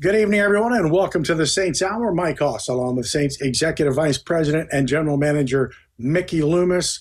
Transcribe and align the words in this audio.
Good 0.00 0.14
evening, 0.14 0.38
everyone, 0.38 0.74
and 0.74 0.92
welcome 0.92 1.24
to 1.24 1.34
the 1.34 1.44
Saints 1.44 1.82
Hour. 1.82 2.14
Mike 2.14 2.38
Hoss, 2.38 2.68
along 2.68 2.94
with 2.94 3.08
Saints 3.08 3.40
Executive 3.40 3.96
Vice 3.96 4.16
President 4.16 4.68
and 4.70 4.86
General 4.86 5.16
Manager 5.16 5.72
Mickey 5.98 6.40
Loomis. 6.40 7.00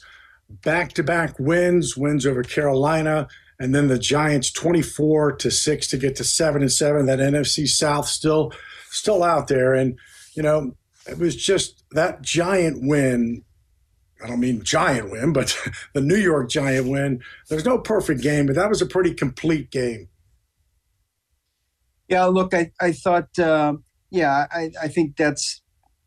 Back 0.49 0.93
to 0.93 1.03
back 1.03 1.37
wins, 1.37 1.95
wins 1.95 2.25
over 2.25 2.41
Carolina, 2.41 3.27
and 3.59 3.75
then 3.75 3.87
the 3.87 3.99
Giants 3.99 4.51
24 4.51 5.33
to 5.33 5.51
6 5.51 5.87
to 5.89 5.97
get 5.97 6.15
to 6.15 6.23
7 6.23 6.63
and 6.63 6.71
7. 6.71 7.05
That 7.05 7.19
NFC 7.19 7.67
South 7.67 8.07
still 8.07 8.51
still 8.89 9.21
out 9.21 9.47
there. 9.47 9.75
And, 9.75 9.99
you 10.33 10.41
know, 10.41 10.75
it 11.07 11.19
was 11.19 11.35
just 11.35 11.83
that 11.91 12.23
giant 12.23 12.79
win. 12.81 13.43
I 14.23 14.27
don't 14.27 14.39
mean 14.39 14.63
giant 14.63 15.11
win, 15.11 15.33
but 15.33 15.55
the 15.93 16.01
New 16.01 16.17
York 16.17 16.49
Giant 16.49 16.87
win. 16.87 17.21
There's 17.47 17.63
no 17.63 17.77
perfect 17.77 18.23
game, 18.23 18.47
but 18.47 18.55
that 18.55 18.69
was 18.69 18.81
a 18.81 18.87
pretty 18.87 19.13
complete 19.13 19.69
game. 19.69 20.09
Yeah, 22.07 22.25
look, 22.25 22.53
I, 22.53 22.71
I 22.79 22.91
thought, 22.93 23.37
uh, 23.37 23.73
yeah, 24.09 24.47
I, 24.51 24.71
I 24.81 24.87
think 24.87 25.17
that's 25.17 25.61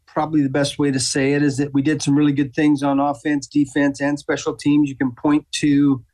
probably 0.06 0.42
the 0.42 0.48
best 0.48 0.78
way 0.78 0.90
to 0.90 0.98
say 0.98 1.34
it 1.34 1.42
is 1.42 1.56
that 1.58 1.72
we 1.72 1.82
did 1.82 2.02
some 2.02 2.16
really 2.16 2.32
good 2.32 2.54
things 2.54 2.82
on 2.82 2.98
offense, 2.98 3.46
defense, 3.46 4.00
and 4.00 4.18
special 4.18 4.56
teams. 4.56 4.88
You 4.88 4.96
can 4.96 5.12
point 5.12 5.46
to 5.60 6.04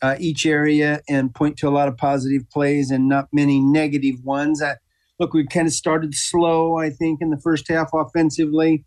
uh, 0.00 0.16
each 0.18 0.46
area 0.46 1.00
and 1.08 1.34
point 1.34 1.56
to 1.58 1.68
a 1.68 1.70
lot 1.70 1.88
of 1.88 1.96
positive 1.96 2.48
plays 2.50 2.90
and 2.90 3.08
not 3.08 3.28
many 3.32 3.60
negative 3.60 4.24
ones. 4.24 4.62
I, 4.62 4.76
look, 5.18 5.34
we 5.34 5.46
kind 5.46 5.66
of 5.66 5.72
started 5.72 6.14
slow, 6.14 6.78
I 6.78 6.90
think, 6.90 7.20
in 7.20 7.30
the 7.30 7.40
first 7.40 7.68
half 7.68 7.90
offensively. 7.92 8.84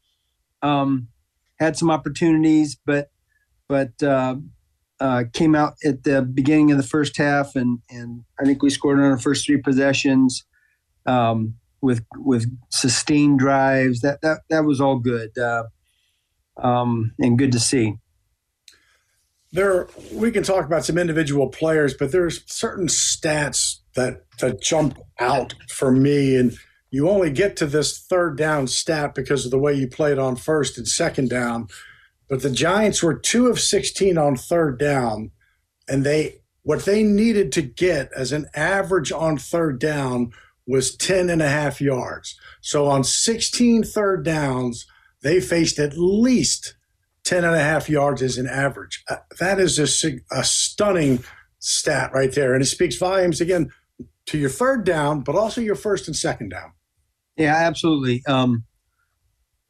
Um, 0.62 1.10
had 1.60 1.78
some 1.78 1.90
opportunities, 1.90 2.78
but 2.86 3.10
but 3.68 4.02
uh, 4.04 4.36
uh, 5.00 5.24
came 5.34 5.56
out 5.56 5.76
at 5.84 6.04
the 6.04 6.22
beginning 6.22 6.72
of 6.72 6.78
the 6.78 6.84
first 6.84 7.18
half, 7.18 7.56
and 7.56 7.80
and 7.90 8.24
I 8.40 8.46
think 8.46 8.62
we 8.62 8.70
scored 8.70 9.00
on 9.00 9.06
our 9.06 9.18
first 9.18 9.46
three 9.46 9.62
possessions 9.62 10.44
um, 11.06 11.56
with 11.82 12.06
with 12.18 12.46
sustained 12.70 13.40
drives. 13.40 14.02
That 14.02 14.22
that 14.22 14.42
that 14.50 14.66
was 14.66 14.80
all 14.80 15.00
good 15.00 15.38
uh, 15.38 15.64
um, 16.58 17.14
and 17.20 17.38
good 17.38 17.52
to 17.52 17.60
see. 17.60 17.96
There, 19.52 19.88
we 20.12 20.32
can 20.32 20.44
talk 20.44 20.66
about 20.66 20.84
some 20.84 20.98
individual 20.98 21.48
players, 21.48 21.94
but 21.94 22.12
there's 22.12 22.44
certain 22.46 22.88
stats 22.88 23.80
that 23.96 24.24
that 24.40 24.62
jump 24.62 25.00
out 25.20 25.54
for 25.70 25.92
me, 25.92 26.36
and 26.36 26.58
you 26.90 27.10
only 27.10 27.32
get 27.32 27.58
to 27.58 27.66
this 27.66 28.00
third 28.00 28.38
down 28.38 28.68
stat 28.68 29.16
because 29.16 29.46
of 29.46 29.52
the 29.52 29.60
way 29.60 29.74
you 29.74 29.88
played 29.88 30.18
on 30.18 30.36
first 30.36 30.78
and 30.78 30.88
second 30.88 31.30
down. 31.30 31.68
But 32.28 32.42
the 32.42 32.50
Giants 32.50 33.04
were 33.04 33.14
two 33.14 33.48
of 33.48 33.60
16 33.60 34.18
on 34.18 34.36
third 34.36 34.80
down, 34.80 35.32
and 35.88 36.04
they 36.04 36.42
what 36.64 36.86
they 36.86 37.04
needed 37.04 37.52
to 37.52 37.62
get 37.62 38.10
as 38.16 38.32
an 38.32 38.48
average 38.56 39.12
on 39.12 39.38
third 39.38 39.80
down 39.80 40.32
was 40.66 40.96
10 40.96 41.30
and 41.30 41.42
a 41.42 41.48
half 41.48 41.80
yards. 41.80 42.40
So 42.62 42.88
on 42.88 43.04
16 43.04 43.84
third 43.84 44.26
downs, 44.26 44.88
they 45.22 45.40
faced 45.40 45.78
at 45.78 45.96
least 45.96 46.76
10 47.24 47.44
and 47.44 47.56
a 47.56 47.60
half 47.60 47.88
yards 47.88 48.24
as 48.24 48.40
an 48.40 48.48
average. 48.48 49.04
Uh, 49.08 49.18
that 49.40 49.60
is 49.60 49.78
a, 49.80 50.14
a 50.32 50.44
stunning 50.44 51.24
stat 51.60 52.12
right 52.14 52.32
there. 52.34 52.54
And 52.54 52.64
it 52.64 52.68
speaks 52.68 52.96
volumes 52.96 53.42
again 53.42 53.70
to 54.28 54.38
your 54.38 54.50
third 54.50 54.86
down, 54.86 55.22
but 55.22 55.36
also 55.36 55.62
your 55.62 55.76
first 55.76 56.08
and 56.08 56.16
second 56.16 56.50
down. 56.50 56.72
Yeah, 57.38 57.56
absolutely. 57.56 58.24
Um, 58.28 58.64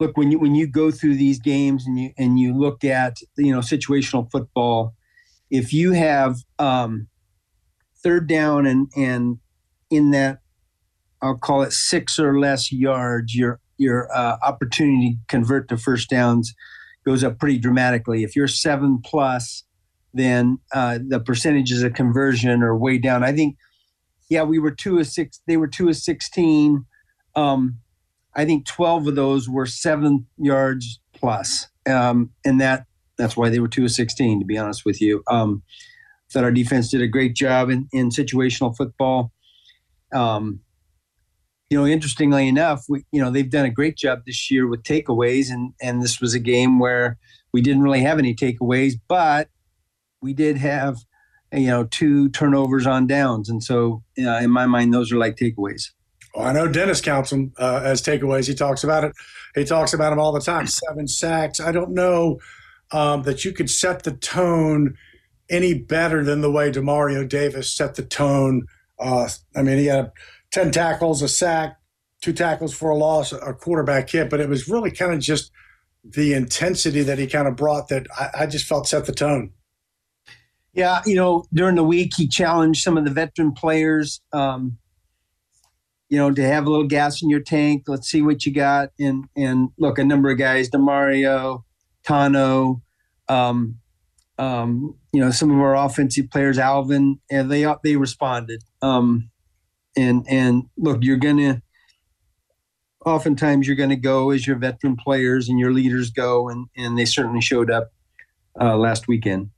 look 0.00 0.16
when 0.16 0.30
you 0.30 0.38
when 0.38 0.54
you 0.54 0.66
go 0.66 0.90
through 0.90 1.16
these 1.16 1.38
games 1.38 1.86
and 1.86 1.98
you 1.98 2.10
and 2.18 2.38
you 2.38 2.54
look 2.54 2.84
at 2.84 3.18
you 3.36 3.52
know 3.52 3.60
situational 3.60 4.30
football, 4.30 4.94
if 5.50 5.72
you 5.72 5.92
have 5.92 6.36
um, 6.58 7.08
third 8.02 8.28
down 8.28 8.66
and 8.66 8.90
and 8.96 9.38
in 9.90 10.10
that 10.10 10.40
I'll 11.22 11.38
call 11.38 11.62
it 11.62 11.72
six 11.72 12.18
or 12.18 12.38
less 12.38 12.72
yards, 12.72 13.34
your 13.34 13.60
your 13.78 14.14
uh, 14.14 14.36
opportunity 14.42 15.12
to 15.12 15.18
convert 15.28 15.68
to 15.68 15.76
first 15.76 16.08
downs 16.08 16.54
goes 17.04 17.22
up 17.22 17.38
pretty 17.38 17.58
dramatically. 17.58 18.24
If 18.24 18.34
you're 18.34 18.48
seven 18.48 19.00
plus, 19.04 19.64
then 20.12 20.58
uh, 20.72 20.98
the 21.06 21.20
percentages 21.20 21.82
of 21.82 21.94
conversion 21.94 22.62
are 22.62 22.76
way 22.76 22.98
down. 22.98 23.22
I 23.22 23.32
think, 23.32 23.56
yeah, 24.28 24.42
we 24.42 24.58
were 24.58 24.72
two 24.72 24.98
of 24.98 25.06
six. 25.06 25.40
They 25.46 25.56
were 25.56 25.68
two 25.68 25.88
of 25.88 25.96
sixteen. 25.96 26.84
Um, 27.34 27.78
I 28.36 28.44
think 28.44 28.66
12 28.66 29.08
of 29.08 29.14
those 29.14 29.48
were 29.48 29.66
seven 29.66 30.26
yards 30.38 31.00
plus. 31.14 31.68
Um, 31.88 32.30
and 32.44 32.60
that 32.60 32.86
that's 33.16 33.36
why 33.36 33.48
they 33.48 33.60
were 33.60 33.68
two 33.68 33.84
of 33.84 33.90
16, 33.90 34.40
to 34.40 34.44
be 34.44 34.58
honest 34.58 34.84
with 34.84 35.00
you. 35.00 35.22
Um, 35.28 35.62
thought 36.30 36.44
our 36.44 36.52
defense 36.52 36.90
did 36.90 37.00
a 37.00 37.06
great 37.06 37.34
job 37.34 37.70
in, 37.70 37.88
in 37.92 38.10
situational 38.10 38.76
football. 38.76 39.32
Um, 40.12 40.60
you 41.70 41.78
know, 41.78 41.86
interestingly 41.86 42.46
enough, 42.46 42.84
we, 42.88 43.04
you 43.10 43.20
know, 43.20 43.30
they've 43.30 43.50
done 43.50 43.64
a 43.64 43.70
great 43.70 43.96
job 43.96 44.20
this 44.26 44.50
year 44.50 44.68
with 44.68 44.82
takeaways, 44.82 45.50
and 45.50 45.72
and 45.82 46.00
this 46.00 46.20
was 46.20 46.32
a 46.32 46.38
game 46.38 46.78
where 46.78 47.18
we 47.52 47.60
didn't 47.60 47.82
really 47.82 48.02
have 48.02 48.18
any 48.18 48.34
takeaways, 48.34 48.94
but 49.08 49.48
we 50.22 50.32
did 50.32 50.58
have, 50.58 50.98
you 51.52 51.66
know, 51.66 51.84
two 51.84 52.28
turnovers 52.28 52.86
on 52.86 53.08
downs, 53.08 53.48
and 53.48 53.64
so 53.64 54.04
uh, 54.18 54.38
in 54.38 54.50
my 54.50 54.66
mind, 54.66 54.94
those 54.94 55.10
are 55.10 55.16
like 55.16 55.36
takeaways. 55.36 55.90
Well, 56.36 56.46
I 56.46 56.52
know 56.52 56.68
Dennis 56.68 57.00
counts 57.00 57.30
them 57.30 57.54
uh, 57.58 57.80
as 57.82 58.02
takeaways. 58.02 58.46
He 58.46 58.54
talks 58.54 58.84
about 58.84 59.04
it. 59.04 59.12
He 59.54 59.64
talks 59.64 59.94
about 59.94 60.10
them 60.10 60.18
all 60.18 60.32
the 60.32 60.40
time. 60.40 60.66
Seven 60.66 61.08
sacks. 61.08 61.60
I 61.60 61.72
don't 61.72 61.92
know 61.92 62.40
um, 62.92 63.22
that 63.22 63.46
you 63.46 63.52
could 63.52 63.70
set 63.70 64.02
the 64.02 64.12
tone 64.12 64.96
any 65.48 65.72
better 65.72 66.22
than 66.22 66.42
the 66.42 66.50
way 66.50 66.70
Demario 66.70 67.26
Davis 67.26 67.72
set 67.72 67.94
the 67.94 68.02
tone. 68.02 68.66
Uh, 68.98 69.30
I 69.54 69.62
mean, 69.62 69.78
he 69.78 69.86
had 69.86 70.12
ten 70.50 70.70
tackles, 70.70 71.22
a 71.22 71.28
sack, 71.28 71.78
two 72.20 72.34
tackles 72.34 72.74
for 72.74 72.90
a 72.90 72.96
loss, 72.96 73.32
a 73.32 73.54
quarterback 73.54 74.10
hit, 74.10 74.28
but 74.28 74.40
it 74.40 74.48
was 74.50 74.68
really 74.68 74.90
kind 74.90 75.14
of 75.14 75.20
just 75.20 75.50
the 76.04 76.34
intensity 76.34 77.02
that 77.02 77.18
he 77.18 77.26
kind 77.26 77.48
of 77.48 77.56
brought 77.56 77.88
that 77.88 78.06
I, 78.18 78.42
I 78.42 78.46
just 78.46 78.66
felt 78.66 78.86
set 78.86 79.06
the 79.06 79.12
tone. 79.12 79.52
Yeah, 80.74 81.00
you 81.06 81.14
know, 81.14 81.46
during 81.54 81.76
the 81.76 81.82
week 81.82 82.12
he 82.14 82.28
challenged 82.28 82.82
some 82.82 82.98
of 82.98 83.06
the 83.06 83.10
veteran 83.10 83.52
players. 83.52 84.20
Um, 84.34 84.76
you 86.08 86.18
know, 86.18 86.30
to 86.30 86.42
have 86.42 86.66
a 86.66 86.70
little 86.70 86.86
gas 86.86 87.22
in 87.22 87.30
your 87.30 87.40
tank. 87.40 87.84
Let's 87.86 88.08
see 88.08 88.22
what 88.22 88.46
you 88.46 88.52
got. 88.52 88.90
And 88.98 89.24
and 89.36 89.70
look, 89.78 89.98
a 89.98 90.04
number 90.04 90.30
of 90.30 90.38
guys, 90.38 90.70
Demario, 90.70 91.64
Tano, 92.06 92.82
um, 93.28 93.78
um, 94.38 94.96
you 95.12 95.20
know, 95.20 95.30
some 95.30 95.50
of 95.50 95.58
our 95.58 95.74
offensive 95.74 96.30
players, 96.30 96.58
Alvin, 96.58 97.18
and 97.30 97.50
they 97.50 97.66
they 97.82 97.96
responded. 97.96 98.62
Um, 98.82 99.30
and 99.96 100.24
and 100.28 100.64
look, 100.76 100.98
you're 101.02 101.16
gonna 101.16 101.62
oftentimes 103.04 103.66
you're 103.66 103.76
gonna 103.76 103.96
go 103.96 104.30
as 104.30 104.46
your 104.46 104.56
veteran 104.56 104.96
players 104.96 105.48
and 105.48 105.58
your 105.58 105.72
leaders 105.72 106.10
go, 106.10 106.48
and 106.48 106.68
and 106.76 106.98
they 106.98 107.04
certainly 107.04 107.40
showed 107.40 107.70
up 107.70 107.92
uh, 108.60 108.76
last 108.76 109.08
weekend. 109.08 109.50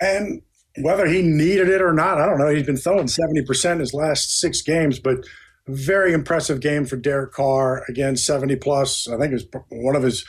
And 0.00 0.42
whether 0.80 1.06
he 1.06 1.22
needed 1.22 1.68
it 1.68 1.82
or 1.82 1.92
not, 1.92 2.20
I 2.20 2.26
don't 2.26 2.38
know. 2.38 2.48
He's 2.48 2.66
been 2.66 2.76
throwing 2.76 3.08
seventy 3.08 3.44
percent 3.44 3.80
his 3.80 3.94
last 3.94 4.38
six 4.38 4.62
games, 4.62 4.98
but 4.98 5.24
very 5.68 6.12
impressive 6.12 6.60
game 6.60 6.84
for 6.84 6.96
Derek 6.96 7.32
Carr. 7.32 7.84
Again, 7.88 8.16
70 8.16 8.56
plus. 8.56 9.08
I 9.08 9.16
think 9.18 9.32
it 9.32 9.52
was 9.52 9.64
one 9.68 9.96
of 9.96 10.02
his, 10.02 10.24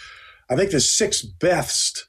I 0.49 0.55
think 0.55 0.71
the 0.71 0.79
sixth 0.79 1.25
best 1.39 2.05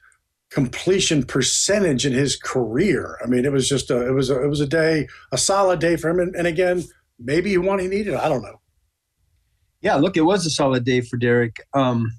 completion 0.51 1.23
percentage 1.23 2.05
in 2.05 2.13
his 2.13 2.35
career. 2.35 3.17
I 3.23 3.27
mean, 3.27 3.45
it 3.45 3.51
was 3.51 3.67
just 3.67 3.89
a, 3.89 4.07
it 4.07 4.11
was 4.11 4.29
a, 4.29 4.43
it 4.43 4.47
was 4.47 4.61
a 4.61 4.67
day, 4.67 5.07
a 5.31 5.37
solid 5.37 5.79
day 5.79 5.95
for 5.95 6.09
him. 6.09 6.19
And, 6.19 6.35
and 6.35 6.47
again, 6.47 6.83
maybe 7.19 7.49
he 7.49 7.57
won, 7.57 7.79
he 7.79 7.87
needed. 7.87 8.13
I 8.13 8.29
don't 8.29 8.43
know. 8.43 8.61
Yeah, 9.81 9.95
look, 9.95 10.17
it 10.17 10.21
was 10.21 10.45
a 10.45 10.49
solid 10.49 10.83
day 10.83 11.01
for 11.01 11.17
Derek. 11.17 11.57
Um, 11.73 12.11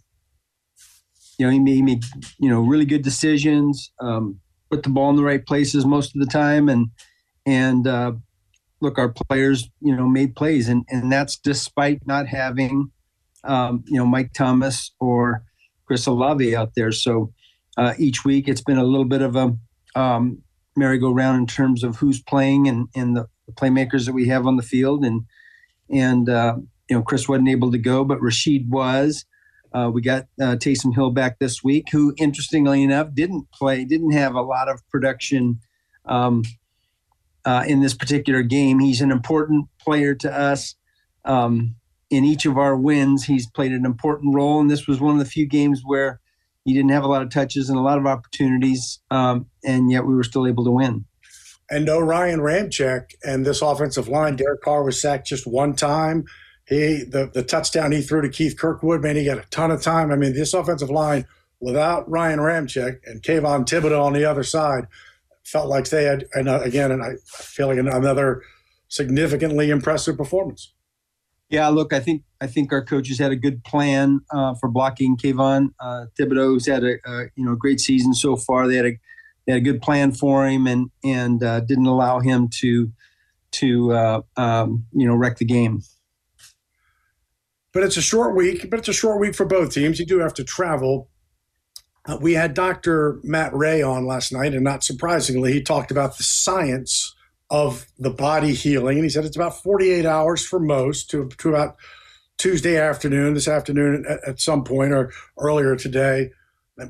you 1.38 1.47
know, 1.47 1.52
he 1.52 1.59
made, 1.59 1.75
he 1.75 1.82
made 1.82 2.05
you 2.38 2.49
know 2.49 2.61
really 2.61 2.85
good 2.85 3.02
decisions, 3.02 3.91
um, 4.00 4.41
put 4.70 4.82
the 4.82 4.88
ball 4.88 5.11
in 5.11 5.17
the 5.17 5.25
right 5.25 5.44
places 5.44 5.85
most 5.85 6.14
of 6.14 6.20
the 6.20 6.26
time, 6.26 6.69
and 6.69 6.88
and 7.44 7.87
uh, 7.87 8.12
look, 8.87 8.99
our 8.99 9.12
players, 9.29 9.69
you 9.81 9.94
know, 9.94 10.09
made 10.09 10.37
plays, 10.37 10.69
and 10.69 10.85
and 10.88 11.11
that's 11.11 11.37
despite 11.37 12.06
not 12.06 12.27
having, 12.29 12.91
um, 13.44 13.85
you 13.87 13.99
know, 13.99 14.06
Mike 14.06 14.33
Thomas 14.33 14.93
or 15.00 15.43
Chris 15.87 16.06
Olave 16.06 16.56
out 16.56 16.73
there. 16.77 16.93
So 16.93 17.33
uh, 17.77 17.94
each 17.99 18.25
week, 18.25 18.49
it's 18.49 18.62
been 18.62 18.79
a 18.79 18.85
little 18.85 19.05
bit 19.05 19.23
of 19.23 19.37
a 19.37 19.56
um, 19.94 20.43
merry-go-round 20.77 21.38
in 21.38 21.47
terms 21.47 21.83
of 21.83 21.97
who's 21.97 22.23
playing 22.23 22.69
and 22.69 22.88
and 22.94 23.17
the, 23.17 23.27
playmakers 23.53 24.06
that 24.06 24.12
we 24.12 24.27
have 24.29 24.47
on 24.47 24.56
the 24.56 24.62
field, 24.62 25.05
and 25.05 25.25
and 25.91 26.29
uh, 26.29 26.56
you 26.88 26.97
know, 26.97 27.03
Chris 27.03 27.29
wasn't 27.29 27.49
able 27.49 27.71
to 27.73 27.79
go, 27.79 28.05
but 28.05 28.23
Rashid 28.23 28.71
was. 28.71 29.25
Uh, 29.73 29.91
we 29.93 30.00
got 30.00 30.23
uh, 30.41 30.56
Taysom 30.56 30.94
Hill 30.94 31.11
back 31.11 31.38
this 31.38 31.62
week, 31.62 31.88
who, 31.93 32.15
interestingly 32.17 32.83
enough, 32.83 33.09
didn't 33.12 33.50
play, 33.50 33.85
didn't 33.85 34.12
have 34.12 34.35
a 34.35 34.41
lot 34.41 34.69
of 34.69 34.81
production 34.88 35.61
um, 36.06 36.43
uh, 37.46 37.64
in 37.66 37.81
this 37.81 37.94
particular 37.94 38.43
game. 38.43 38.81
He's 38.81 39.00
an 39.00 39.12
important 39.12 39.69
player 39.81 40.14
to 40.16 40.31
us. 40.31 40.75
Um, 41.25 41.76
in 42.10 42.25
each 42.25 42.44
of 42.44 42.58
our 42.58 42.76
wins, 42.76 43.25
he's 43.25 43.48
played 43.48 43.72
an 43.72 43.87
important 43.87 44.34
role, 44.34 44.60
and 44.60 44.70
this 44.70 44.87
was 44.87 45.00
one 45.00 45.14
of 45.14 45.19
the 45.19 45.31
few 45.31 45.46
games 45.46 45.82
where 45.84 46.20
he 46.64 46.72
didn't 46.72 46.90
have 46.90 47.04
a 47.04 47.08
lot 47.08 47.22
of 47.22 47.31
touches 47.31 47.69
and 47.70 47.78
a 47.78 47.82
lot 47.82 47.98
of 47.98 48.06
opportunities, 48.06 49.00
um, 49.10 49.46
and 49.64 49.90
yet 49.90 50.04
we 50.04 50.14
were 50.14 50.22
still 50.22 50.46
able 50.46 50.64
to 50.64 50.70
win. 50.70 51.04
And 51.70 51.84
no 51.84 51.98
Ryan 51.98 52.40
Ramczyk 52.40 53.10
and 53.25 53.44
this 53.44 53.62
offensive 53.62 54.08
line. 54.08 54.37
Derek 54.37 54.62
Carr 54.62 54.84
was 54.84 55.00
sacked 55.00 55.26
just 55.26 55.46
one 55.49 55.75
time. 55.75 56.25
He 56.69 57.02
the 57.02 57.31
the 57.32 57.42
touchdown 57.42 57.92
he 57.92 58.02
threw 58.02 58.22
to 58.22 58.28
Keith 58.28 58.56
Kirkwood, 58.56 59.02
man, 59.02 59.16
he 59.16 59.25
got 59.25 59.38
a 59.38 59.49
ton 59.50 59.70
of 59.72 59.82
time. 59.82 60.12
I 60.12 60.16
mean, 60.16 60.32
this 60.32 60.54
offensive 60.54 60.90
line 60.90 61.26
without 61.60 62.08
Ryan 62.08 62.40
Ramczyk 62.40 62.99
and 63.04 63.22
Kayvon 63.22 63.66
Thibodeaux 63.66 64.04
on 64.04 64.12
the 64.12 64.25
other 64.25 64.44
side 64.44 64.87
felt 65.46 65.69
like 65.69 65.88
they 65.88 66.04
had, 66.04 66.26
and 66.34 66.48
uh, 66.48 66.60
again, 66.60 66.90
and 66.90 67.02
I 67.02 67.14
feel 67.26 67.69
like 67.69 67.78
another 67.78 68.43
significantly 68.88 69.70
impressive 69.70 70.16
performance. 70.16 70.72
Yeah, 71.48 71.69
look, 71.69 71.93
I 71.93 72.00
think 72.00 72.22
I 72.40 72.48
think 72.48 72.72
our 72.72 72.84
coaches 72.84 73.19
had 73.19 73.31
a 73.31 73.37
good 73.37 73.62
plan 73.62 74.20
uh, 74.32 74.54
for 74.54 74.69
blocking 74.69 75.16
Kayvon 75.16 75.70
uh, 75.78 76.06
Thibodeaux's 76.19 76.66
had 76.66 76.82
a, 76.82 76.96
a, 77.06 77.26
you 77.37 77.44
know 77.44 77.54
great 77.54 77.81
season 77.81 78.14
so 78.14 78.37
far. 78.37 78.66
They 78.66 78.76
had 78.76 78.87
a 78.87 78.98
they 79.46 79.52
had 79.52 79.62
a 79.62 79.64
good 79.64 79.81
plan 79.81 80.10
for 80.10 80.46
him 80.46 80.66
and 80.66 80.90
and 81.04 81.43
uh, 81.43 81.60
didn't 81.60 81.87
allow 81.87 82.19
him 82.19 82.49
to 82.60 82.90
to 83.52 83.92
uh, 83.92 84.20
um, 84.37 84.87
you 84.92 85.06
know 85.06 85.14
wreck 85.14 85.38
the 85.38 85.44
game. 85.44 85.82
But 87.72 87.84
it's 87.84 87.96
a 87.96 88.02
short 88.02 88.34
week. 88.34 88.69
But 88.69 88.81
it's 88.81 88.88
a 88.88 88.92
short 88.92 89.20
week 89.20 89.37
for 89.37 89.46
both 89.46 89.72
teams. 89.72 90.00
You 90.00 90.06
do 90.06 90.19
have 90.19 90.34
to 90.34 90.44
travel. 90.44 91.08
Uh, 92.06 92.17
we 92.20 92.35
had 92.35 92.55
Dr. 92.55 93.19
Matt 93.23 93.55
Ray 93.55 93.82
on 93.82 94.06
last 94.06 94.32
night, 94.32 94.55
and 94.55 94.62
not 94.62 94.85
surprisingly, 94.85 95.53
he 95.53 95.62
talked 95.62 95.91
about 95.91 96.17
the 96.17 96.23
science 96.23 97.14
of 97.50 97.87
the 97.99 98.11
body 98.11 98.55
healing. 98.55 98.99
And 98.99 99.05
he 99.05 99.11
said 99.11 99.25
it's 99.25 99.37
about 99.37 99.62
48 99.62 100.06
hours 100.06 100.44
for 100.44 100.61
most 100.61 101.11
to, 101.11 101.29
to 101.29 101.49
about 101.49 101.76
Tuesday 102.38 102.79
afternoon, 102.79 103.35
this 103.35 103.49
afternoon 103.49 104.05
at, 104.08 104.20
at 104.26 104.41
some 104.41 104.64
point, 104.64 104.93
or 104.93 105.12
earlier 105.38 105.76
today, 105.76 106.31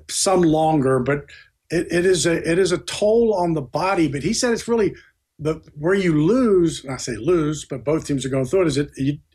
some 0.09 0.43
longer. 0.43 0.99
But 0.99 1.27
it, 1.71 1.87
it 1.91 2.07
is 2.07 2.27
a 2.27 2.51
it 2.51 2.59
is 2.59 2.73
a 2.73 2.79
toll 2.79 3.35
on 3.35 3.55
the 3.55 3.63
body. 3.63 4.09
But 4.09 4.23
he 4.23 4.33
said 4.33 4.53
it's 4.53 4.69
really 4.69 4.95
the 5.39 5.63
where 5.79 5.95
you 5.95 6.23
lose. 6.23 6.85
And 6.85 6.93
I 6.93 6.97
say 6.97 7.17
lose, 7.17 7.65
but 7.65 7.85
both 7.85 8.07
teams 8.07 8.25
are 8.25 8.31
going 8.31 8.47
through 8.47 8.63
it. 8.63 8.69
Is 8.69 8.79
it? 8.79 8.91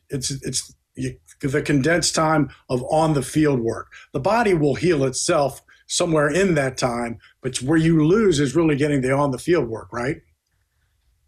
It's 0.10 0.32
it's 0.32 0.76
you, 0.96 1.18
the 1.40 1.62
condensed 1.62 2.14
time 2.14 2.50
of 2.70 2.84
on 2.92 3.14
the 3.14 3.22
field 3.22 3.60
work. 3.62 3.92
The 4.12 4.20
body 4.20 4.54
will 4.54 4.76
heal 4.76 5.06
itself 5.06 5.62
somewhere 5.92 6.30
in 6.30 6.56
that 6.56 6.78
time, 6.78 7.20
but 7.42 7.62
where 7.62 7.78
you 7.78 8.06
lose 8.06 8.40
is 8.40 8.56
really 8.56 8.78
getting 8.78 9.02
the 9.02 9.12
on 9.12 9.32
the 9.32 9.38
field 9.38 9.68
work, 9.68 9.90
right? 9.92 10.22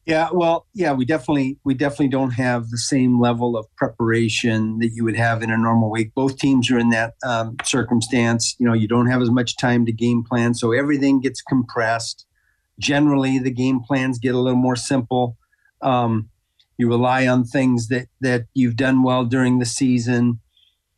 Yeah, 0.05 0.29
well, 0.33 0.67
yeah, 0.73 0.93
we 0.93 1.05
definitely 1.05 1.59
we 1.63 1.73
definitely 1.73 2.09
don't 2.09 2.31
have 2.31 2.69
the 2.69 2.77
same 2.77 3.19
level 3.19 3.57
of 3.57 3.65
preparation 3.75 4.79
that 4.79 4.91
you 4.93 5.03
would 5.03 5.15
have 5.15 5.43
in 5.43 5.51
a 5.51 5.57
normal 5.57 5.89
week. 5.89 6.13
Both 6.13 6.37
teams 6.37 6.71
are 6.71 6.77
in 6.77 6.89
that 6.89 7.13
um, 7.25 7.55
circumstance. 7.63 8.55
You 8.57 8.65
know, 8.65 8.73
you 8.73 8.87
don't 8.87 9.07
have 9.07 9.21
as 9.21 9.29
much 9.29 9.55
time 9.57 9.85
to 9.85 9.91
game 9.91 10.23
plan, 10.23 10.53
so 10.53 10.71
everything 10.71 11.21
gets 11.21 11.41
compressed. 11.41 12.25
Generally, 12.79 13.39
the 13.39 13.51
game 13.51 13.81
plans 13.81 14.17
get 14.17 14.35
a 14.35 14.39
little 14.39 14.59
more 14.59 14.75
simple. 14.75 15.37
Um, 15.81 16.29
you 16.77 16.87
rely 16.89 17.27
on 17.27 17.43
things 17.43 17.87
that 17.87 18.07
that 18.19 18.45
you've 18.53 18.75
done 18.75 19.03
well 19.03 19.23
during 19.23 19.59
the 19.59 19.65
season, 19.65 20.39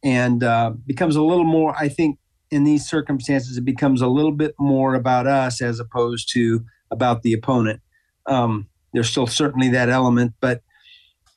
and 0.03 0.43
uh, 0.43 0.71
becomes 0.85 1.15
a 1.15 1.21
little 1.21 1.45
more. 1.45 1.75
I 1.77 1.89
think 1.89 2.17
in 2.55 2.63
these 2.63 2.87
circumstances, 2.87 3.57
it 3.57 3.65
becomes 3.65 4.01
a 4.01 4.07
little 4.07 4.31
bit 4.31 4.55
more 4.57 4.95
about 4.95 5.27
us 5.27 5.61
as 5.61 5.77
opposed 5.77 6.31
to 6.31 6.63
about 6.89 7.21
the 7.21 7.33
opponent. 7.33 7.81
Um, 8.27 8.69
there's 8.93 9.09
still 9.09 9.27
certainly 9.27 9.69
that 9.69 9.89
element, 9.89 10.33
but 10.39 10.61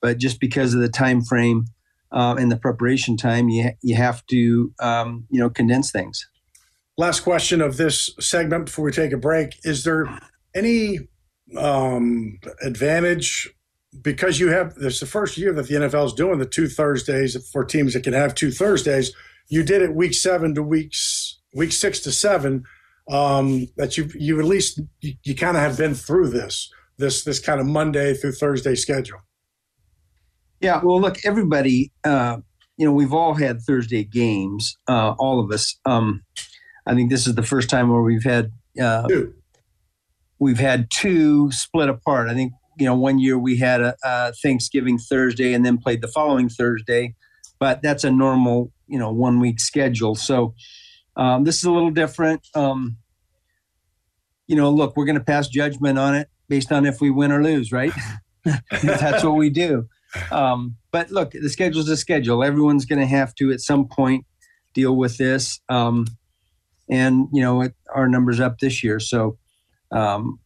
but 0.01 0.17
just 0.17 0.39
because 0.39 0.73
of 0.73 0.79
the 0.79 0.87
time 0.87 1.21
frame 1.21 1.65
uh, 2.13 2.37
and 2.39 2.49
the 2.49 2.57
preparation 2.57 3.17
time, 3.17 3.49
you 3.49 3.71
you 3.81 3.95
have 3.95 4.25
to 4.27 4.73
um, 4.79 5.27
you 5.29 5.39
know 5.39 5.49
condense 5.49 5.91
things. 5.91 6.25
Last 6.97 7.19
question 7.19 7.61
of 7.61 7.75
this 7.75 8.09
segment 8.19 8.67
before 8.67 8.85
we 8.85 8.91
take 8.93 9.11
a 9.11 9.17
break: 9.17 9.59
Is 9.63 9.83
there 9.83 10.07
any 10.55 10.99
um, 11.57 12.39
advantage 12.63 13.49
because 14.01 14.39
you 14.39 14.47
have 14.49 14.75
this 14.75 15.01
the 15.01 15.05
first 15.05 15.37
year 15.37 15.51
that 15.51 15.67
the 15.67 15.75
NFL 15.75 16.05
is 16.05 16.13
doing 16.13 16.39
the 16.39 16.45
two 16.45 16.69
Thursdays 16.69 17.35
for 17.51 17.65
teams 17.65 17.93
that 17.93 18.03
can 18.03 18.13
have 18.13 18.35
two 18.35 18.51
Thursdays? 18.51 19.13
You 19.49 19.63
did 19.63 19.81
it 19.81 19.95
week 19.95 20.13
seven 20.13 20.55
to 20.55 20.63
weeks 20.63 21.39
week 21.53 21.71
six 21.71 21.99
to 22.01 22.11
seven. 22.11 22.63
Um, 23.09 23.67
that 23.77 23.97
you 23.97 24.09
you 24.13 24.39
at 24.39 24.45
least 24.45 24.79
you, 25.01 25.13
you 25.23 25.35
kind 25.35 25.57
of 25.57 25.63
have 25.63 25.77
been 25.77 25.95
through 25.95 26.29
this 26.29 26.69
this 26.99 27.23
this 27.23 27.39
kind 27.39 27.59
of 27.59 27.65
Monday 27.65 28.13
through 28.13 28.33
Thursday 28.33 28.75
schedule? 28.75 29.19
Yeah, 30.61 30.81
well, 30.83 30.99
look, 30.99 31.17
everybody, 31.25 31.91
uh, 32.03 32.37
you 32.77 32.85
know, 32.85 32.91
we've 32.91 33.13
all 33.13 33.33
had 33.33 33.61
Thursday 33.61 34.03
games, 34.03 34.75
uh, 34.89 35.15
all 35.17 35.39
of 35.39 35.51
us. 35.51 35.79
Um, 35.85 36.23
I 36.85 36.93
think 36.93 37.09
this 37.09 37.25
is 37.25 37.35
the 37.35 37.43
first 37.43 37.69
time 37.69 37.89
where 37.89 38.01
we've 38.01 38.23
had 38.23 38.51
uh, 38.79 39.07
two. 39.07 39.33
we've 40.37 40.59
had 40.59 40.91
two 40.91 41.51
split 41.51 41.89
apart. 41.89 42.29
I 42.29 42.33
think 42.33 42.53
you 42.77 42.85
know 42.85 42.95
one 42.95 43.19
year 43.19 43.39
we 43.39 43.57
had 43.57 43.81
a, 43.81 43.95
a 44.03 44.33
Thanksgiving 44.33 44.99
Thursday 44.99 45.53
and 45.53 45.65
then 45.65 45.77
played 45.77 46.01
the 46.01 46.07
following 46.09 46.49
Thursday, 46.49 47.15
but 47.59 47.81
that's 47.81 48.03
a 48.03 48.11
normal 48.11 48.71
you 48.89 48.99
know 48.99 49.11
one 49.11 49.39
week 49.39 49.59
schedule. 49.59 50.15
So 50.15 50.53
um, 51.15 51.43
this 51.43 51.57
is 51.57 51.65
a 51.65 51.71
little 51.71 51.91
different. 51.91 52.47
Um, 52.55 52.97
you 54.47 54.55
know, 54.55 54.71
look, 54.71 54.97
we're 54.97 55.05
going 55.05 55.17
to 55.17 55.23
pass 55.23 55.47
judgment 55.47 55.99
on 55.99 56.15
it 56.15 56.27
based 56.47 56.71
on 56.71 56.85
if 56.85 56.99
we 57.01 57.11
win 57.11 57.31
or 57.31 57.43
lose, 57.43 57.71
right? 57.71 57.93
That's 58.81 59.23
what 59.23 59.35
we 59.35 59.49
do. 59.49 59.87
Um, 60.31 60.77
but 60.91 61.11
look, 61.11 61.31
the 61.31 61.49
schedule's 61.49 61.87
a 61.89 61.97
schedule. 61.97 62.43
Everyone's 62.43 62.85
going 62.85 62.99
to 62.99 63.05
have 63.05 63.35
to 63.35 63.51
at 63.51 63.61
some 63.61 63.87
point 63.87 64.25
deal 64.73 64.95
with 64.95 65.17
this. 65.17 65.59
Um, 65.69 66.07
and 66.89 67.27
you 67.31 67.41
know, 67.41 67.61
it, 67.61 67.75
our 67.93 68.07
numbers 68.07 68.39
up 68.39 68.57
this 68.59 68.83
year, 68.83 68.99
so 68.99 69.37
um, 69.91 70.39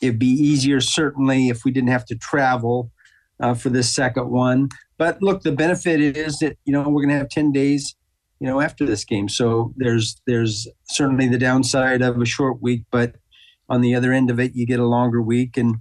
it'd 0.00 0.18
be 0.18 0.26
easier 0.26 0.80
certainly 0.80 1.48
if 1.48 1.64
we 1.64 1.70
didn't 1.70 1.90
have 1.90 2.04
to 2.06 2.16
travel 2.16 2.90
uh, 3.40 3.54
for 3.54 3.70
this 3.70 3.94
second 3.94 4.30
one. 4.30 4.68
But 4.96 5.22
look, 5.22 5.42
the 5.42 5.52
benefit 5.52 6.00
is 6.00 6.38
that 6.38 6.58
you 6.64 6.72
know 6.72 6.88
we're 6.88 7.02
going 7.02 7.14
to 7.14 7.18
have 7.18 7.28
ten 7.28 7.52
days, 7.52 7.94
you 8.40 8.46
know, 8.46 8.60
after 8.60 8.84
this 8.84 9.04
game. 9.04 9.28
So 9.28 9.72
there's 9.76 10.20
there's 10.26 10.66
certainly 10.90 11.28
the 11.28 11.38
downside 11.38 12.02
of 12.02 12.20
a 12.20 12.26
short 12.26 12.60
week, 12.60 12.84
but 12.90 13.16
on 13.68 13.80
the 13.80 13.94
other 13.94 14.12
end 14.12 14.30
of 14.30 14.40
it, 14.40 14.54
you 14.54 14.66
get 14.66 14.80
a 14.80 14.86
longer 14.86 15.22
week, 15.22 15.56
and 15.56 15.76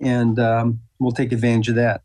and 0.00 0.38
um, 0.38 0.80
we'll 0.98 1.12
take 1.12 1.32
advantage 1.32 1.68
of 1.68 1.76
that. 1.76 2.02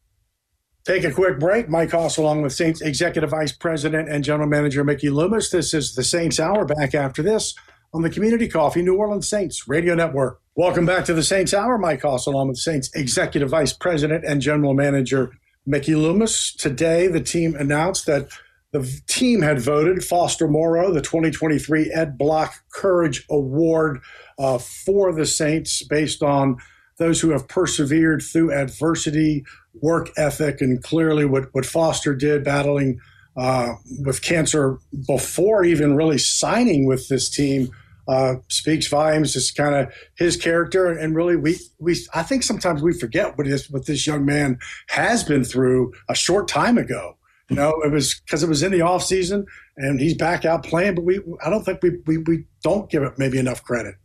Take 0.84 1.04
a 1.04 1.12
quick 1.12 1.40
break. 1.40 1.70
Mike 1.70 1.92
Hoss, 1.92 2.18
along 2.18 2.42
with 2.42 2.54
Saints 2.54 2.82
Executive 2.82 3.30
Vice 3.30 3.52
President 3.52 4.10
and 4.10 4.24
General 4.24 4.50
Manager 4.50 4.84
Mickey 4.84 5.12
Loomis. 5.12 5.52
This 5.52 5.76
is 5.76 5.94
the 5.94 6.04
Saints 6.04 6.40
Hour. 6.40 6.66
Back 6.66 6.96
after 6.96 7.22
this 7.22 7.54
on 7.94 8.02
the 8.02 8.10
Community 8.10 8.48
Coffee 8.48 8.82
New 8.82 8.96
Orleans 8.96 9.28
Saints 9.28 9.68
Radio 9.68 9.96
Network. 9.96 10.40
Welcome 10.56 10.86
back 10.86 11.06
to 11.06 11.14
the 11.14 11.24
Saints 11.24 11.54
Hour. 11.54 11.78
Mike 11.78 12.02
Hoss, 12.02 12.26
along 12.26 12.48
with 12.48 12.58
the 12.58 12.62
Saints 12.62 12.90
Executive 12.96 13.50
Vice 13.50 13.74
President 13.74 14.24
and 14.24 14.42
General 14.42 14.74
Manager 14.74 15.32
Mickey 15.66 15.96
Loomis. 15.96 16.54
Today, 16.56 17.08
the 17.08 17.22
team 17.22 17.56
announced 17.56 18.06
that 18.06 18.30
the 18.72 18.90
team 19.08 19.42
had 19.42 19.60
voted 19.60 20.04
Foster 20.04 20.48
Moreau, 20.48 20.94
the 20.94 21.02
2023 21.02 21.92
Ed 21.94 22.18
Block 22.18 22.54
Courage 22.72 23.26
Award 23.30 24.00
uh, 24.40 24.58
for 24.58 25.14
the 25.14 25.26
Saints 25.26 25.84
based 25.84 26.24
on 26.24 26.58
those 26.98 27.20
who 27.20 27.32
have 27.32 27.48
persevered 27.50 28.22
through 28.22 28.54
adversity, 28.54 29.44
work 29.82 30.10
ethic, 30.18 30.62
and 30.62 30.82
clearly 30.82 31.26
what, 31.26 31.54
what 31.54 31.66
Foster 31.66 32.16
did 32.16 32.46
battling 32.46 33.00
uh, 33.36 33.74
with 34.00 34.22
cancer 34.22 34.78
before 35.08 35.66
even 35.66 35.96
really 35.96 36.18
signing 36.18 36.86
with 36.86 37.10
this 37.10 37.30
team 37.30 37.70
uh, 38.08 38.36
speaks 38.48 38.88
volumes. 38.88 39.36
It's 39.36 39.52
kind 39.52 39.76
of 39.76 39.94
his 40.16 40.38
character, 40.38 40.88
and 40.88 41.16
really, 41.16 41.36
we 41.36 41.60
we 41.80 41.96
I 42.14 42.24
think 42.24 42.44
sometimes 42.44 42.82
we 42.82 42.94
forget 42.94 43.38
what 43.38 43.48
this 43.48 43.70
what 43.70 43.86
this 43.86 44.06
young 44.06 44.26
man 44.26 44.60
has 44.90 45.24
been 45.24 45.44
through 45.44 45.94
a 46.10 46.16
short 46.16 46.48
time 46.48 46.78
ago. 46.78 47.18
You 47.50 47.58
know, 47.58 47.82
it 47.84 47.92
was 47.92 48.20
because 48.20 48.44
it 48.44 48.50
was 48.50 48.64
in 48.64 48.72
the 48.72 48.82
off 48.82 49.04
season, 49.04 49.46
and 49.76 50.00
he's 50.00 50.16
back 50.16 50.46
out 50.46 50.64
playing. 50.64 50.96
But 50.96 51.04
we 51.04 51.20
I 51.44 51.50
don't 51.50 51.64
think 51.64 51.84
we 51.84 51.98
we, 52.06 52.18
we 52.20 52.46
don't 52.64 52.90
give 52.90 53.04
it 53.04 53.14
maybe 53.18 53.38
enough 53.38 53.64
credit. 53.64 53.96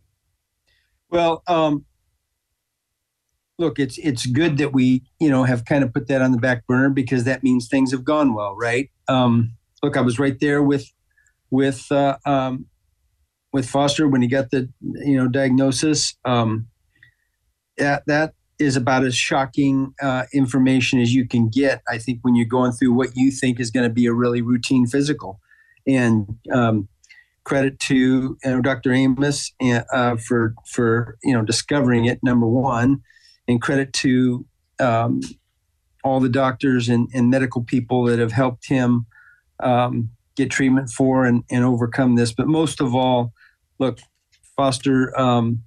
Well, 1.09 1.43
um, 1.47 1.85
look, 3.57 3.79
it's 3.79 3.97
it's 3.97 4.25
good 4.25 4.57
that 4.57 4.73
we 4.73 5.03
you 5.19 5.29
know 5.29 5.43
have 5.43 5.65
kind 5.65 5.83
of 5.83 5.93
put 5.93 6.07
that 6.07 6.21
on 6.21 6.31
the 6.31 6.37
back 6.37 6.67
burner 6.67 6.89
because 6.89 7.23
that 7.23 7.43
means 7.43 7.67
things 7.67 7.91
have 7.91 8.03
gone 8.03 8.33
well, 8.33 8.55
right? 8.55 8.89
Um, 9.07 9.53
look, 9.81 9.97
I 9.97 10.01
was 10.01 10.19
right 10.19 10.39
there 10.39 10.61
with 10.61 10.91
with 11.49 11.91
uh, 11.91 12.17
um, 12.25 12.65
with 13.53 13.69
Foster 13.69 14.07
when 14.07 14.21
he 14.21 14.27
got 14.27 14.51
the 14.51 14.69
you 14.81 15.17
know 15.17 15.27
diagnosis. 15.27 16.15
Um, 16.25 16.67
that 17.77 18.03
that 18.07 18.33
is 18.59 18.75
about 18.75 19.03
as 19.03 19.15
shocking 19.15 19.93
uh, 20.01 20.23
information 20.33 20.99
as 20.99 21.13
you 21.13 21.27
can 21.27 21.49
get. 21.49 21.81
I 21.87 21.97
think 21.97 22.19
when 22.23 22.35
you're 22.35 22.45
going 22.45 22.71
through 22.71 22.93
what 22.93 23.15
you 23.15 23.31
think 23.31 23.59
is 23.59 23.71
going 23.71 23.87
to 23.87 23.93
be 23.93 24.07
a 24.07 24.13
really 24.13 24.41
routine 24.41 24.87
physical, 24.87 25.39
and 25.85 26.37
um, 26.51 26.87
credit 27.43 27.79
to 27.79 27.95
you 27.95 28.37
know, 28.43 28.61
Dr. 28.61 28.91
Amos 28.91 29.53
uh, 29.61 30.17
for 30.17 30.53
for 30.65 31.17
you 31.23 31.33
know 31.33 31.43
discovering 31.43 32.05
it. 32.05 32.19
Number 32.23 32.47
one, 32.47 33.01
and 33.47 33.61
credit 33.61 33.93
to 33.93 34.45
um, 34.79 35.21
all 36.03 36.19
the 36.19 36.29
doctors 36.29 36.89
and, 36.89 37.09
and, 37.13 37.29
medical 37.29 37.63
people 37.63 38.03
that 38.03 38.19
have 38.19 38.31
helped 38.31 38.67
him 38.67 39.07
um, 39.59 40.11
get 40.37 40.51
treatment 40.51 40.89
for 40.89 41.25
and, 41.25 41.43
and 41.51 41.65
overcome 41.65 42.15
this. 42.15 42.31
But 42.31 42.47
most 42.47 42.79
of 42.79 42.95
all, 42.95 43.33
look, 43.79 43.99
Foster, 44.55 45.17
um, 45.19 45.63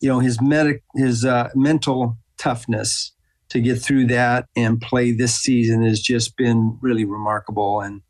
you 0.00 0.08
know, 0.08 0.18
his 0.18 0.40
medic, 0.40 0.82
his 0.96 1.24
uh, 1.24 1.50
mental 1.54 2.18
toughness 2.38 3.12
to 3.50 3.60
get 3.60 3.76
through 3.76 4.06
that 4.06 4.46
and 4.56 4.80
play 4.80 5.12
this 5.12 5.36
season 5.36 5.84
has 5.84 6.00
just 6.00 6.36
been 6.36 6.78
really 6.80 7.04
remarkable. 7.04 7.80
And 7.80 8.02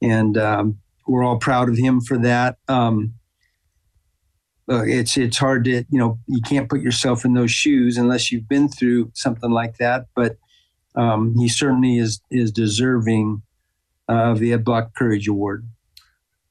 and 0.00 0.36
um, 0.36 0.78
we're 1.06 1.22
all 1.22 1.38
proud 1.38 1.68
of 1.68 1.76
him 1.76 2.00
for 2.00 2.18
that. 2.18 2.56
Um, 2.68 3.14
uh, 4.68 4.84
it's 4.84 5.16
it's 5.16 5.38
hard 5.38 5.64
to 5.64 5.84
you 5.90 5.98
know 5.98 6.18
you 6.26 6.40
can't 6.42 6.68
put 6.68 6.80
yourself 6.80 7.24
in 7.24 7.34
those 7.34 7.50
shoes 7.50 7.96
unless 7.98 8.30
you've 8.30 8.48
been 8.48 8.68
through 8.68 9.10
something 9.14 9.50
like 9.50 9.76
that. 9.78 10.06
But 10.14 10.36
um, 10.94 11.34
he 11.36 11.48
certainly 11.48 11.98
is 11.98 12.20
is 12.30 12.50
deserving 12.50 13.42
of 14.12 14.38
the 14.38 14.52
Ed 14.52 14.64
Block 14.64 14.94
Courage 14.94 15.28
Award. 15.28 15.66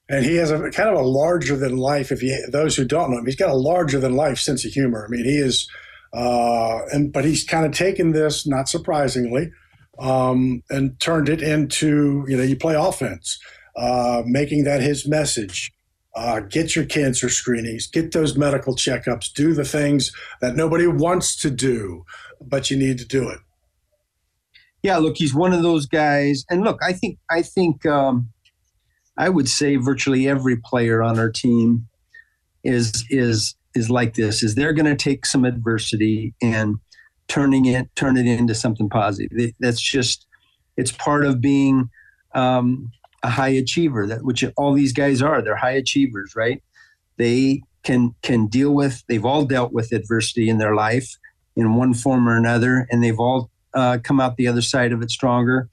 And 0.09 0.25
he 0.25 0.35
has 0.35 0.51
a 0.51 0.69
kind 0.71 0.89
of 0.89 0.95
a 0.95 1.07
larger 1.07 1.55
than 1.55 1.77
life. 1.77 2.11
If 2.11 2.21
you 2.21 2.45
those 2.49 2.75
who 2.75 2.83
don't 2.83 3.11
know 3.11 3.17
him, 3.17 3.25
he's 3.25 3.35
got 3.35 3.49
a 3.49 3.55
larger 3.55 3.99
than 3.99 4.13
life 4.13 4.39
sense 4.39 4.65
of 4.65 4.71
humor. 4.71 5.05
I 5.05 5.09
mean, 5.09 5.23
he 5.23 5.37
is, 5.37 5.69
uh, 6.13 6.79
and 6.91 7.13
but 7.13 7.23
he's 7.23 7.45
kind 7.45 7.65
of 7.65 7.71
taken 7.71 8.11
this, 8.11 8.45
not 8.45 8.67
surprisingly, 8.67 9.51
um, 9.99 10.63
and 10.69 10.99
turned 10.99 11.29
it 11.29 11.41
into 11.41 12.25
you 12.27 12.35
know 12.35 12.43
you 12.43 12.57
play 12.57 12.75
offense, 12.75 13.39
uh, 13.77 14.23
making 14.25 14.65
that 14.65 14.81
his 14.81 15.07
message. 15.07 15.71
Uh, 16.13 16.41
get 16.41 16.75
your 16.75 16.83
cancer 16.83 17.29
screenings, 17.29 17.87
get 17.87 18.11
those 18.11 18.35
medical 18.37 18.75
checkups, 18.75 19.31
do 19.31 19.53
the 19.53 19.63
things 19.63 20.11
that 20.41 20.57
nobody 20.57 20.85
wants 20.85 21.37
to 21.37 21.49
do, 21.49 22.03
but 22.41 22.69
you 22.69 22.75
need 22.75 22.97
to 22.97 23.05
do 23.05 23.29
it. 23.29 23.39
Yeah, 24.83 24.97
look, 24.97 25.17
he's 25.17 25.33
one 25.33 25.53
of 25.53 25.61
those 25.61 25.85
guys, 25.85 26.43
and 26.49 26.63
look, 26.63 26.79
I 26.81 26.93
think 26.93 27.19
I 27.29 27.43
think 27.43 27.85
um, 27.85 28.29
I 29.17 29.29
would 29.29 29.47
say 29.47 29.75
virtually 29.75 30.27
every 30.27 30.57
player 30.57 31.03
on 31.03 31.19
our 31.19 31.29
team 31.29 31.87
is 32.63 33.05
is 33.09 33.55
is 33.75 33.89
like 33.89 34.15
this. 34.15 34.41
Is 34.41 34.55
they're 34.55 34.73
going 34.73 34.85
to 34.85 34.95
take 34.95 35.25
some 35.25 35.45
adversity 35.45 36.33
and 36.41 36.77
turning 37.27 37.65
it 37.65 37.95
turn 37.95 38.17
it 38.17 38.25
into 38.25 38.55
something 38.55 38.89
positive. 38.89 39.53
That's 39.59 39.81
just 39.81 40.25
it's 40.77 40.91
part 40.91 41.25
of 41.25 41.41
being 41.41 41.89
um, 42.33 42.91
a 43.23 43.29
high 43.29 43.49
achiever 43.49 44.07
that 44.07 44.23
which 44.23 44.43
all 44.57 44.73
these 44.73 44.93
guys 44.93 45.21
are 45.21 45.41
they're 45.41 45.55
high 45.55 45.71
achievers 45.71 46.33
right 46.35 46.63
they 47.17 47.61
can 47.83 48.15
can 48.21 48.47
deal 48.47 48.73
with 48.73 49.03
they've 49.07 49.25
all 49.25 49.45
dealt 49.45 49.71
with 49.73 49.91
adversity 49.91 50.49
in 50.49 50.57
their 50.57 50.75
life 50.75 51.17
in 51.55 51.75
one 51.75 51.93
form 51.93 52.27
or 52.27 52.35
another 52.35 52.87
and 52.89 53.03
they've 53.03 53.19
all 53.19 53.49
uh, 53.73 53.97
come 54.03 54.19
out 54.19 54.37
the 54.37 54.47
other 54.47 54.61
side 54.61 54.91
of 54.91 55.01
it 55.01 55.11
stronger 55.11 55.69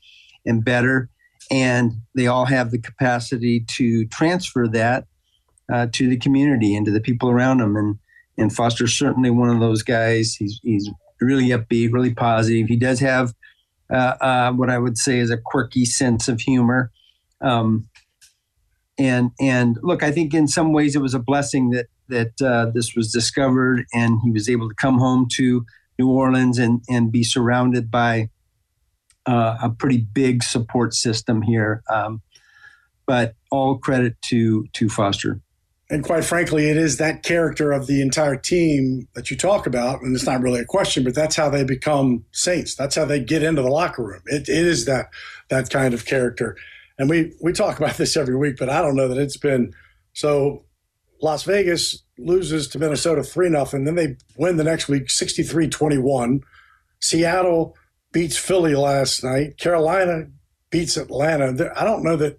and 0.47 0.64
better. 0.64 1.09
And 1.50 1.93
they 2.14 2.26
all 2.26 2.45
have 2.45 2.71
the 2.71 2.78
capacity 2.78 3.61
to 3.76 4.07
transfer 4.07 4.69
that 4.69 5.07
uh, 5.73 5.87
to 5.93 6.09
the 6.09 6.19
community 6.19 6.75
and 6.75 6.85
to 6.87 6.93
the 6.93 7.00
people 7.00 7.31
around 7.31 7.59
them. 7.59 7.76
And 7.76 7.99
and 8.37 8.55
Foster's 8.55 8.97
certainly 8.97 9.31
one 9.31 9.50
of 9.50 9.61
those 9.61 9.83
guys. 9.83 10.35
He's 10.35 10.61
he's 10.62 10.88
really 11.21 11.49
upbeat 11.49 11.93
really 11.93 12.14
positive. 12.14 12.69
He 12.69 12.76
does 12.76 13.00
have 13.00 13.35
uh, 13.90 14.14
uh 14.21 14.52
what 14.52 14.71
I 14.71 14.78
would 14.78 14.99
say 14.99 15.19
is 15.19 15.31
a 15.31 15.38
quirky 15.38 15.85
sense 15.85 16.28
of 16.28 16.40
humor. 16.40 16.90
Um, 17.40 17.88
and 18.99 19.31
and 19.40 19.78
look, 19.83 20.02
I 20.02 20.11
think 20.11 20.35
in 20.35 20.49
some 20.49 20.73
ways 20.73 20.95
it 20.97 21.02
was 21.02 21.14
a 21.14 21.19
blessing 21.19 21.71
that 21.71 21.87
that 22.09 22.40
uh, 22.43 22.71
this 22.73 22.95
was 22.95 23.12
discovered, 23.12 23.85
and 23.93 24.19
he 24.25 24.31
was 24.31 24.49
able 24.49 24.69
to 24.69 24.75
come 24.75 24.99
home 24.99 25.26
to 25.33 25.64
New 25.99 26.11
Orleans 26.11 26.59
and 26.59 26.83
and 26.88 27.11
be 27.11 27.25
surrounded 27.25 27.90
by 27.90 28.31
uh, 29.26 29.59
a 29.62 29.71
pretty 29.71 29.99
big 29.99 30.43
support 30.43 30.95
system 30.95 31.43
here. 31.43 31.83
Um, 31.90 32.23
but 33.07 33.35
all 33.50 33.78
credit 33.78 34.21
to 34.26 34.67
to 34.75 34.88
Foster. 34.88 35.40
And 35.90 36.05
quite 36.05 36.25
frankly, 36.25 36.69
it 36.69 36.76
is 36.76 36.99
that 36.99 37.23
character 37.23 37.73
of 37.73 37.87
the 37.87 38.02
entire 38.02 38.37
team 38.37 39.09
that 39.14 39.31
you 39.31 39.38
talk 39.38 39.67
about, 39.67 40.02
and 40.02 40.14
it's 40.14 40.26
not 40.26 40.43
really 40.43 40.61
a 40.61 40.67
question, 40.67 41.02
but 41.02 41.14
that's 41.14 41.35
how 41.35 41.49
they 41.49 41.64
become 41.64 42.26
saints. 42.31 42.75
That's 42.75 42.95
how 42.95 43.07
they 43.07 43.21
get 43.21 43.43
into 43.43 43.62
the 43.62 43.71
locker 43.71 44.05
room. 44.05 44.21
it, 44.26 44.50
it 44.50 44.67
is 44.67 44.85
that 44.85 45.09
that 45.49 45.71
kind 45.71 45.95
of 45.95 46.05
character 46.05 46.57
and 46.99 47.09
we 47.09 47.33
we 47.40 47.52
talk 47.52 47.78
about 47.78 47.97
this 47.97 48.17
every 48.17 48.37
week, 48.37 48.57
but 48.59 48.69
I 48.69 48.83
don't 48.83 48.97
know 48.97 49.09
that 49.09 49.19
it's 49.19 49.37
been 49.37 49.73
so. 50.12 50.64
Las 51.21 51.43
Vegas 51.43 52.05
loses 52.19 52.69
to 52.69 52.79
Minnesota 52.79 53.23
three 53.23 53.49
nothing, 53.49 53.85
then 53.85 53.95
they 53.95 54.17
win 54.37 54.57
the 54.57 54.65
next 54.65 54.89
week 54.89 55.09
63-21. 55.09 56.41
Seattle 57.01 57.77
beats 58.13 58.37
Philly 58.37 58.75
last 58.75 59.23
night. 59.23 59.59
Carolina 59.59 60.27
beats 60.71 60.97
Atlanta. 60.97 61.73
I 61.77 61.85
don't 61.85 62.03
know 62.03 62.17
that. 62.17 62.39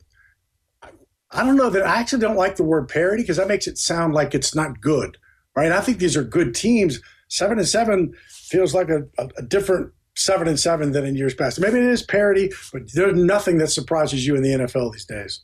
I 1.32 1.44
don't 1.44 1.58
know 1.58 1.70
that 1.70 1.86
I 1.86 1.98
actually 1.98 2.22
don't 2.22 2.38
like 2.38 2.56
the 2.56 2.64
word 2.64 2.90
parity 2.90 3.22
because 3.22 3.38
that 3.38 3.48
makes 3.48 3.68
it 3.68 3.78
sound 3.78 4.16
like 4.16 4.34
it's 4.34 4.56
not 4.56 4.82
good, 4.82 5.18
right? 5.56 5.72
I 5.72 5.80
think 5.80 6.00
these 6.00 6.18
are 6.18 6.24
good 6.24 6.56
teams. 6.56 7.00
Seven 7.28 7.60
and 7.60 7.68
seven 7.68 8.14
feels 8.30 8.74
like 8.74 8.90
a, 8.90 9.04
a, 9.20 9.30
a 9.38 9.42
different 9.44 9.94
seven 10.16 10.48
and 10.48 10.60
seven 10.60 10.92
than 10.92 11.06
in 11.06 11.16
years 11.16 11.36
past. 11.36 11.60
Maybe 11.60 11.78
it 11.78 11.86
is 11.86 12.02
parity, 12.02 12.52
but 12.74 12.92
there's 12.94 13.16
nothing 13.16 13.60
that 13.60 13.68
surprises 13.68 14.26
you 14.26 14.36
in 14.36 14.42
the 14.42 14.50
NFL 14.50 14.92
these 14.92 15.06
days. 15.06 15.42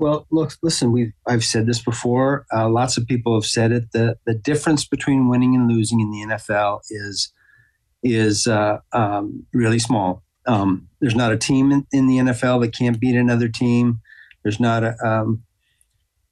Well, 0.00 0.26
look, 0.30 0.52
listen. 0.62 0.92
We 0.92 1.12
I've 1.28 1.44
said 1.44 1.66
this 1.66 1.82
before. 1.82 2.46
Uh, 2.50 2.70
lots 2.70 2.96
of 2.96 3.06
people 3.06 3.34
have 3.34 3.44
said 3.44 3.70
it. 3.70 3.92
The 3.92 4.16
the 4.24 4.32
difference 4.32 4.86
between 4.86 5.28
winning 5.28 5.54
and 5.54 5.68
losing 5.70 6.00
in 6.00 6.10
the 6.10 6.34
NFL 6.34 6.80
is 6.88 7.34
is 8.02 8.46
uh, 8.46 8.78
um, 8.94 9.44
really 9.52 9.78
small. 9.78 10.22
Um, 10.46 10.88
there's 11.02 11.14
not 11.14 11.32
a 11.32 11.36
team 11.36 11.70
in, 11.70 11.86
in, 11.92 12.06
the 12.06 12.16
NFL 12.16 12.62
that 12.62 12.74
can't 12.74 12.98
beat 12.98 13.14
another 13.14 13.46
team. 13.46 14.00
There's 14.42 14.58
not 14.58 14.84
a 14.84 14.96
um, 15.06 15.42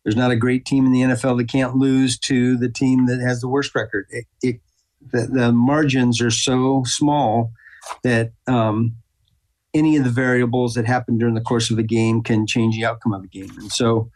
there's 0.03 0.17
not 0.17 0.31
a 0.31 0.37
great 0.37 0.65
team 0.65 0.87
in 0.87 0.93
the 0.93 1.03
NFL 1.03 1.37
that 1.37 1.51
can't 1.51 1.77
lose 1.77 2.19
to 2.21 2.57
the 2.57 2.71
team 2.71 3.05
that 3.05 3.21
has 3.21 3.43
the 3.43 3.49
worst 3.49 3.75
record. 3.75 4.07
It, 4.09 4.25
it 4.41 4.61
the, 5.13 5.27
the 5.27 5.53
margins 5.53 6.23
are 6.23 6.31
so 6.31 6.85
small 6.87 7.53
that 8.03 8.33
um, 8.47 8.97
any 9.75 9.97
of 9.97 10.05
the 10.05 10.11
variables 10.11 10.75
that 10.75 10.87
happen 10.87 11.19
during 11.19 11.35
the 11.35 11.41
course 11.41 11.71
of 11.71 11.79
a 11.79 11.83
game 11.83 12.23
can 12.23 12.47
change 12.47 12.77
the 12.77 12.85
outcome 12.85 13.13
of 13.13 13.23
a 13.23 13.29
game. 13.29 13.51
And 13.59 13.71
so 13.71 14.11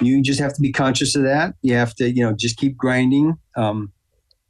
you 0.00 0.22
just 0.22 0.40
have 0.40 0.54
to 0.54 0.60
be 0.60 0.72
conscious 0.72 1.14
of 1.16 1.22
that. 1.24 1.54
You 1.62 1.74
have 1.74 1.94
to, 1.96 2.10
you 2.10 2.22
know, 2.22 2.32
just 2.32 2.56
keep 2.56 2.76
grinding. 2.76 3.36
Um, 3.56 3.92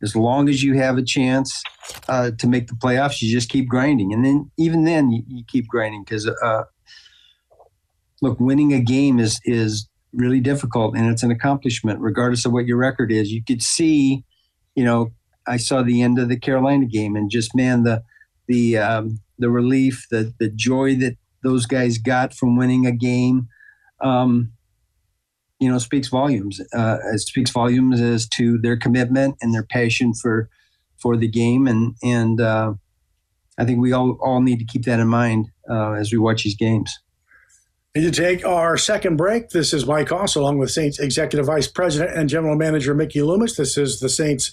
as 0.03 0.17
long 0.17 0.49
as 0.49 0.63
you 0.63 0.75
have 0.75 0.97
a 0.97 1.03
chance 1.03 1.63
uh, 2.09 2.31
to 2.39 2.47
make 2.47 2.69
the 2.69 2.75
playoffs, 2.75 3.21
you 3.21 3.31
just 3.31 3.49
keep 3.49 3.69
grinding. 3.69 4.13
And 4.13 4.25
then 4.25 4.51
even 4.57 4.85
then, 4.85 5.11
you, 5.11 5.23
you 5.29 5.45
keep 5.47 5.67
grinding 5.69 6.05
because, 6.05 6.27
uh, 6.27 6.65
look, 8.23 8.41
winning 8.41 8.73
a 8.73 8.81
game 8.81 9.19
is 9.19 9.41
is 9.45 9.89
really 10.13 10.41
difficult 10.41 10.97
and 10.97 11.09
it's 11.11 11.23
an 11.23 11.31
accomplishment, 11.31 12.01
regardless 12.01 12.45
of 12.45 12.53
what 12.53 12.67
your 12.67 12.79
record 12.79 13.13
is. 13.13 13.31
You 13.31 13.45
could 13.45 13.63
see, 13.63 14.25
you 14.75 14.85
know, 14.85 15.13
I 15.47 15.57
saw 15.57 15.83
the 15.83 16.03
end 16.03 16.19
of 16.19 16.29
the 16.29 16.39
Carolina 16.39 16.87
game 16.87 17.17
and 17.17 17.31
just 17.31 17.55
man 17.55 17.83
the 17.83 18.03
the 18.47 18.79
um, 18.79 19.21
the 19.41 19.51
relief, 19.51 20.07
the 20.11 20.33
the 20.39 20.49
joy 20.49 20.95
that 20.97 21.17
those 21.43 21.67
guys 21.67 21.99
got 21.99 22.35
from 22.35 22.57
winning 22.57 22.87
a 22.87 22.93
game, 22.93 23.49
um, 24.03 24.53
you 25.59 25.71
know, 25.71 25.79
speaks 25.79 26.09
volumes. 26.09 26.61
Uh, 26.73 26.99
it 27.13 27.19
speaks 27.21 27.51
volumes 27.51 28.01
as 28.01 28.29
to 28.29 28.59
their 28.59 28.77
commitment 28.77 29.37
and 29.41 29.55
their 29.55 29.65
passion 29.65 30.15
for 30.15 30.49
for 30.99 31.17
the 31.17 31.29
game, 31.29 31.67
and 31.67 31.95
and 32.03 32.41
uh, 32.41 32.75
I 33.59 33.65
think 33.65 33.81
we 33.81 33.93
all 33.93 34.19
all 34.23 34.41
need 34.41 34.59
to 34.59 34.65
keep 34.65 34.85
that 34.85 35.01
in 35.01 35.09
mind 35.09 35.49
uh, 35.69 35.93
as 35.93 36.13
we 36.13 36.19
watch 36.19 36.45
these 36.45 36.57
games. 36.57 36.99
And 37.93 38.05
to 38.05 38.13
take 38.13 38.47
our 38.47 38.77
second 38.77 39.17
break, 39.17 39.49
this 39.49 39.73
is 39.73 39.85
Mike 39.85 40.11
Hoss, 40.11 40.37
along 40.37 40.59
with 40.59 40.71
Saints 40.71 41.01
Executive 41.01 41.47
Vice 41.47 41.67
President 41.67 42.17
and 42.17 42.29
General 42.29 42.55
Manager 42.55 42.95
Mickey 42.95 43.21
Loomis. 43.21 43.57
This 43.57 43.77
is 43.77 43.99
the 43.99 44.09
Saints 44.09 44.53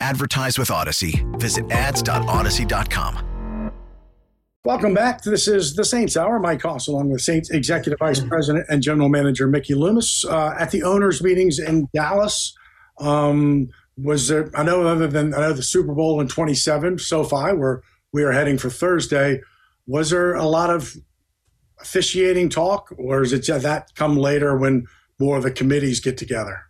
Advertise 0.00 0.58
with 0.58 0.68
Audacy. 0.68 1.24
Visit 1.38 1.70
ads.audacy.com. 1.70 3.24
Welcome 4.64 4.92
back. 4.92 5.22
This 5.22 5.48
is 5.48 5.76
the 5.76 5.84
Saints 5.84 6.16
Hour. 6.16 6.38
Mike 6.40 6.60
Hoss, 6.60 6.88
along 6.88 7.10
with 7.10 7.22
Saints 7.22 7.48
Executive 7.48 7.98
Vice 7.98 8.20
President 8.20 8.66
and 8.68 8.82
General 8.82 9.08
Manager 9.08 9.46
Mickey 9.46 9.74
Loomis, 9.74 10.24
uh, 10.26 10.54
at 10.58 10.72
the 10.72 10.82
owners' 10.82 11.22
meetings 11.22 11.58
in 11.58 11.88
Dallas. 11.94 12.54
Um, 12.98 13.70
was 13.96 14.28
there? 14.28 14.50
I 14.54 14.64
know, 14.64 14.86
other 14.86 15.06
than 15.06 15.32
I 15.32 15.38
know 15.38 15.52
the 15.52 15.62
Super 15.62 15.94
Bowl 15.94 16.20
in 16.20 16.28
27 16.28 16.98
So 16.98 17.22
SoFi, 17.22 17.56
where 17.56 17.82
we 18.12 18.24
are 18.24 18.32
heading 18.32 18.58
for 18.58 18.68
Thursday. 18.68 19.40
Was 19.86 20.10
there 20.10 20.34
a 20.34 20.44
lot 20.44 20.70
of 20.70 20.96
officiating 21.80 22.50
talk, 22.50 22.92
or 22.98 23.22
is 23.22 23.32
it 23.32 23.46
that 23.46 23.94
come 23.94 24.16
later 24.16 24.56
when 24.58 24.86
more 25.18 25.38
of 25.38 25.44
the 25.44 25.50
committees 25.50 26.00
get 26.00 26.18
together? 26.18 26.67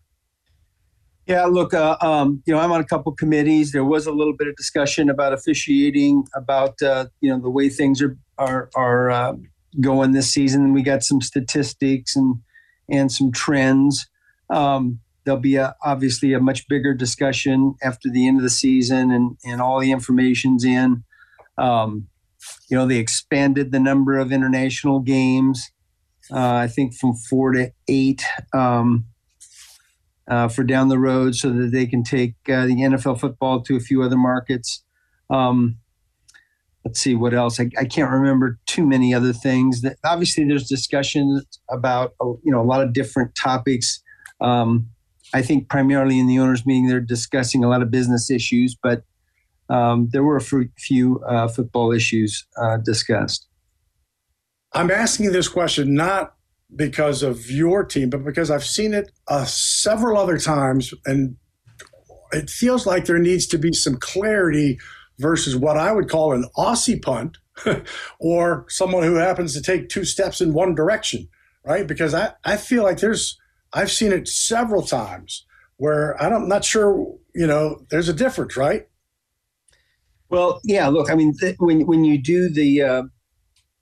Yeah, 1.29 1.45
look, 1.45 1.75
uh, 1.75 1.99
um, 2.01 2.43
you 2.47 2.55
know, 2.55 2.61
I'm 2.61 2.73
on 2.73 2.81
a 2.81 2.87
couple 2.87 3.13
committees. 3.13 3.73
There 3.73 3.85
was 3.85 4.07
a 4.07 4.13
little 4.13 4.33
bit 4.33 4.49
of 4.49 4.57
discussion 4.57 5.11
about 5.11 5.35
officiating, 5.35 6.25
about 6.35 6.81
uh, 6.81 7.09
you 7.21 7.29
know 7.29 7.39
the 7.39 7.51
way 7.51 7.69
things 7.69 8.01
are 8.01 8.17
are 8.39 8.71
are 8.75 9.11
uh, 9.11 9.35
going 9.79 10.13
this 10.13 10.33
season. 10.33 10.73
We 10.73 10.83
got 10.83 11.03
some 11.03 11.21
statistics 11.21 12.17
and 12.17 12.37
and 12.89 13.13
some 13.13 13.31
trends. 13.31 14.09
Um, 14.49 15.01
there'll 15.25 15.39
be 15.39 15.57
a, 15.57 15.77
obviously 15.85 16.33
a 16.33 16.41
much 16.41 16.67
bigger 16.67 16.95
discussion 16.95 17.75
after 17.83 18.09
the 18.09 18.27
end 18.27 18.39
of 18.39 18.43
the 18.43 18.49
season, 18.49 19.11
and 19.11 19.37
and 19.45 19.61
all 19.61 19.81
the 19.81 19.93
information's 19.93 20.65
in. 20.65 21.05
Um, 21.59 22.09
you 22.71 22.77
know, 22.79 22.87
they 22.87 22.97
expanded 22.97 23.71
the 23.71 23.81
number 23.81 24.19
of 24.19 24.33
international 24.33 25.01
games. 25.01 25.71
Uh, 26.33 26.55
I 26.55 26.69
think 26.69 26.95
from 26.95 27.15
four 27.29 27.53
to 27.53 27.71
eight. 27.87 28.25
Um, 28.55 29.05
uh, 30.29 30.49
for 30.49 30.63
down 30.63 30.89
the 30.89 30.99
road 30.99 31.35
so 31.35 31.51
that 31.51 31.73
they 31.73 31.87
can 31.87 32.03
take 32.03 32.35
uh, 32.49 32.67
the 32.67 32.77
NFL 32.77 33.19
football 33.19 33.63
to 33.63 33.77
a 33.77 33.81
few 33.81 34.03
other 34.03 34.17
markets. 34.17 34.85
Um, 35.31 35.79
let's 36.85 37.01
see 37.01 37.15
what 37.15 37.35
else. 37.35 37.59
I, 37.59 37.71
I, 37.79 37.85
can't 37.85 38.11
remember 38.11 38.59
too 38.67 38.87
many 38.87 39.13
other 39.13 39.33
things. 39.33 39.83
That 39.83 39.97
obviously 40.05 40.45
there's 40.45 40.69
discussions 40.69 41.45
about 41.71 42.15
uh, 42.21 42.33
you 42.43 42.53
know 42.53 42.61
a 42.61 42.65
lot 42.65 42.83
of 42.83 42.93
different 42.93 43.35
topics. 43.35 44.03
Um, 44.41 44.89
I 45.35 45.43
think 45.43 45.69
primarily 45.69 46.19
in 46.19 46.27
the 46.27 46.39
owners' 46.39 46.65
meeting 46.65 46.87
they're 46.87 47.01
discussing 47.01 47.65
a 47.65 47.69
lot 47.69 47.83
of 47.83 47.91
business 47.91 48.31
issues, 48.31 48.77
but 48.83 49.03
um, 49.69 50.09
there 50.13 50.23
were 50.23 50.37
a 50.37 50.69
few 50.79 51.23
uh, 51.29 51.49
football 51.49 51.93
issues 51.93 52.47
uh, 52.57 52.79
discussed. 52.79 53.47
I'm 54.73 54.91
asking 54.91 55.33
this 55.33 55.49
question 55.49 55.95
not 55.95 56.35
because 56.75 57.23
of 57.23 57.51
your 57.51 57.85
team, 57.85 58.11
but 58.11 58.25
because 58.25 58.51
I've 58.51 58.65
seen 58.65 58.95
it 58.95 59.11
uh, 59.27 59.45
several 59.45 60.19
other 60.19 60.39
times, 60.39 60.93
and 61.07 61.37
it 62.33 62.51
feels 62.51 62.87
like 62.87 63.07
there 63.07 63.19
needs 63.19 63.47
to 63.49 63.59
be 63.59 63.73
some 63.73 63.97
clarity 63.97 64.79
versus 65.19 65.57
what 65.57 65.77
I 65.77 65.93
would 65.93 66.09
call 66.09 66.33
an 66.33 66.49
Aussie 66.57 67.01
punt 67.01 67.39
or 68.21 68.67
someone 68.69 69.03
who 69.03 69.15
happens 69.15 69.55
to 69.55 69.63
take 69.63 69.89
two 69.89 70.05
steps 70.05 70.41
in 70.41 70.53
one 70.53 70.75
direction, 70.75 71.29
right? 71.65 71.87
Because 71.87 72.15
I, 72.15 72.33
I 72.45 72.57
feel 72.57 72.83
like 72.83 72.99
there's, 72.99 73.39
I've 73.73 73.91
seen 73.91 74.13
it 74.13 74.29
several 74.29 74.83
times 74.83 75.45
where 75.77 76.21
I'm 76.23 76.49
not 76.49 76.65
sure, 76.65 77.17
you 77.35 77.47
know, 77.47 77.81
there's 77.91 78.09
a 78.09 78.15
difference, 78.15 78.57
right? 78.57 78.87
Well, 80.29 80.61
yeah, 80.65 80.89
look, 80.89 81.11
I 81.11 81.15
mean, 81.15 81.35
th- 81.39 81.57
when, 81.59 81.87
when 81.87 82.05
you 82.05 82.21
do 82.21 82.51
the, 82.51 82.83
uh, 82.83 83.03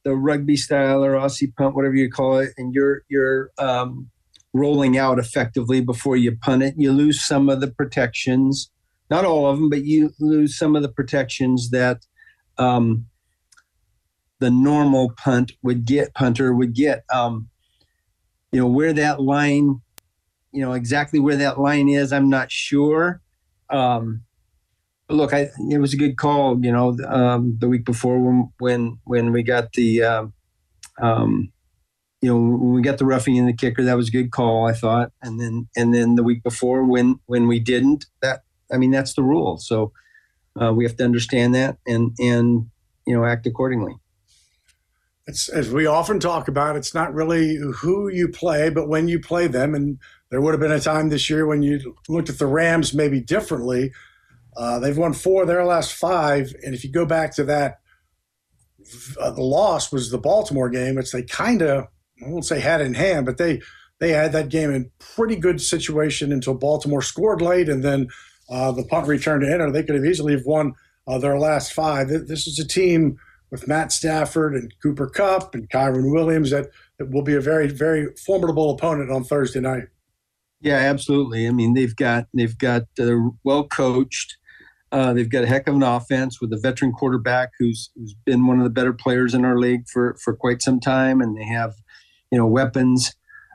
the 0.06 0.14
rugby 0.14 0.56
style 0.56 1.04
or 1.04 1.14
Aussie 1.14 1.52
punt, 1.56 1.74
whatever 1.74 1.96
you 1.96 2.08
call 2.08 2.38
it, 2.38 2.52
and 2.56 2.72
you're 2.72 3.02
you're 3.08 3.50
um, 3.58 4.08
rolling 4.52 4.96
out 4.96 5.18
effectively 5.18 5.80
before 5.80 6.16
you 6.16 6.36
punt 6.36 6.62
it. 6.62 6.74
You 6.76 6.92
lose 6.92 7.26
some 7.26 7.48
of 7.48 7.60
the 7.60 7.66
protections, 7.66 8.70
not 9.10 9.24
all 9.24 9.50
of 9.50 9.58
them, 9.58 9.68
but 9.68 9.84
you 9.84 10.12
lose 10.20 10.56
some 10.56 10.76
of 10.76 10.82
the 10.82 10.88
protections 10.88 11.70
that 11.70 12.06
um, 12.56 13.06
the 14.38 14.48
normal 14.48 15.10
punt 15.16 15.50
would 15.64 15.84
get 15.84 16.14
punter 16.14 16.54
would 16.54 16.72
get. 16.72 17.02
Um, 17.12 17.48
you 18.52 18.60
know 18.60 18.68
where 18.68 18.92
that 18.92 19.20
line, 19.20 19.80
you 20.52 20.60
know 20.60 20.74
exactly 20.74 21.18
where 21.18 21.36
that 21.36 21.58
line 21.58 21.88
is. 21.88 22.12
I'm 22.12 22.30
not 22.30 22.52
sure. 22.52 23.20
Um, 23.70 24.22
look, 25.08 25.32
I, 25.32 25.50
it 25.70 25.78
was 25.78 25.92
a 25.92 25.96
good 25.98 26.16
call. 26.16 26.58
You 26.64 26.72
know, 26.72 26.96
um, 27.06 27.56
the 27.58 27.68
week 27.68 27.84
before 27.84 28.18
when 28.20 28.52
when 28.58 28.98
when 29.04 29.32
we 29.32 29.42
got 29.42 29.72
the, 29.72 30.02
um, 30.02 30.32
um, 31.00 31.52
you 32.20 32.28
know, 32.28 32.36
when 32.36 32.72
we 32.72 32.82
got 32.82 32.98
the 32.98 33.06
roughing 33.06 33.36
in 33.36 33.46
the 33.46 33.52
kicker, 33.52 33.82
that 33.84 33.96
was 33.96 34.08
a 34.08 34.12
good 34.12 34.30
call. 34.30 34.66
I 34.66 34.72
thought, 34.72 35.12
and 35.22 35.40
then 35.40 35.68
and 35.76 35.94
then 35.94 36.16
the 36.16 36.22
week 36.22 36.42
before 36.42 36.84
when 36.84 37.20
when 37.26 37.46
we 37.46 37.60
didn't, 37.60 38.06
that 38.22 38.42
I 38.72 38.78
mean 38.78 38.90
that's 38.90 39.14
the 39.14 39.22
rule. 39.22 39.58
So 39.58 39.92
uh, 40.60 40.72
we 40.72 40.84
have 40.84 40.96
to 40.96 41.04
understand 41.04 41.54
that 41.54 41.78
and 41.86 42.12
and 42.18 42.70
you 43.06 43.14
know 43.14 43.24
act 43.24 43.46
accordingly. 43.46 43.94
It's 45.28 45.48
as 45.48 45.70
we 45.70 45.86
often 45.86 46.20
talk 46.20 46.48
about. 46.48 46.76
It's 46.76 46.94
not 46.94 47.12
really 47.12 47.56
who 47.56 48.08
you 48.08 48.28
play, 48.28 48.70
but 48.70 48.88
when 48.88 49.08
you 49.08 49.18
play 49.18 49.48
them. 49.48 49.74
And 49.74 49.98
there 50.30 50.40
would 50.40 50.52
have 50.52 50.60
been 50.60 50.72
a 50.72 50.80
time 50.80 51.08
this 51.08 51.28
year 51.28 51.46
when 51.46 51.62
you 51.62 51.96
looked 52.08 52.30
at 52.30 52.38
the 52.38 52.46
Rams 52.46 52.94
maybe 52.94 53.20
differently 53.20 53.92
uh, 54.56 54.78
they've 54.78 54.96
won 54.96 55.12
four 55.12 55.42
of 55.42 55.48
their 55.48 55.64
last 55.64 55.92
five, 55.92 56.54
and 56.64 56.74
if 56.74 56.84
you 56.84 56.90
go 56.90 57.04
back 57.04 57.34
to 57.36 57.44
that, 57.44 57.80
uh, 59.20 59.30
the 59.30 59.42
loss 59.42 59.92
was 59.92 60.10
the 60.10 60.18
Baltimore 60.18 60.70
game, 60.70 60.94
which 60.94 61.12
they 61.12 61.22
kind 61.22 61.62
of 61.62 61.88
I 62.24 62.28
won't 62.28 62.44
say 62.44 62.60
had 62.60 62.80
in 62.80 62.94
hand, 62.94 63.26
but 63.26 63.38
they 63.38 63.60
they 63.98 64.12
had 64.12 64.32
that 64.32 64.48
game 64.48 64.70
in 64.70 64.90
pretty 64.98 65.36
good 65.36 65.60
situation 65.60 66.32
until 66.32 66.54
Baltimore 66.54 67.02
scored 67.02 67.42
late, 67.42 67.68
and 67.68 67.82
then 67.82 68.08
uh, 68.48 68.72
the 68.72 68.84
punt 68.84 69.08
return 69.08 69.40
to 69.40 69.50
enter. 69.50 69.70
They 69.70 69.82
could 69.82 69.96
have 69.96 70.04
easily 70.04 70.32
have 70.32 70.46
won 70.46 70.74
uh, 71.06 71.18
their 71.18 71.38
last 71.38 71.72
five. 71.72 72.08
This 72.08 72.46
is 72.46 72.58
a 72.58 72.66
team 72.66 73.18
with 73.50 73.68
Matt 73.68 73.92
Stafford 73.92 74.54
and 74.54 74.72
Cooper 74.82 75.08
Kupp 75.08 75.54
and 75.54 75.68
Kyren 75.70 76.12
Williams 76.12 76.50
that, 76.50 76.66
that 76.98 77.10
will 77.10 77.22
be 77.22 77.34
a 77.34 77.40
very 77.40 77.68
very 77.68 78.08
formidable 78.24 78.70
opponent 78.70 79.10
on 79.10 79.24
Thursday 79.24 79.60
night. 79.60 79.84
Yeah, 80.60 80.76
absolutely. 80.76 81.46
I 81.46 81.50
mean, 81.50 81.74
they've 81.74 81.94
got 81.94 82.26
they've 82.34 82.56
got 82.56 82.84
uh, 82.98 83.16
well 83.44 83.66
coached. 83.68 84.36
Uh, 84.92 85.12
they've 85.12 85.30
got 85.30 85.44
a 85.44 85.46
heck 85.46 85.66
of 85.66 85.74
an 85.74 85.82
offense 85.82 86.40
with 86.40 86.52
a 86.52 86.58
veteran 86.58 86.92
quarterback 86.92 87.50
who's 87.58 87.90
who's 87.96 88.14
been 88.24 88.46
one 88.46 88.58
of 88.58 88.64
the 88.64 88.70
better 88.70 88.92
players 88.92 89.34
in 89.34 89.44
our 89.44 89.58
league 89.58 89.88
for 89.88 90.16
for 90.22 90.34
quite 90.34 90.62
some 90.62 90.80
time, 90.80 91.20
and 91.20 91.36
they 91.36 91.44
have 91.44 91.74
you 92.30 92.38
know 92.38 92.46
weapons 92.46 93.14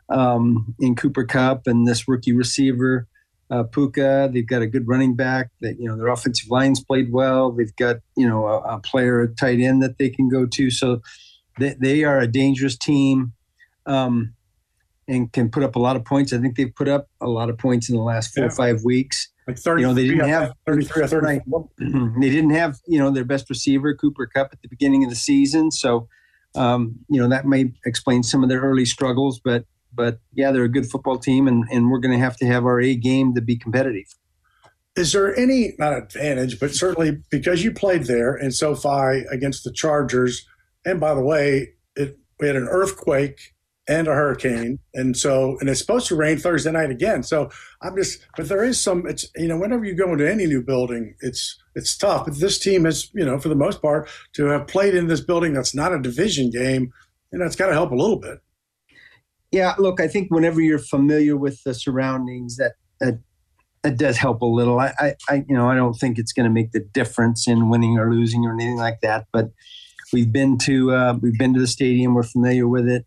um, 0.09 0.75
in 0.79 0.95
Cooper 0.95 1.23
Kupp 1.23 1.67
and 1.67 1.87
this 1.87 2.07
rookie 2.07 2.33
receiver 2.33 3.07
uh, 3.51 3.63
Puka. 3.63 4.29
They've 4.33 4.47
got 4.47 4.61
a 4.61 4.67
good 4.67 4.87
running 4.87 5.15
back. 5.15 5.49
That 5.59 5.77
you 5.79 5.87
know 5.87 5.97
their 5.97 6.07
offensive 6.07 6.49
lines 6.49 6.83
played 6.83 7.11
well. 7.11 7.51
They've 7.51 7.75
got 7.75 7.97
you 8.15 8.27
know 8.27 8.47
a, 8.47 8.59
a 8.59 8.79
player, 8.79 9.21
a 9.21 9.27
tight 9.27 9.59
end 9.59 9.83
that 9.83 9.97
they 9.99 10.09
can 10.09 10.29
go 10.29 10.45
to. 10.45 10.71
So 10.71 11.01
they, 11.59 11.75
they 11.79 12.03
are 12.03 12.19
a 12.19 12.27
dangerous 12.27 12.77
team. 12.77 13.33
Um, 13.85 14.33
and 15.07 15.33
can 15.33 15.49
put 15.49 15.63
up 15.63 15.75
a 15.75 15.79
lot 15.79 15.95
of 15.95 16.05
points. 16.05 16.31
I 16.31 16.37
think 16.37 16.55
they've 16.55 16.73
put 16.73 16.87
up 16.87 17.09
a 17.19 17.27
lot 17.27 17.49
of 17.49 17.57
points 17.57 17.89
in 17.89 17.95
the 17.95 18.01
last 18.01 18.33
four 18.33 18.43
yeah. 18.43 18.47
or 18.47 18.51
five 18.51 18.83
weeks. 18.85 19.30
Like 19.47 19.57
30, 19.57 19.81
you 19.81 19.87
know, 19.87 19.93
they 19.93 20.07
didn't 20.07 20.29
have 20.29 20.53
33 20.67 21.03
or 21.03 21.07
34. 21.07 21.69
They 22.19 22.29
didn't 22.29 22.51
have, 22.51 22.77
you 22.87 22.99
know, 22.99 23.09
their 23.09 23.25
best 23.25 23.49
receiver, 23.49 23.95
Cooper 23.95 24.27
Kupp, 24.27 24.49
at 24.51 24.61
the 24.61 24.67
beginning 24.67 25.03
of 25.03 25.09
the 25.09 25.15
season. 25.15 25.71
So, 25.71 26.07
um, 26.55 26.99
you 27.09 27.19
know, 27.19 27.27
that 27.29 27.45
may 27.45 27.73
explain 27.85 28.23
some 28.23 28.43
of 28.43 28.49
their 28.49 28.61
early 28.61 28.85
struggles. 28.85 29.39
But, 29.43 29.65
but 29.93 30.19
yeah, 30.33 30.51
they're 30.51 30.63
a 30.63 30.69
good 30.69 30.89
football 30.89 31.17
team, 31.17 31.47
and, 31.47 31.65
and 31.71 31.89
we're 31.89 31.99
going 31.99 32.11
to 32.11 32.23
have 32.23 32.37
to 32.37 32.45
have 32.45 32.65
our 32.65 32.79
A 32.79 32.95
game 32.95 33.33
to 33.33 33.41
be 33.41 33.57
competitive. 33.57 34.05
Is 34.95 35.13
there 35.13 35.35
any, 35.37 35.73
not 35.79 35.93
advantage, 35.93 36.59
but 36.59 36.75
certainly 36.75 37.17
because 37.29 37.63
you 37.63 37.71
played 37.71 38.03
there 38.03 38.35
in 38.35 38.51
SoFi 38.51 39.25
against 39.31 39.63
the 39.63 39.71
Chargers, 39.71 40.45
and 40.85 40.99
by 40.99 41.13
the 41.13 41.21
way, 41.21 41.69
it, 41.95 42.19
we 42.39 42.47
had 42.47 42.57
an 42.57 42.67
earthquake 42.69 43.53
and 43.91 44.07
a 44.07 44.13
hurricane. 44.13 44.79
And 44.93 45.17
so, 45.17 45.57
and 45.59 45.69
it's 45.69 45.81
supposed 45.81 46.07
to 46.07 46.15
rain 46.15 46.37
Thursday 46.37 46.71
night 46.71 46.91
again. 46.91 47.23
So 47.23 47.49
I'm 47.81 47.95
just, 47.97 48.25
but 48.37 48.47
there 48.47 48.63
is 48.63 48.79
some, 48.79 49.05
it's, 49.05 49.27
you 49.35 49.49
know, 49.49 49.59
whenever 49.59 49.83
you 49.83 49.93
go 49.93 50.13
into 50.13 50.31
any 50.31 50.45
new 50.45 50.63
building, 50.63 51.13
it's, 51.19 51.61
it's 51.75 51.97
tough. 51.97 52.25
But 52.25 52.39
this 52.39 52.57
team 52.57 52.85
has, 52.85 53.09
you 53.13 53.25
know, 53.25 53.37
for 53.37 53.49
the 53.49 53.55
most 53.55 53.81
part, 53.81 54.09
to 54.33 54.45
have 54.45 54.67
played 54.67 54.95
in 54.95 55.07
this 55.07 55.19
building 55.19 55.53
that's 55.53 55.75
not 55.75 55.93
a 55.93 55.99
division 55.99 56.49
game, 56.51 56.93
you 57.33 57.39
know, 57.39 57.45
it's 57.45 57.57
got 57.57 57.67
to 57.67 57.73
help 57.73 57.91
a 57.91 57.95
little 57.95 58.17
bit. 58.17 58.39
Yeah, 59.51 59.75
look, 59.77 59.99
I 59.99 60.07
think 60.07 60.31
whenever 60.31 60.61
you're 60.61 60.79
familiar 60.79 61.35
with 61.35 61.61
the 61.65 61.73
surroundings, 61.73 62.55
that 62.55 62.75
that, 63.01 63.19
that 63.83 63.97
does 63.97 64.15
help 64.15 64.41
a 64.41 64.45
little. 64.45 64.79
I, 64.79 64.93
I, 64.97 65.15
I 65.27 65.35
you 65.49 65.55
know, 65.55 65.67
I 65.67 65.75
don't 65.75 65.95
think 65.95 66.17
it's 66.17 66.31
going 66.31 66.45
to 66.45 66.49
make 66.49 66.71
the 66.71 66.79
difference 66.79 67.45
in 67.49 67.69
winning 67.69 67.97
or 67.97 68.13
losing 68.13 68.45
or 68.45 68.53
anything 68.53 68.77
like 68.77 69.01
that. 69.01 69.27
But 69.33 69.49
we've 70.13 70.31
been 70.31 70.57
to 70.59 70.93
uh, 70.93 71.17
we've 71.21 71.37
been 71.37 71.53
to 71.55 71.59
the 71.59 71.67
stadium. 71.67 72.13
We're 72.13 72.23
familiar 72.23 72.65
with 72.65 72.87
it 72.87 73.05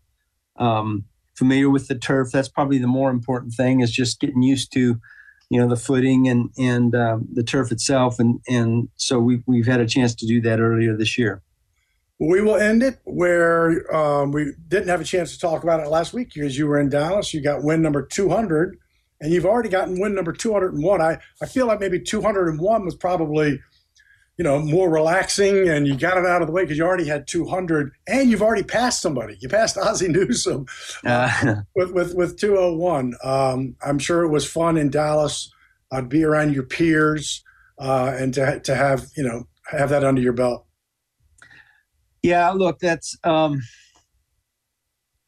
um, 0.57 1.05
familiar 1.35 1.69
with 1.69 1.87
the 1.87 1.95
turf. 1.95 2.29
That's 2.31 2.47
probably 2.47 2.77
the 2.77 2.87
more 2.87 3.09
important 3.09 3.53
thing 3.53 3.81
is 3.81 3.91
just 3.91 4.19
getting 4.19 4.41
used 4.41 4.71
to, 4.73 4.99
you 5.49 5.59
know, 5.59 5.67
the 5.67 5.75
footing 5.75 6.27
and 6.27 6.49
and 6.57 6.95
um, 6.95 7.27
the 7.31 7.43
turf 7.43 7.71
itself. 7.71 8.19
And 8.19 8.39
and 8.47 8.89
so 8.95 9.19
we 9.19 9.41
we've 9.45 9.67
had 9.67 9.79
a 9.79 9.87
chance 9.87 10.15
to 10.15 10.27
do 10.27 10.41
that 10.41 10.59
earlier 10.59 10.95
this 10.95 11.17
year. 11.17 11.41
We 12.17 12.41
will 12.41 12.55
end 12.55 12.81
it 12.81 12.99
where 13.03 13.93
um, 13.93 14.31
we 14.31 14.53
didn't 14.69 14.87
have 14.87 15.01
a 15.01 15.05
chance 15.05 15.33
to 15.33 15.39
talk 15.39 15.63
about 15.63 15.81
it 15.81 15.89
last 15.89 16.13
week 16.13 16.31
because 16.33 16.57
you 16.57 16.65
were 16.65 16.79
in 16.79 16.89
Dallas. 16.89 17.33
You 17.33 17.41
got 17.41 17.63
win 17.63 17.81
number 17.81 18.05
200 18.05 18.77
and 19.21 19.33
you've 19.33 19.45
already 19.45 19.69
gotten 19.69 19.99
win 19.99 20.15
number 20.15 20.31
201. 20.31 21.01
I, 21.01 21.17
I 21.41 21.45
feel 21.45 21.67
like 21.67 21.79
maybe 21.79 21.99
201 21.99 22.85
was 22.85 22.95
probably, 22.95 23.59
you 24.37 24.43
know, 24.43 24.59
more 24.59 24.89
relaxing 24.89 25.69
and 25.69 25.87
you 25.87 25.95
got 25.95 26.17
it 26.17 26.25
out 26.25 26.41
of 26.41 26.47
the 26.47 26.53
way 26.53 26.63
because 26.63 26.77
you 26.77 26.83
already 26.83 27.07
had 27.07 27.25
200 27.27 27.91
and 28.07 28.29
you've 28.29 28.41
already 28.41 28.63
passed 28.63 29.01
somebody. 29.01 29.37
You 29.39 29.47
passed 29.47 29.77
Ozzie 29.81 30.09
Newsome 30.09 30.65
uh, 31.05 31.55
with, 31.75 31.91
with, 31.91 32.15
with 32.15 32.37
201. 32.37 33.15
Um, 33.23 33.75
I'm 33.85 33.99
sure 33.99 34.23
it 34.23 34.29
was 34.29 34.49
fun 34.49 34.77
in 34.77 34.89
Dallas. 34.89 35.51
I'd 35.91 36.09
be 36.09 36.23
around 36.23 36.53
your 36.53 36.63
peers 36.63 37.43
uh, 37.79 38.13
and 38.17 38.33
to, 38.33 38.59
to 38.59 38.75
have, 38.75 39.07
you 39.15 39.23
know, 39.23 39.47
have 39.71 39.89
that 39.89 40.03
under 40.03 40.21
your 40.21 40.33
belt. 40.33 40.65
Yeah, 42.21 42.49
look, 42.49 42.79
that's 42.79 43.15
um, 43.23 43.61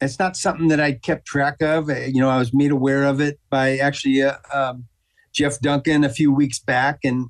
it's 0.00 0.18
not 0.18 0.36
something 0.36 0.66
that 0.68 0.80
I 0.80 0.94
kept 0.94 1.26
track 1.26 1.62
of. 1.62 1.88
Uh, 1.88 1.94
you 1.94 2.20
know, 2.20 2.28
I 2.28 2.38
was 2.38 2.52
made 2.52 2.72
aware 2.72 3.04
of 3.04 3.20
it 3.20 3.38
by 3.50 3.78
actually 3.78 4.20
uh, 4.22 4.36
um, 4.52 4.86
Jeff 5.32 5.60
Duncan 5.60 6.02
a 6.02 6.08
few 6.08 6.32
weeks 6.32 6.58
back, 6.58 6.98
and 7.04 7.28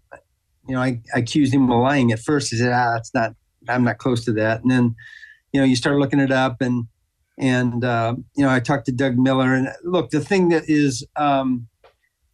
you 0.68 0.74
know, 0.74 0.82
I, 0.82 1.00
I, 1.14 1.20
accused 1.20 1.54
him 1.54 1.70
of 1.70 1.80
lying 1.80 2.12
at 2.12 2.20
first. 2.20 2.50
He 2.50 2.56
said, 2.56 2.72
"Ah, 2.72 2.92
that's 2.94 3.12
not. 3.14 3.34
I'm 3.68 3.84
not 3.84 3.98
close 3.98 4.24
to 4.26 4.32
that." 4.34 4.62
And 4.62 4.70
then, 4.70 4.94
you 5.52 5.60
know, 5.60 5.66
you 5.66 5.76
start 5.76 5.96
looking 5.96 6.20
it 6.20 6.30
up, 6.30 6.60
and 6.60 6.86
and 7.38 7.84
uh, 7.84 8.14
you 8.36 8.44
know, 8.44 8.50
I 8.50 8.60
talked 8.60 8.86
to 8.86 8.92
Doug 8.92 9.18
Miller, 9.18 9.54
and 9.54 9.68
look, 9.82 10.10
the 10.10 10.20
thing 10.20 10.50
that 10.50 10.64
is, 10.68 11.06
um, 11.16 11.68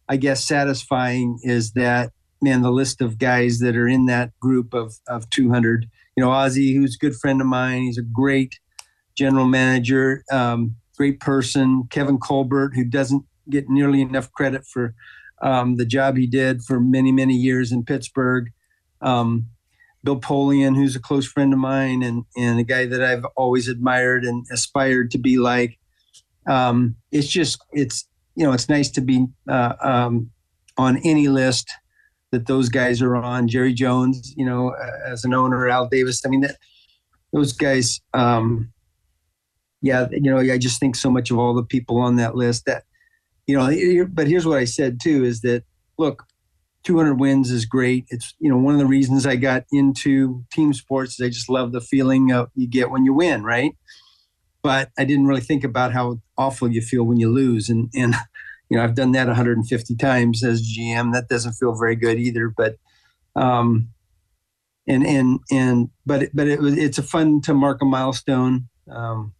I 0.09 0.17
guess, 0.17 0.43
satisfying 0.43 1.39
is 1.43 1.71
that 1.73 2.11
man, 2.41 2.61
the 2.61 2.71
list 2.71 3.01
of 3.01 3.17
guys 3.17 3.59
that 3.59 3.75
are 3.75 3.87
in 3.87 4.05
that 4.07 4.37
group 4.39 4.73
of 4.73 4.95
of 5.07 5.29
200. 5.29 5.89
You 6.17 6.23
know, 6.23 6.31
Ozzie, 6.31 6.75
who's 6.75 6.95
a 6.95 6.99
good 6.99 7.15
friend 7.15 7.41
of 7.41 7.47
mine, 7.47 7.83
he's 7.83 7.97
a 7.97 8.03
great 8.03 8.59
general 9.15 9.45
manager, 9.45 10.23
um, 10.31 10.75
great 10.97 11.19
person, 11.19 11.87
Kevin 11.89 12.17
Colbert, 12.17 12.73
who 12.75 12.85
doesn't 12.85 13.23
get 13.49 13.69
nearly 13.69 14.01
enough 14.01 14.31
credit 14.31 14.65
for 14.65 14.93
um, 15.41 15.77
the 15.77 15.85
job 15.85 16.17
he 16.17 16.27
did 16.27 16.63
for 16.63 16.79
many, 16.79 17.11
many 17.11 17.35
years 17.35 17.71
in 17.71 17.83
Pittsburgh. 17.83 18.51
Um, 19.01 19.47
Bill 20.03 20.19
Polian, 20.19 20.75
who's 20.75 20.95
a 20.95 20.99
close 20.99 21.25
friend 21.25 21.51
of 21.51 21.59
mine 21.59 22.03
and, 22.03 22.25
and 22.37 22.59
a 22.59 22.63
guy 22.63 22.85
that 22.85 23.01
I've 23.01 23.25
always 23.35 23.67
admired 23.67 24.23
and 24.23 24.45
aspired 24.51 25.09
to 25.11 25.17
be 25.17 25.37
like. 25.37 25.79
Um, 26.47 26.95
it's 27.11 27.27
just, 27.27 27.59
it's, 27.71 28.07
you 28.35 28.45
know, 28.45 28.53
it's 28.53 28.69
nice 28.69 28.89
to 28.91 29.01
be 29.01 29.25
uh, 29.49 29.73
um, 29.81 30.29
on 30.77 30.97
any 30.97 31.27
list 31.27 31.71
that 32.31 32.45
those 32.45 32.69
guys 32.69 33.01
are 33.01 33.15
on. 33.15 33.47
Jerry 33.47 33.73
Jones, 33.73 34.33
you 34.37 34.45
know, 34.45 34.75
as 35.05 35.23
an 35.23 35.33
owner, 35.33 35.67
Al 35.67 35.87
Davis. 35.87 36.23
I 36.23 36.29
mean, 36.29 36.41
that, 36.41 36.57
those 37.33 37.53
guys, 37.53 37.99
um, 38.13 38.71
yeah, 39.81 40.07
you 40.11 40.31
know, 40.31 40.37
I 40.37 40.57
just 40.57 40.79
think 40.79 40.95
so 40.95 41.09
much 41.09 41.31
of 41.31 41.39
all 41.39 41.55
the 41.55 41.63
people 41.63 41.97
on 41.97 42.17
that 42.17 42.35
list 42.35 42.65
that, 42.65 42.83
you 43.47 43.57
know, 43.57 44.07
but 44.11 44.27
here's 44.27 44.45
what 44.45 44.57
I 44.57 44.65
said 44.65 44.99
too 45.01 45.23
is 45.23 45.41
that, 45.41 45.63
look, 45.97 46.25
200 46.83 47.15
wins 47.15 47.51
is 47.51 47.65
great. 47.65 48.05
It's, 48.09 48.33
you 48.39 48.49
know, 48.49 48.57
one 48.57 48.73
of 48.73 48.79
the 48.79 48.85
reasons 48.85 49.25
I 49.25 49.35
got 49.35 49.63
into 49.71 50.43
team 50.51 50.73
sports 50.73 51.19
is 51.19 51.25
I 51.25 51.29
just 51.29 51.49
love 51.49 51.71
the 51.71 51.81
feeling 51.81 52.31
of 52.31 52.49
you 52.55 52.67
get 52.67 52.91
when 52.91 53.05
you 53.05 53.13
win, 53.13 53.43
right? 53.43 53.75
But 54.61 54.89
I 54.97 55.05
didn't 55.05 55.27
really 55.27 55.41
think 55.41 55.63
about 55.63 55.93
how 55.93 56.19
awful 56.37 56.71
you 56.71 56.81
feel 56.81 57.03
when 57.03 57.19
you 57.19 57.31
lose. 57.31 57.69
And, 57.69 57.89
and, 57.95 58.15
you 58.69 58.77
know, 58.77 58.83
I've 58.83 58.95
done 58.95 59.11
that 59.13 59.27
150 59.27 59.95
times 59.95 60.43
as 60.43 60.61
GM. 60.61 61.13
That 61.13 61.27
doesn't 61.27 61.53
feel 61.53 61.75
very 61.75 61.95
good 61.95 62.19
either. 62.19 62.49
But, 62.49 62.77
um, 63.35 63.89
and 64.87 65.05
and 65.05 65.39
and 65.51 65.89
but 66.05 66.29
but 66.33 66.47
it 66.47 66.59
was 66.59 66.77
it's 66.77 66.97
a 66.97 67.03
fun 67.03 67.41
to 67.41 67.53
mark 67.53 67.81
a 67.81 67.85
milestone. 67.85 68.69
Um, 68.89 69.33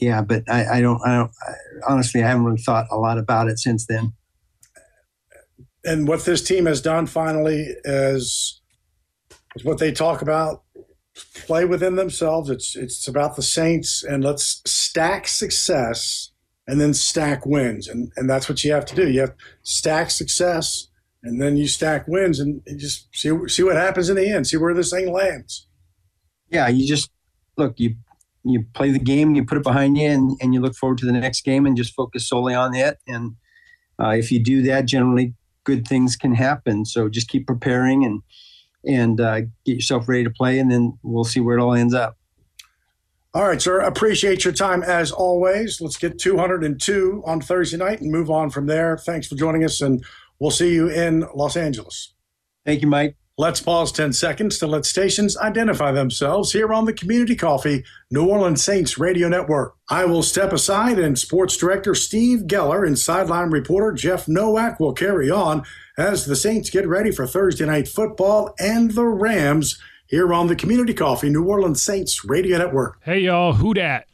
yeah, 0.00 0.22
but 0.22 0.42
I, 0.48 0.78
I 0.78 0.80
don't, 0.80 1.00
I 1.06 1.16
don't, 1.16 1.30
I, 1.46 1.52
honestly, 1.88 2.22
I 2.22 2.28
haven't 2.28 2.44
really 2.44 2.62
thought 2.62 2.86
a 2.90 2.96
lot 2.96 3.18
about 3.18 3.48
it 3.48 3.58
since 3.58 3.86
then. 3.86 4.12
And 5.84 6.06
what 6.06 6.24
this 6.24 6.42
team 6.42 6.66
has 6.66 6.80
done 6.80 7.06
finally 7.06 7.74
is, 7.84 8.60
is 9.56 9.64
what 9.64 9.78
they 9.78 9.92
talk 9.92 10.22
about 10.22 10.62
play 11.34 11.64
within 11.64 11.96
themselves. 11.96 12.50
It's, 12.50 12.76
it's 12.76 13.06
about 13.06 13.36
the 13.36 13.42
Saints 13.42 14.02
and 14.02 14.24
let's 14.24 14.62
stack 14.64 15.28
success 15.28 16.30
and 16.66 16.80
then 16.80 16.94
stack 16.94 17.44
wins. 17.44 17.88
And, 17.88 18.12
and 18.16 18.30
that's 18.30 18.48
what 18.48 18.62
you 18.64 18.72
have 18.72 18.86
to 18.86 18.94
do. 18.94 19.10
You 19.10 19.20
have 19.20 19.34
stack 19.62 20.10
success 20.10 20.88
and 21.22 21.40
then 21.40 21.56
you 21.56 21.66
stack 21.66 22.06
wins 22.08 22.40
and 22.40 22.62
just 22.76 23.08
see, 23.14 23.30
see 23.48 23.62
what 23.62 23.76
happens 23.76 24.08
in 24.08 24.16
the 24.16 24.28
end, 24.28 24.46
see 24.46 24.56
where 24.56 24.74
this 24.74 24.90
thing 24.90 25.12
lands. 25.12 25.66
Yeah. 26.48 26.68
You 26.68 26.86
just 26.86 27.10
look, 27.56 27.74
you 27.78 27.96
you 28.44 28.64
play 28.74 28.90
the 28.90 28.98
game, 28.98 29.34
you 29.34 29.44
put 29.44 29.58
it 29.58 29.64
behind 29.64 29.96
you, 29.96 30.08
and, 30.08 30.36
and 30.40 30.54
you 30.54 30.60
look 30.60 30.74
forward 30.74 30.98
to 30.98 31.06
the 31.06 31.12
next 31.12 31.42
game 31.42 31.66
and 31.66 31.76
just 31.76 31.94
focus 31.94 32.28
solely 32.28 32.54
on 32.54 32.74
it. 32.74 32.98
And 33.06 33.36
uh, 34.00 34.10
if 34.10 34.32
you 34.32 34.42
do 34.42 34.62
that, 34.62 34.86
generally 34.86 35.34
good 35.64 35.86
things 35.86 36.16
can 36.16 36.34
happen. 36.34 36.84
So 36.84 37.08
just 37.08 37.28
keep 37.28 37.46
preparing 37.46 38.04
and 38.04 38.22
and 38.84 39.20
uh, 39.20 39.42
get 39.64 39.76
yourself 39.76 40.08
ready 40.08 40.24
to 40.24 40.30
play, 40.30 40.58
and 40.58 40.70
then 40.70 40.98
we'll 41.04 41.22
see 41.22 41.38
where 41.38 41.56
it 41.56 41.62
all 41.62 41.72
ends 41.72 41.94
up. 41.94 42.16
All 43.34 43.46
right, 43.46 43.62
sir. 43.62 43.78
Appreciate 43.80 44.44
your 44.44 44.52
time 44.52 44.82
as 44.82 45.12
always. 45.12 45.80
Let's 45.80 45.96
get 45.96 46.18
202 46.18 47.22
on 47.24 47.40
Thursday 47.40 47.76
night 47.76 48.00
and 48.00 48.10
move 48.10 48.28
on 48.28 48.50
from 48.50 48.66
there. 48.66 48.98
Thanks 48.98 49.28
for 49.28 49.36
joining 49.36 49.64
us, 49.64 49.80
and 49.80 50.04
we'll 50.40 50.50
see 50.50 50.74
you 50.74 50.88
in 50.88 51.24
Los 51.34 51.56
Angeles. 51.56 52.12
Thank 52.66 52.82
you, 52.82 52.88
Mike. 52.88 53.16
Let's 53.38 53.62
pause 53.62 53.92
10 53.92 54.12
seconds 54.12 54.58
to 54.58 54.66
let 54.66 54.84
stations 54.84 55.38
identify 55.38 55.90
themselves 55.90 56.52
here 56.52 56.74
on 56.74 56.84
the 56.84 56.92
Community 56.92 57.34
Coffee 57.34 57.82
New 58.10 58.28
Orleans 58.28 58.62
Saints 58.62 58.98
Radio 58.98 59.26
Network. 59.26 59.74
I 59.88 60.04
will 60.04 60.22
step 60.22 60.52
aside 60.52 60.98
and 60.98 61.18
sports 61.18 61.56
director 61.56 61.94
Steve 61.94 62.40
Geller 62.40 62.86
and 62.86 62.98
sideline 62.98 63.48
reporter 63.48 63.92
Jeff 63.92 64.28
Nowak 64.28 64.78
will 64.78 64.92
carry 64.92 65.30
on 65.30 65.64
as 65.96 66.26
the 66.26 66.36
Saints 66.36 66.68
get 66.68 66.86
ready 66.86 67.10
for 67.10 67.26
Thursday 67.26 67.64
night 67.64 67.88
football 67.88 68.54
and 68.58 68.90
the 68.90 69.06
Rams 69.06 69.80
here 70.08 70.34
on 70.34 70.48
the 70.48 70.56
Community 70.56 70.92
Coffee 70.92 71.30
New 71.30 71.44
Orleans 71.44 71.82
Saints 71.82 72.26
Radio 72.26 72.58
Network. 72.58 72.98
Hey 73.02 73.20
y'all, 73.20 73.54
who 73.54 73.72
dat? 73.72 74.08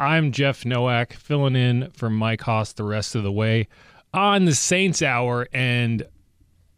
I'm 0.00 0.32
Jeff 0.32 0.64
Nowak 0.64 1.12
filling 1.12 1.54
in 1.54 1.92
for 1.92 2.10
Mike 2.10 2.40
Hoss 2.40 2.72
the 2.72 2.82
rest 2.82 3.14
of 3.14 3.22
the 3.22 3.30
way 3.30 3.68
on 4.12 4.46
the 4.46 4.54
Saints 4.54 5.00
Hour 5.00 5.46
and 5.52 6.04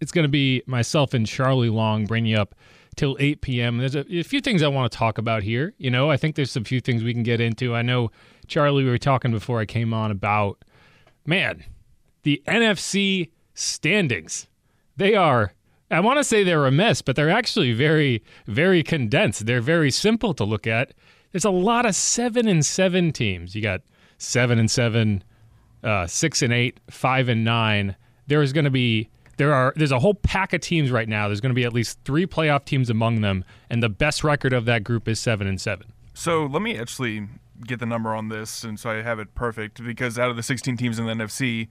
it's 0.00 0.12
going 0.12 0.24
to 0.24 0.28
be 0.28 0.62
myself 0.66 1.14
and 1.14 1.26
Charlie 1.26 1.70
Long 1.70 2.06
bringing 2.06 2.32
you 2.32 2.38
up 2.38 2.54
till 2.96 3.16
8 3.20 3.40
p.m. 3.42 3.78
There's 3.78 3.94
a, 3.94 4.04
a, 4.11 4.22
few 4.22 4.40
things 4.40 4.62
I 4.62 4.68
want 4.68 4.90
to 4.90 4.98
talk 4.98 5.18
about 5.18 5.42
here. 5.42 5.74
You 5.78 5.90
know, 5.90 6.11
I 6.11 6.16
think 6.16 6.35
there's 6.35 6.56
a 6.56 6.64
few 6.64 6.80
things 6.80 7.04
we 7.04 7.12
can 7.12 7.22
get 7.22 7.40
into. 7.40 7.74
I 7.74 7.82
know, 7.82 8.11
Charlie, 8.46 8.85
we 8.85 8.90
were 8.90 8.98
talking 8.98 9.30
before 9.30 9.61
I 9.61 9.66
came 9.66 9.92
on 9.92 10.11
about, 10.11 10.64
man, 11.26 11.64
the 12.22 12.42
NFC 12.46 13.30
standings. 13.54 14.48
They 14.96 15.14
are, 15.14 15.52
I 15.90 16.00
want 16.00 16.18
to 16.18 16.24
say 16.24 16.42
they're 16.42 16.66
a 16.66 16.72
mess, 16.72 17.02
but 17.02 17.16
they're 17.16 17.30
actually 17.30 17.72
very, 17.72 18.24
very 18.46 18.82
condensed. 18.82 19.46
They're 19.46 19.61
very 19.61 19.90
simple 19.90 20.32
to 20.35 20.44
look 20.44 20.66
at. 20.66 20.94
There's 21.32 21.44
a 21.44 21.50
lot 21.50 21.85
of 21.85 21.94
seven 21.94 22.48
and 22.48 22.64
seven 22.64 23.12
teams. 23.12 23.54
You 23.54 23.62
got 23.62 23.82
seven 24.16 24.59
and 24.59 24.70
seven, 24.70 25.22
uh, 25.85 26.06
six 26.06 26.40
and 26.40 26.52
eight, 26.52 26.80
five 26.90 27.28
and 27.28 27.44
nine. 27.44 27.94
There 28.26 28.40
is 28.42 28.54
going 28.54 28.64
to 28.64 28.70
be 28.70 29.11
there 29.37 29.53
are 29.53 29.72
there's 29.77 29.92
a 29.92 29.99
whole 29.99 30.14
pack 30.14 30.53
of 30.53 30.61
teams 30.61 30.90
right 30.90 31.09
now. 31.09 31.29
There's 31.29 31.40
going 31.40 31.51
to 31.51 31.55
be 31.55 31.64
at 31.64 31.72
least 31.72 31.99
three 32.05 32.27
playoff 32.27 32.64
teams 32.64 32.90
among 32.90 33.20
them, 33.20 33.44
and 33.70 33.83
the 33.83 33.88
best 33.88 34.25
record 34.25 34.53
of 34.53 34.64
that 34.66 34.85
group 34.85 35.09
is 35.09 35.20
seven 35.20 35.46
and 35.46 35.61
seven. 35.61 35.92
So 36.14 36.46
let 36.46 36.62
me 36.62 36.79
actually 36.79 37.29
get 37.66 37.79
the 37.79 37.87
number 37.87 38.14
on 38.14 38.29
this, 38.29 38.64
and 38.64 38.79
so 38.79 38.90
I 38.90 39.03
have 39.03 39.18
it 39.18 39.35
perfect. 39.35 39.85
Because 39.85 40.18
out 40.18 40.31
of 40.31 40.37
the 40.37 40.42
16 40.42 40.77
teams 40.77 40.99
in 40.99 41.07
the 41.07 41.12
NFC, 41.12 41.68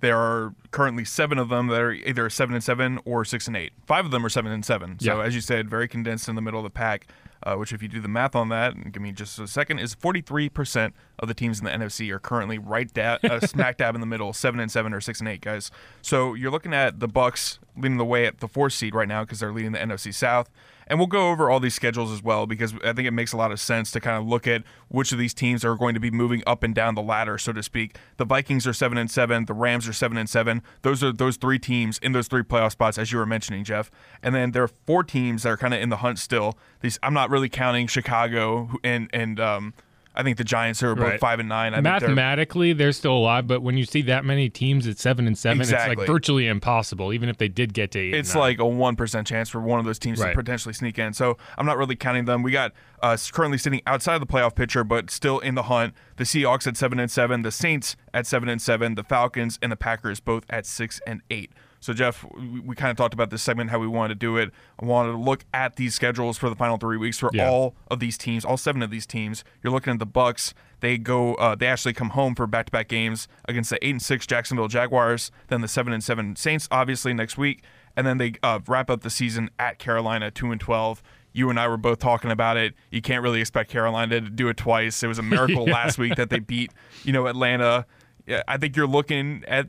there 0.00 0.18
are 0.18 0.54
currently 0.70 1.04
seven 1.04 1.38
of 1.38 1.48
them 1.48 1.68
that 1.68 1.80
are 1.80 1.92
either 1.92 2.28
seven 2.30 2.54
and 2.54 2.64
seven 2.64 2.98
or 3.04 3.24
six 3.24 3.46
and 3.46 3.56
eight. 3.56 3.72
Five 3.86 4.04
of 4.04 4.10
them 4.10 4.24
are 4.24 4.28
seven 4.28 4.52
and 4.52 4.64
seven. 4.64 4.98
So 4.98 5.18
yeah. 5.18 5.24
as 5.24 5.34
you 5.34 5.40
said, 5.40 5.68
very 5.68 5.88
condensed 5.88 6.28
in 6.28 6.34
the 6.34 6.42
middle 6.42 6.60
of 6.60 6.64
the 6.64 6.70
pack 6.70 7.06
uh, 7.44 7.54
which, 7.56 7.72
if 7.72 7.82
you 7.82 7.88
do 7.88 8.00
the 8.00 8.08
math 8.08 8.34
on 8.34 8.48
that, 8.48 8.74
and 8.74 8.92
give 8.92 9.02
me 9.02 9.12
just 9.12 9.38
a 9.38 9.46
second, 9.46 9.78
is 9.78 9.94
43% 9.94 10.92
of 11.18 11.28
the 11.28 11.34
teams 11.34 11.58
in 11.60 11.64
the 11.66 11.70
NFC 11.70 12.10
are 12.10 12.18
currently 12.18 12.58
right 12.58 12.92
da- 12.92 13.18
uh, 13.22 13.40
smack 13.46 13.76
dab 13.76 13.94
in 13.94 14.00
the 14.00 14.06
middle, 14.06 14.32
seven 14.32 14.60
and 14.60 14.70
seven 14.70 14.92
or 14.92 15.00
six 15.00 15.20
and 15.20 15.28
eight 15.28 15.40
guys. 15.42 15.70
So 16.02 16.34
you're 16.34 16.50
looking 16.50 16.74
at 16.74 17.00
the 17.00 17.08
Bucs 17.08 17.58
leading 17.76 17.98
the 17.98 18.04
way 18.04 18.26
at 18.26 18.38
the 18.38 18.48
fourth 18.48 18.72
seed 18.72 18.94
right 18.94 19.08
now 19.08 19.24
because 19.24 19.40
they're 19.40 19.52
leading 19.52 19.72
the 19.72 19.78
NFC 19.78 20.12
South. 20.12 20.50
And 20.86 20.98
we'll 20.98 21.06
go 21.06 21.30
over 21.30 21.50
all 21.50 21.60
these 21.60 21.74
schedules 21.74 22.12
as 22.12 22.22
well 22.22 22.46
because 22.46 22.74
I 22.84 22.92
think 22.92 23.08
it 23.08 23.12
makes 23.12 23.32
a 23.32 23.36
lot 23.36 23.52
of 23.52 23.60
sense 23.60 23.90
to 23.92 24.00
kind 24.00 24.16
of 24.16 24.26
look 24.26 24.46
at 24.46 24.62
which 24.88 25.12
of 25.12 25.18
these 25.18 25.34
teams 25.34 25.64
are 25.64 25.76
going 25.76 25.94
to 25.94 26.00
be 26.00 26.10
moving 26.10 26.42
up 26.46 26.62
and 26.62 26.74
down 26.74 26.94
the 26.94 27.02
ladder, 27.02 27.38
so 27.38 27.52
to 27.52 27.62
speak. 27.62 27.96
The 28.16 28.24
Vikings 28.24 28.66
are 28.66 28.72
seven 28.72 28.98
and 28.98 29.10
seven, 29.10 29.46
the 29.46 29.54
Rams 29.54 29.88
are 29.88 29.92
seven 29.92 30.16
and 30.16 30.28
seven. 30.28 30.62
Those 30.82 31.02
are 31.02 31.12
those 31.12 31.36
three 31.36 31.58
teams 31.58 31.98
in 31.98 32.12
those 32.12 32.28
three 32.28 32.42
playoff 32.42 32.72
spots, 32.72 32.98
as 32.98 33.12
you 33.12 33.18
were 33.18 33.26
mentioning, 33.26 33.64
Jeff. 33.64 33.90
And 34.22 34.34
then 34.34 34.52
there 34.52 34.62
are 34.62 34.70
four 34.86 35.04
teams 35.04 35.42
that 35.42 35.50
are 35.50 35.56
kind 35.56 35.74
of 35.74 35.80
in 35.80 35.88
the 35.88 35.98
hunt 35.98 36.18
still. 36.18 36.58
These 36.80 36.98
I'm 37.02 37.14
not 37.14 37.30
really 37.30 37.48
counting 37.48 37.86
Chicago 37.86 38.70
and 38.82 39.08
and 39.12 39.40
um, 39.40 39.74
I 40.16 40.22
think 40.22 40.36
the 40.36 40.44
Giants 40.44 40.82
are 40.82 40.94
both 40.94 41.04
Right. 41.04 41.20
five 41.20 41.40
and 41.40 41.48
nine. 41.48 41.72
I 41.74 41.78
think 41.78 41.84
they're- 41.84 42.08
Mathematically, 42.08 42.72
they're 42.72 42.92
still 42.92 43.16
alive, 43.16 43.46
but 43.48 43.62
when 43.62 43.76
you 43.76 43.84
see 43.84 44.02
that 44.02 44.24
many 44.24 44.48
teams 44.48 44.86
at 44.86 44.98
seven 44.98 45.26
and 45.26 45.36
seven, 45.36 45.60
it's 45.60 45.72
like 45.72 45.98
virtually 46.06 46.46
impossible. 46.46 47.12
Even 47.12 47.28
if 47.28 47.38
they 47.38 47.48
did 47.48 47.74
get 47.74 47.90
to 47.92 47.98
eight, 47.98 48.14
it's 48.14 48.34
like 48.36 48.58
a 48.60 48.64
one 48.66 48.94
percent 48.96 49.26
chance 49.26 49.48
for 49.48 49.60
one 49.60 49.80
of 49.80 49.84
those 49.84 49.98
teams 49.98 50.20
Right. 50.20 50.30
to 50.30 50.36
potentially 50.36 50.72
sneak 50.72 50.98
in. 50.98 51.12
So 51.14 51.36
I'm 51.58 51.66
not 51.66 51.76
really 51.78 51.96
counting 51.96 52.26
them. 52.26 52.42
We 52.42 52.52
got 52.52 52.72
uh, 53.02 53.16
currently 53.32 53.58
sitting 53.58 53.82
outside 53.86 54.14
of 54.14 54.20
the 54.20 54.26
playoff 54.26 54.54
picture, 54.54 54.82
but 54.82 55.10
still 55.10 55.38
in 55.40 55.54
the 55.56 55.64
hunt. 55.64 55.92
The 56.16 56.24
Seahawks 56.24 56.66
at 56.66 56.76
seven 56.76 56.98
and 56.98 57.10
seven, 57.10 57.42
the 57.42 57.50
Saints 57.50 57.96
at 58.14 58.26
seven 58.26 58.48
and 58.48 58.62
seven, 58.62 58.94
the 58.94 59.02
Falcons 59.04 59.58
and 59.60 59.70
the 59.70 59.76
Packers 59.76 60.20
both 60.20 60.44
at 60.48 60.64
six 60.64 61.00
and 61.06 61.20
eight. 61.30 61.50
So 61.84 61.92
Jeff, 61.92 62.24
we, 62.34 62.60
we 62.60 62.74
kind 62.74 62.90
of 62.90 62.96
talked 62.96 63.12
about 63.12 63.28
this 63.28 63.42
segment 63.42 63.68
how 63.68 63.78
we 63.78 63.86
wanted 63.86 64.14
to 64.14 64.18
do 64.26 64.38
it. 64.38 64.50
I 64.80 64.86
wanted 64.86 65.12
to 65.12 65.18
look 65.18 65.44
at 65.52 65.76
these 65.76 65.94
schedules 65.94 66.38
for 66.38 66.48
the 66.48 66.56
final 66.56 66.78
three 66.78 66.96
weeks 66.96 67.18
for 67.18 67.28
Yeah. 67.34 67.50
all 67.50 67.76
of 67.90 68.00
these 68.00 68.16
teams, 68.16 68.42
all 68.42 68.56
seven 68.56 68.82
of 68.82 68.90
these 68.90 69.04
teams. 69.06 69.44
You're 69.62 69.70
looking 69.72 69.92
at 69.92 69.98
the 69.98 70.06
Bucs. 70.06 70.54
They 70.80 70.96
go. 70.96 71.34
Uh, 71.34 71.54
they 71.54 71.66
actually 71.66 71.92
come 71.92 72.10
home 72.10 72.34
for 72.34 72.46
back-to-back 72.46 72.88
games 72.88 73.28
against 73.46 73.68
the 73.68 73.84
eight 73.86 73.90
and 73.90 74.00
six 74.00 74.26
Jacksonville 74.26 74.68
Jaguars, 74.68 75.30
then 75.48 75.60
the 75.60 75.68
seven 75.68 75.92
and 75.92 76.02
seven 76.02 76.36
Saints, 76.36 76.68
obviously 76.70 77.12
next 77.12 77.36
week, 77.36 77.62
and 77.96 78.06
then 78.06 78.16
they 78.16 78.32
uh, 78.42 78.60
wrap 78.66 78.88
up 78.88 79.02
the 79.02 79.10
season 79.10 79.50
at 79.58 79.78
Carolina, 79.78 80.30
two 80.30 80.52
and 80.52 80.60
twelve. 80.60 81.02
You 81.34 81.50
and 81.50 81.60
I 81.60 81.68
were 81.68 81.76
both 81.76 81.98
talking 81.98 82.30
about 82.30 82.56
it. 82.56 82.72
You 82.90 83.02
can't 83.02 83.22
really 83.22 83.40
expect 83.40 83.70
Carolina 83.70 84.20
to 84.22 84.30
do 84.30 84.48
it 84.48 84.56
twice. 84.56 85.02
It 85.02 85.06
was 85.08 85.18
a 85.18 85.22
miracle 85.34 85.64
last 85.66 85.98
week 85.98 86.16
that 86.16 86.30
they 86.30 86.38
beat, 86.38 86.72
you 87.02 87.12
know, 87.12 87.26
Atlanta. 87.26 87.84
Yeah, 88.26 88.42
I 88.48 88.56
think 88.56 88.74
you're 88.74 88.86
looking 88.86 89.44
at, 89.46 89.66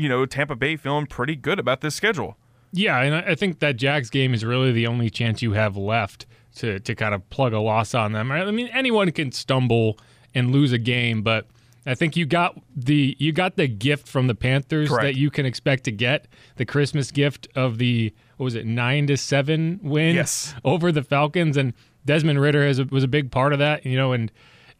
you 0.00 0.08
know, 0.08 0.26
Tampa 0.26 0.56
Bay 0.56 0.76
feeling 0.76 1.06
pretty 1.06 1.36
good 1.36 1.58
about 1.58 1.80
this 1.80 1.94
schedule. 1.94 2.36
Yeah, 2.72 3.00
and 3.00 3.14
I 3.14 3.34
think 3.34 3.58
that 3.58 3.76
Jags 3.76 4.10
game 4.10 4.32
is 4.32 4.44
really 4.44 4.70
the 4.72 4.86
only 4.86 5.10
chance 5.10 5.42
you 5.42 5.52
have 5.52 5.76
left 5.76 6.26
to 6.56 6.78
to 6.80 6.94
kind 6.94 7.14
of 7.14 7.28
plug 7.30 7.52
a 7.52 7.60
loss 7.60 7.94
on 7.94 8.12
them. 8.12 8.30
I 8.32 8.50
mean, 8.50 8.68
anyone 8.68 9.10
can 9.12 9.32
stumble 9.32 9.98
and 10.34 10.52
lose 10.52 10.72
a 10.72 10.78
game, 10.78 11.22
but 11.22 11.46
I 11.84 11.94
think 11.94 12.16
you 12.16 12.26
got 12.26 12.60
the 12.76 13.16
you 13.18 13.32
got 13.32 13.56
the 13.56 13.66
gift 13.66 14.06
from 14.06 14.26
the 14.28 14.34
Panthers 14.34 14.88
Correct. 14.88 15.02
that 15.02 15.16
you 15.16 15.30
can 15.30 15.46
expect 15.46 15.84
to 15.84 15.90
get 15.92 16.26
the 16.56 16.64
Christmas 16.64 17.10
gift 17.10 17.48
of 17.56 17.78
the 17.78 18.12
what 18.36 18.44
was 18.44 18.54
it 18.54 18.66
nine 18.66 19.06
to 19.08 19.16
seven 19.16 19.80
win 19.82 20.14
Yes. 20.14 20.54
over 20.64 20.92
the 20.92 21.02
Falcons, 21.02 21.56
and 21.56 21.72
Desmond 22.04 22.40
Ridder 22.40 22.64
has 22.66 22.78
a, 22.78 22.84
was 22.84 23.02
a 23.02 23.08
big 23.08 23.30
part 23.32 23.52
of 23.52 23.58
that, 23.58 23.84
you 23.84 23.96
know, 23.96 24.12
and 24.12 24.30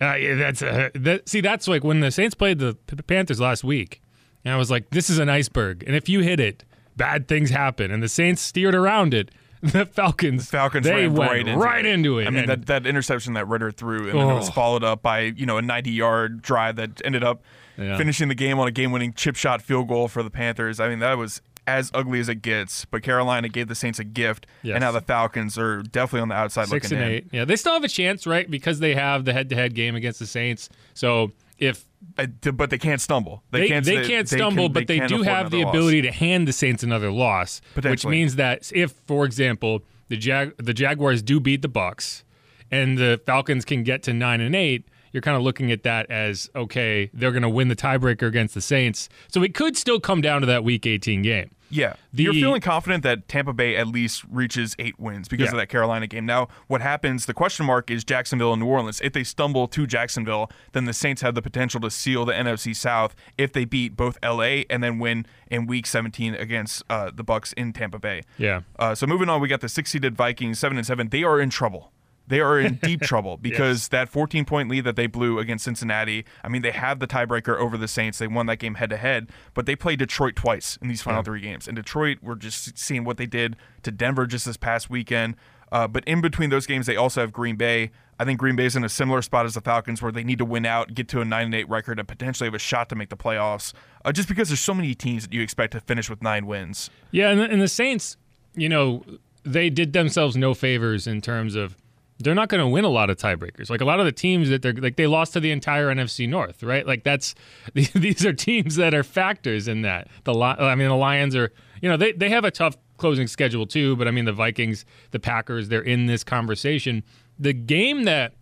uh, 0.00 0.14
that's 0.36 0.62
uh, 0.62 0.90
that. 0.94 1.28
See, 1.28 1.40
that's 1.40 1.66
like 1.66 1.82
when 1.82 2.00
the 2.00 2.10
Saints 2.10 2.34
played 2.36 2.58
the 2.60 2.76
Panthers 3.06 3.40
last 3.40 3.64
week, 3.64 4.00
and 4.44 4.54
I 4.54 4.56
was 4.56 4.70
like, 4.70 4.90
this 4.90 5.10
is 5.10 5.18
an 5.18 5.28
iceberg, 5.28 5.84
and 5.86 5.94
if 5.96 6.08
you 6.08 6.20
hit 6.20 6.40
it, 6.40 6.64
bad 6.96 7.28
things 7.28 7.50
happen, 7.50 7.90
and 7.90 8.02
the 8.02 8.08
Saints 8.08 8.42
steered 8.42 8.74
around 8.74 9.14
it. 9.14 9.30
The 9.62 9.84
Falcons, 9.84 10.48
Falcons 10.48 10.86
they 10.86 11.06
ran 11.06 11.12
went 11.14 11.30
right 11.30 11.40
into 11.46 11.58
right 11.58 11.84
it. 11.84 11.92
into 11.92 12.18
it. 12.18 12.26
I 12.26 12.30
mean, 12.30 12.46
that, 12.46 12.64
that 12.64 12.86
interception 12.86 13.34
that 13.34 13.46
Ridder 13.46 13.70
threw, 13.70 14.08
and 14.08 14.18
then 14.18 14.28
it 14.30 14.34
was 14.34 14.48
Oh. 14.48 14.52
followed 14.52 14.82
up 14.82 15.02
by 15.02 15.20
you 15.20 15.44
know 15.44 15.58
a 15.58 15.62
90 15.62 15.90
yard 15.90 16.40
drive 16.40 16.76
that 16.76 17.02
ended 17.04 17.22
up 17.22 17.42
Yeah. 17.76 17.98
finishing 17.98 18.28
the 18.28 18.34
game 18.34 18.58
on 18.58 18.66
a 18.66 18.70
game 18.70 18.90
winning 18.90 19.12
chip 19.12 19.36
shot 19.36 19.60
field 19.60 19.86
goal 19.88 20.08
for 20.08 20.22
the 20.22 20.30
Panthers. 20.30 20.80
I 20.80 20.88
mean, 20.88 21.00
that 21.00 21.18
was 21.18 21.42
as 21.66 21.90
ugly 21.92 22.20
as 22.20 22.30
it 22.30 22.36
gets. 22.36 22.86
But 22.86 23.02
Carolina 23.02 23.50
gave 23.50 23.68
the 23.68 23.74
Saints 23.74 23.98
a 23.98 24.04
gift, 24.04 24.46
Yes. 24.62 24.76
and 24.76 24.80
now 24.80 24.92
the 24.92 25.02
Falcons 25.02 25.58
are 25.58 25.82
definitely 25.82 26.22
on 26.22 26.28
the 26.28 26.36
outside 26.36 26.68
six 26.68 26.84
looking 26.90 26.96
and 27.04 27.10
in. 27.10 27.16
eight. 27.18 27.26
Yeah, 27.30 27.44
they 27.44 27.56
still 27.56 27.74
have 27.74 27.84
a 27.84 27.88
chance, 27.88 28.26
right? 28.26 28.50
Because 28.50 28.78
they 28.80 28.94
have 28.94 29.26
the 29.26 29.34
head-to-head 29.34 29.74
game 29.74 29.94
against 29.94 30.20
the 30.20 30.26
Saints. 30.26 30.70
So 30.94 31.32
if 31.60 31.84
Uh, 32.18 32.26
but 32.52 32.70
they 32.70 32.78
can't 32.78 33.00
stumble. 33.00 33.42
they, 33.50 33.68
can't. 33.68 33.84
they 33.84 34.04
can't 34.06 34.28
stumble, 34.28 34.64
can- 34.64 34.72
but 34.72 34.86
they, 34.86 34.98
can't 34.98 35.08
do 35.10 35.22
have 35.22 35.50
the 35.50 35.62
loss. 35.64 35.74
ability 35.74 36.02
to 36.02 36.10
hand 36.10 36.48
the 36.48 36.52
Saints 36.52 36.82
another 36.82 37.10
loss, 37.12 37.60
which 37.82 38.04
means 38.06 38.36
that 38.36 38.70
if, 38.74 38.92
for 39.06 39.24
example, 39.24 39.82
the 40.08 40.16
Jag 40.16 40.56
the 40.56 40.74
Jaguars 40.74 41.22
do 41.22 41.38
beat 41.38 41.62
the 41.62 41.68
Bucks, 41.68 42.24
and 42.70 42.98
the 42.98 43.20
Falcons 43.26 43.64
can 43.64 43.82
get 43.84 44.02
to 44.04 44.12
nine 44.12 44.40
and 44.40 44.56
eight, 44.56 44.88
you're 45.12 45.20
kind 45.20 45.36
of 45.36 45.42
looking 45.42 45.70
at 45.70 45.82
that 45.84 46.10
as 46.10 46.50
okay, 46.56 47.10
they're 47.12 47.32
going 47.32 47.42
to 47.42 47.48
win 47.48 47.68
the 47.68 47.76
tiebreaker 47.76 48.26
against 48.26 48.54
the 48.54 48.60
Saints. 48.60 49.08
So 49.28 49.42
it 49.42 49.54
could 49.54 49.76
still 49.76 50.00
come 50.00 50.20
down 50.20 50.40
to 50.40 50.46
that 50.46 50.64
Week 50.64 50.86
18 50.86 51.22
game. 51.22 51.50
Yeah. 51.70 51.94
The- 52.12 52.24
You're 52.24 52.32
feeling 52.34 52.60
confident 52.60 53.02
that 53.04 53.28
Tampa 53.28 53.52
Bay 53.52 53.76
at 53.76 53.86
least 53.86 54.24
reaches 54.30 54.74
eight 54.78 54.98
wins 54.98 55.28
because 55.28 55.44
Yeah. 55.46 55.50
of 55.52 55.56
that 55.58 55.68
Carolina 55.68 56.06
game. 56.06 56.26
Now, 56.26 56.48
what 56.66 56.80
happens, 56.80 57.26
the 57.26 57.34
question 57.34 57.64
mark 57.66 57.90
is 57.90 58.04
Jacksonville 58.04 58.52
and 58.52 58.60
New 58.60 58.66
Orleans. 58.68 59.00
If 59.02 59.12
they 59.12 59.24
stumble 59.24 59.68
to 59.68 59.86
Jacksonville, 59.86 60.50
then 60.72 60.84
the 60.84 60.92
Saints 60.92 61.22
have 61.22 61.34
the 61.34 61.42
potential 61.42 61.80
to 61.80 61.90
seal 61.90 62.24
the 62.24 62.32
NFC 62.34 62.74
South 62.74 63.14
if 63.38 63.52
they 63.52 63.64
beat 63.64 63.96
both 63.96 64.18
LA 64.22 64.64
and 64.68 64.82
then 64.82 64.98
win 64.98 65.26
in 65.50 65.66
week 65.66 65.86
17 65.86 66.34
against 66.34 66.82
uh, 66.90 67.10
the 67.14 67.24
Bucs 67.24 67.52
in 67.54 67.72
Tampa 67.72 67.98
Bay. 67.98 68.22
Yeah. 68.36 68.60
Uh, 68.78 68.94
so 68.94 69.06
moving 69.06 69.28
on, 69.28 69.40
we 69.40 69.48
got 69.48 69.60
the 69.60 69.68
six 69.68 69.90
seeded 69.90 70.16
Vikings, 70.16 70.58
seven 70.58 70.76
and 70.76 70.86
seven. 70.86 71.08
They 71.08 71.22
are 71.22 71.40
in 71.40 71.50
trouble. 71.50 71.92
They 72.30 72.40
are 72.40 72.60
in 72.60 72.76
deep 72.76 73.00
trouble 73.02 73.36
because 73.36 73.88
that 73.88 74.08
14 74.08 74.44
point 74.44 74.68
lead 74.68 74.84
that 74.84 74.94
they 74.94 75.08
blew 75.08 75.40
against 75.40 75.64
Cincinnati. 75.64 76.24
I 76.44 76.48
mean, 76.48 76.62
they 76.62 76.70
have 76.70 77.00
the 77.00 77.08
tiebreaker 77.08 77.58
over 77.58 77.76
the 77.76 77.88
Saints. 77.88 78.18
They 78.18 78.28
won 78.28 78.46
that 78.46 78.56
game 78.56 78.76
head 78.76 78.90
to 78.90 78.96
head, 78.96 79.30
but 79.52 79.66
they 79.66 79.74
played 79.74 79.98
Detroit 79.98 80.36
twice 80.36 80.78
in 80.80 80.86
these 80.86 81.02
final 81.02 81.24
three 81.24 81.40
games. 81.40 81.66
And 81.66 81.76
Detroit, 81.76 82.18
we're 82.22 82.36
just 82.36 82.78
seeing 82.78 83.02
what 83.02 83.16
they 83.16 83.26
did 83.26 83.56
to 83.82 83.90
Denver 83.90 84.26
just 84.26 84.46
this 84.46 84.56
past 84.56 84.88
weekend. 84.88 85.34
Uh, 85.72 85.88
but 85.88 86.04
in 86.04 86.20
between 86.20 86.50
those 86.50 86.66
games, 86.66 86.86
they 86.86 86.96
also 86.96 87.20
have 87.20 87.32
Green 87.32 87.56
Bay. 87.56 87.90
I 88.18 88.24
think 88.24 88.38
Green 88.38 88.54
Bay's 88.54 88.76
in 88.76 88.84
a 88.84 88.88
similar 88.88 89.22
spot 89.22 89.46
as 89.46 89.54
the 89.54 89.60
Falcons, 89.60 90.00
where 90.00 90.12
they 90.12 90.24
need 90.24 90.38
to 90.38 90.44
win 90.44 90.66
out, 90.66 90.94
get 90.94 91.08
to 91.08 91.20
a 91.20 91.24
nine 91.24 91.46
and 91.46 91.54
eight 91.54 91.68
record, 91.68 91.98
and 91.98 92.06
potentially 92.06 92.46
have 92.46 92.54
a 92.54 92.58
shot 92.58 92.88
to 92.90 92.94
make 92.94 93.08
the 93.08 93.16
playoffs. 93.16 93.72
Uh, 94.04 94.12
just 94.12 94.28
because 94.28 94.48
there's 94.48 94.60
so 94.60 94.74
many 94.74 94.94
teams 94.94 95.24
that 95.24 95.32
you 95.32 95.42
expect 95.42 95.72
to 95.72 95.80
finish 95.80 96.08
with 96.08 96.22
nine 96.22 96.46
wins. 96.46 96.90
Yeah, 97.10 97.30
and 97.30 97.40
the, 97.40 97.44
and 97.44 97.62
the 97.62 97.68
Saints, 97.68 98.16
you 98.54 98.68
know, 98.68 99.04
they 99.44 99.70
did 99.70 99.92
themselves 99.92 100.36
no 100.36 100.54
favors 100.54 101.06
in 101.06 101.20
terms 101.20 101.54
of 101.54 101.76
they're 102.20 102.34
not 102.34 102.48
going 102.48 102.60
to 102.60 102.68
win 102.68 102.84
a 102.84 102.90
lot 102.90 103.10
of 103.10 103.16
tiebreakers. 103.16 103.70
Like 103.70 103.80
a 103.80 103.84
lot 103.84 103.98
of 103.98 104.06
the 104.06 104.12
teams 104.12 104.50
that 104.50 104.62
they're 104.62 104.74
like 104.74 104.96
they 104.96 105.06
lost 105.06 105.32
to 105.32 105.40
the 105.40 105.50
entire 105.50 105.88
NFC 105.88 106.28
North, 106.28 106.62
right? 106.62 106.86
Like 106.86 107.02
that's 107.02 107.34
these 107.74 108.24
are 108.24 108.32
teams 108.32 108.76
that 108.76 108.94
are 108.94 109.02
factors 109.02 109.68
in 109.68 109.82
that. 109.82 110.08
The 110.24 110.34
I 110.34 110.74
mean 110.74 110.88
the 110.88 110.96
Lions 110.96 111.34
are, 111.34 111.52
you 111.80 111.88
know, 111.88 111.96
they 111.96 112.12
they 112.12 112.28
have 112.30 112.44
a 112.44 112.50
tough 112.50 112.76
closing 112.98 113.26
schedule 113.26 113.66
too, 113.66 113.96
but 113.96 114.06
I 114.06 114.10
mean 114.10 114.26
the 114.26 114.32
Vikings, 114.32 114.84
the 115.10 115.18
Packers, 115.18 115.68
they're 115.68 115.80
in 115.80 116.06
this 116.06 116.22
conversation. 116.22 117.02
The 117.38 117.54
game 117.54 118.04
that 118.04 118.34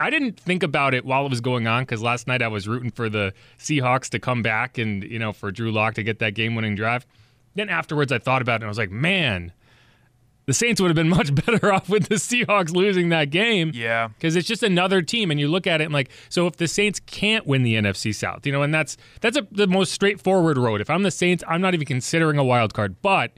I 0.00 0.10
didn't 0.10 0.38
think 0.38 0.62
about 0.62 0.92
it 0.92 1.04
while 1.04 1.24
it 1.24 1.30
was 1.30 1.40
going 1.40 1.66
on 1.66 1.84
because 1.84 2.02
last 2.02 2.26
night 2.26 2.42
I 2.42 2.48
was 2.48 2.68
rooting 2.68 2.90
for 2.90 3.08
the 3.08 3.32
Seahawks 3.58 4.10
to 4.10 4.18
come 4.18 4.42
back 4.42 4.78
and 4.78 5.04
you 5.04 5.18
know 5.18 5.32
for 5.32 5.50
Drew 5.50 5.70
Lock 5.70 5.94
to 5.94 6.02
get 6.02 6.18
that 6.18 6.34
game-winning 6.34 6.74
drive. 6.74 7.06
Then 7.54 7.68
afterwards, 7.70 8.12
I 8.12 8.18
thought 8.18 8.42
about 8.42 8.54
it 8.54 8.56
and 8.56 8.64
I 8.64 8.68
was 8.68 8.76
like, 8.76 8.90
man, 8.90 9.52
the 10.46 10.54
Saints 10.54 10.80
would 10.80 10.88
have 10.88 10.96
been 10.96 11.08
much 11.16 11.34
better 11.34 11.72
off 11.74 11.88
with 11.88 12.08
the 12.08 12.16
Seahawks 12.16 12.74
losing 12.74 13.10
that 13.10 13.30
game. 13.30 13.72
Yeah. 13.74 14.08
Because 14.08 14.36
it's 14.36 14.48
just 14.48 14.62
another 14.62 15.02
team, 15.02 15.30
and 15.30 15.38
you 15.38 15.48
look 15.48 15.66
at 15.66 15.80
it 15.80 15.84
and 15.84 15.92
like, 15.92 16.10
so 16.28 16.46
if 16.46 16.56
the 16.56 16.68
Saints 16.68 17.00
can't 17.00 17.46
win 17.46 17.62
the 17.62 17.74
NFC 17.74 18.14
South, 18.14 18.46
you 18.46 18.52
know, 18.52 18.62
and 18.62 18.72
that's 18.72 18.96
that's 19.20 19.36
a, 19.36 19.46
the 19.50 19.66
most 19.66 19.92
straightforward 19.92 20.56
road. 20.56 20.80
If 20.80 20.88
I'm 20.88 21.02
the 21.02 21.10
Saints, 21.10 21.44
I'm 21.46 21.60
not 21.60 21.74
even 21.74 21.86
considering 21.86 22.38
a 22.38 22.44
wild 22.44 22.74
card. 22.74 23.00
But 23.02 23.32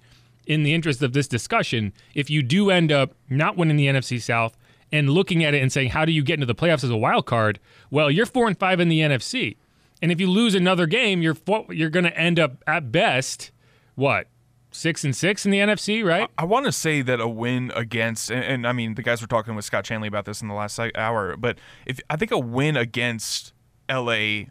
in 0.46 0.62
the 0.62 0.74
interest 0.74 1.02
of 1.02 1.12
this 1.12 1.28
discussion, 1.28 1.92
if 2.14 2.30
you 2.30 2.42
do 2.42 2.70
end 2.70 2.92
up 2.92 3.12
not 3.28 3.56
winning 3.56 3.76
the 3.76 3.86
NFC 3.86 4.20
South 4.20 4.56
and 4.90 5.10
looking 5.10 5.44
at 5.44 5.54
it 5.54 5.62
and 5.62 5.70
saying, 5.70 5.90
how 5.90 6.04
do 6.04 6.12
you 6.12 6.22
get 6.22 6.34
into 6.34 6.46
the 6.46 6.54
playoffs 6.54 6.84
as 6.84 6.90
a 6.90 6.96
wild 6.96 7.26
card? 7.26 7.60
Well, 7.90 8.10
you're 8.10 8.24
four 8.24 8.46
and 8.46 8.58
five 8.58 8.80
in 8.80 8.88
the 8.88 9.00
NFC, 9.00 9.56
and 10.00 10.12
if 10.12 10.20
you 10.20 10.30
lose 10.30 10.54
another 10.54 10.86
game, 10.86 11.22
you're 11.22 11.36
you're 11.70 11.90
going 11.90 12.04
to 12.04 12.18
end 12.18 12.38
up 12.38 12.62
at 12.66 12.92
best 12.92 13.50
what 13.94 14.28
six 14.70 15.04
and 15.04 15.16
six 15.16 15.44
in 15.44 15.50
the 15.50 15.58
NFC, 15.58 16.04
right? 16.04 16.28
I 16.36 16.44
want 16.44 16.66
to 16.66 16.72
say 16.72 17.02
that 17.02 17.20
a 17.20 17.28
win 17.28 17.72
against, 17.74 18.30
and, 18.30 18.44
and 18.44 18.66
I 18.66 18.72
mean, 18.72 18.94
the 18.94 19.02
guys 19.02 19.20
were 19.20 19.26
talking 19.26 19.54
with 19.54 19.64
Scott 19.64 19.84
Chanley 19.84 20.08
about 20.08 20.24
this 20.24 20.42
in 20.42 20.48
the 20.48 20.54
last 20.54 20.78
hour, 20.94 21.36
but 21.36 21.58
if 21.86 22.00
I 22.10 22.16
think 22.16 22.30
a 22.30 22.38
win 22.38 22.76
against 22.76 23.52
LA 23.90 24.44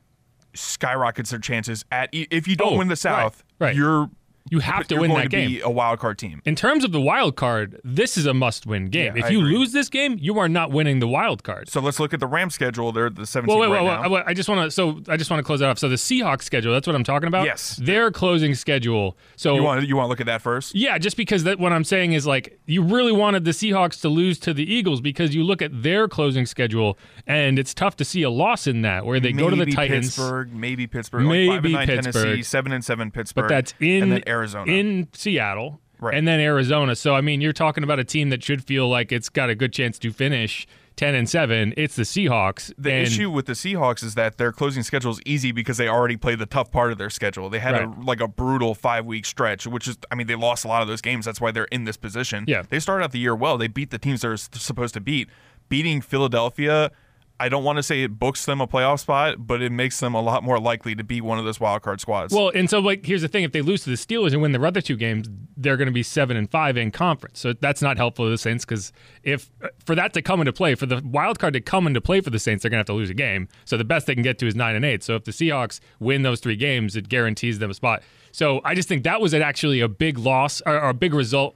skyrockets 0.53 1.29
their 1.29 1.39
chances 1.39 1.85
at 1.91 2.09
if 2.11 2.47
you 2.47 2.55
don't 2.55 2.73
Oh, 2.73 2.77
win 2.77 2.87
the 2.87 2.93
right, 2.93 2.97
South, 2.97 3.43
right. 3.59 3.75
you're 3.75 4.09
You 4.49 4.59
have 4.59 4.87
to 4.87 4.95
you're 4.95 5.01
win 5.01 5.11
going 5.11 5.23
that 5.23 5.29
to 5.31 5.37
game. 5.37 5.49
be 5.49 5.61
a 5.61 5.69
wild 5.69 5.99
card 5.99 6.17
team. 6.17 6.41
in 6.45 6.55
terms 6.55 6.83
of 6.83 6.91
the 6.91 7.01
wild 7.01 7.35
card, 7.35 7.79
this 7.83 8.17
is 8.17 8.25
a 8.25 8.33
must-win 8.33 8.85
game. 8.87 9.15
Yeah, 9.15 9.19
if 9.23 9.25
I 9.25 9.29
you 9.29 9.39
agree. 9.39 9.57
lose 9.57 9.71
this 9.73 9.89
game, 9.89 10.17
you 10.19 10.37
are 10.39 10.47
not 10.49 10.71
winning 10.71 10.99
the 10.99 11.07
wild 11.07 11.43
card. 11.43 11.69
So 11.69 11.79
let's 11.81 11.99
look 11.99 12.13
at 12.13 12.19
the 12.19 12.27
Rams 12.27 12.53
schedule. 12.55 12.91
They're 12.91 13.09
the 13.09 13.23
17th 13.23 13.47
Well, 13.47 13.59
wait, 13.59 13.67
right 13.67 13.83
wait, 14.09 14.09
now. 14.19 14.23
I 14.25 14.33
just 14.33 14.49
want 14.49 14.61
to. 14.67 14.71
So 14.71 15.01
I 15.07 15.17
just 15.17 15.29
want 15.29 15.39
to 15.39 15.43
close 15.43 15.59
that 15.59 15.69
off. 15.69 15.79
So 15.79 15.89
the 15.89 15.95
Seahawks 15.95 16.43
schedule. 16.43 16.73
That's 16.73 16.87
what 16.87 16.95
I'm 16.95 17.03
talking 17.03 17.27
about. 17.27 17.45
Yes. 17.45 17.75
Their 17.83 18.11
closing 18.11 18.55
schedule. 18.55 19.17
So 19.35 19.55
You 19.55 19.63
want 19.63 19.87
you 19.87 19.95
want 19.95 20.05
to 20.05 20.09
look 20.09 20.19
at 20.21 20.25
that 20.27 20.41
first? 20.41 20.75
yeah, 20.75 20.97
just 20.97 21.17
because 21.17 21.43
that 21.43 21.59
what 21.59 21.71
I'm 21.73 21.83
saying 21.83 22.13
is 22.13 22.25
like 22.27 22.59
you 22.65 22.81
really 22.83 23.11
wanted 23.11 23.45
the 23.45 23.51
Seahawks 23.51 24.01
to 24.01 24.09
lose 24.09 24.39
to 24.39 24.53
the 24.53 24.63
Eagles 24.71 25.01
because 25.01 25.33
you 25.35 25.43
look 25.43 25.61
at 25.61 25.83
their 25.83 26.07
closing 26.07 26.45
schedule 26.45 26.97
and 27.25 27.59
it's 27.59 27.73
tough 27.73 27.95
to 27.97 28.05
see 28.05 28.23
a 28.23 28.29
loss 28.29 28.67
in 28.67 28.81
that 28.81 29.05
where 29.05 29.19
they 29.19 29.31
go 29.33 29.49
to 29.49 29.55
the 29.55 29.59
Maybe 29.65 29.71
Titans. 29.73 30.07
Pittsburgh, 30.15 30.53
maybe 30.53 30.87
Pittsburgh, 30.87 31.23
like 31.25 31.31
Maybe 31.31 31.73
nine 31.73 31.87
Tennessee, 31.87 32.11
Pittsburgh. 32.11 32.43
seven 32.45 32.71
and 32.71 32.83
seven 32.85 33.11
Pittsburgh, 33.11 33.43
But 33.43 33.49
that's 33.49 33.73
in 33.79 34.23
Arizona. 34.37 34.71
in 34.71 35.07
Seattle, 35.13 35.79
Right. 35.99 36.13
and 36.15 36.27
then 36.27 36.39
Arizona. 36.39 36.95
So 36.95 37.15
I 37.15 37.21
mean, 37.21 37.41
you're 37.41 37.53
talking 37.53 37.83
about 37.83 37.99
a 37.99 38.03
team 38.03 38.29
that 38.29 38.43
should 38.43 38.63
feel 38.63 38.87
like 38.89 39.11
it's 39.11 39.29
got 39.29 39.49
a 39.49 39.55
good 39.55 39.73
chance 39.73 39.97
to 39.99 40.11
finish 40.11 40.67
ten 40.95 41.13
and 41.15 41.29
seven. 41.29 41.73
It's 41.77 41.95
the 41.95 42.03
Seahawks. 42.03 42.73
The 42.77 42.91
and 42.91 43.07
issue 43.07 43.29
with 43.29 43.45
the 43.45 43.53
Seahawks 43.53 44.03
is 44.03 44.15
that 44.15 44.37
their 44.37 44.51
closing 44.51 44.81
schedule 44.83 45.11
is 45.11 45.19
easy 45.25 45.51
because 45.51 45.77
they 45.77 45.87
already 45.87 46.17
played 46.17 46.39
the 46.39 46.45
tough 46.47 46.71
part 46.71 46.91
of 46.91 46.97
their 46.97 47.09
schedule. 47.11 47.49
They 47.49 47.59
had 47.59 47.75
a, 47.75 47.93
like 48.03 48.19
a 48.19 48.27
brutal 48.27 48.73
five 48.73 49.05
week 49.05 49.25
stretch, 49.25 49.67
which 49.67 49.87
is, 49.87 49.97
I 50.11 50.15
mean, 50.15 50.25
they 50.27 50.33
lost 50.35 50.65
a 50.65 50.67
lot 50.67 50.81
of 50.81 50.87
those 50.87 51.01
games. 51.01 51.25
That's 51.25 51.39
why 51.41 51.51
they're 51.51 51.65
in 51.65 51.83
this 51.83 51.97
position. 51.97 52.45
Yeah. 52.47 52.63
They 52.67 52.79
started 52.79 53.03
out 53.03 53.11
the 53.11 53.19
year 53.19 53.35
well. 53.35 53.57
They 53.59 53.67
beat 53.67 53.91
the 53.91 53.99
teams 53.99 54.21
they're 54.21 54.37
supposed 54.37 54.93
to 54.95 54.99
beat. 55.01 55.29
Beating 55.69 56.01
Philadelphia, 56.01 56.91
I 57.39 57.49
don't 57.49 57.63
want 57.63 57.77
to 57.77 57.83
say 57.83 58.03
it 58.03 58.19
books 58.19 58.45
them 58.45 58.61
a 58.61 58.67
playoff 58.67 58.99
spot, 58.99 59.45
but 59.45 59.61
it 59.61 59.71
makes 59.71 59.99
them 59.99 60.15
a 60.15 60.21
lot 60.21 60.43
more 60.43 60.59
likely 60.59 60.95
to 60.95 61.03
be 61.03 61.21
one 61.21 61.37
of 61.37 61.45
those 61.45 61.59
wild 61.59 61.83
card 61.83 62.01
squads. 62.01 62.33
Well, 62.33 62.51
and 62.53 62.69
so 62.69 62.79
like 62.79 63.05
here's 63.05 63.21
the 63.21 63.27
thing: 63.27 63.43
if 63.43 63.51
they 63.51 63.61
lose 63.61 63.83
to 63.83 63.89
the 63.89 63.95
Steelers 63.95 64.33
and 64.33 64.41
win 64.41 64.51
their 64.51 64.65
other 64.65 64.81
two 64.81 64.97
games, 64.97 65.29
they're 65.55 65.77
going 65.77 65.87
to 65.87 65.93
be 65.93 66.03
seven 66.03 66.35
and 66.35 66.49
five 66.49 66.77
in 66.77 66.91
conference. 66.91 67.39
So 67.39 67.53
that's 67.53 67.81
not 67.81 67.97
helpful 67.97 68.25
to 68.25 68.31
the 68.31 68.37
Saints 68.37 68.65
because 68.65 68.91
if 69.23 69.51
for 69.85 69.95
that 69.95 70.13
to 70.13 70.21
come 70.21 70.39
into 70.39 70.53
play, 70.53 70.75
for 70.75 70.85
the 70.85 71.01
wild 71.05 71.39
card 71.39 71.53
to 71.53 71.61
come 71.61 71.87
into 71.87 72.01
play 72.01 72.21
for 72.21 72.29
the 72.29 72.39
Saints, 72.39 72.63
they're 72.63 72.69
going 72.69 72.77
to 72.77 72.81
have 72.81 72.87
to 72.87 72.93
lose 72.93 73.09
a 73.09 73.15
game. 73.15 73.47
So 73.65 73.77
the 73.77 73.83
best 73.83 74.07
they 74.07 74.13
can 74.13 74.23
get 74.23 74.39
to 74.39 74.47
is 74.47 74.55
nine 74.55 74.75
and 74.75 74.85
eight. 74.85 75.03
So 75.03 75.15
if 75.15 75.23
the 75.23 75.31
Seahawks 75.31 75.79
win 75.99 76.23
those 76.23 76.39
three 76.39 76.55
games, 76.55 76.95
it 76.95 77.09
guarantees 77.09 77.59
them 77.59 77.69
a 77.69 77.73
spot. 77.73 78.01
So 78.31 78.61
I 78.63 78.75
just 78.75 78.87
think 78.87 79.03
that 79.03 79.21
was 79.21 79.33
actually 79.33 79.79
a 79.79 79.87
big 79.87 80.17
loss 80.17 80.61
or, 80.65 80.79
or 80.79 80.89
a 80.89 80.93
big 80.93 81.13
result 81.13 81.55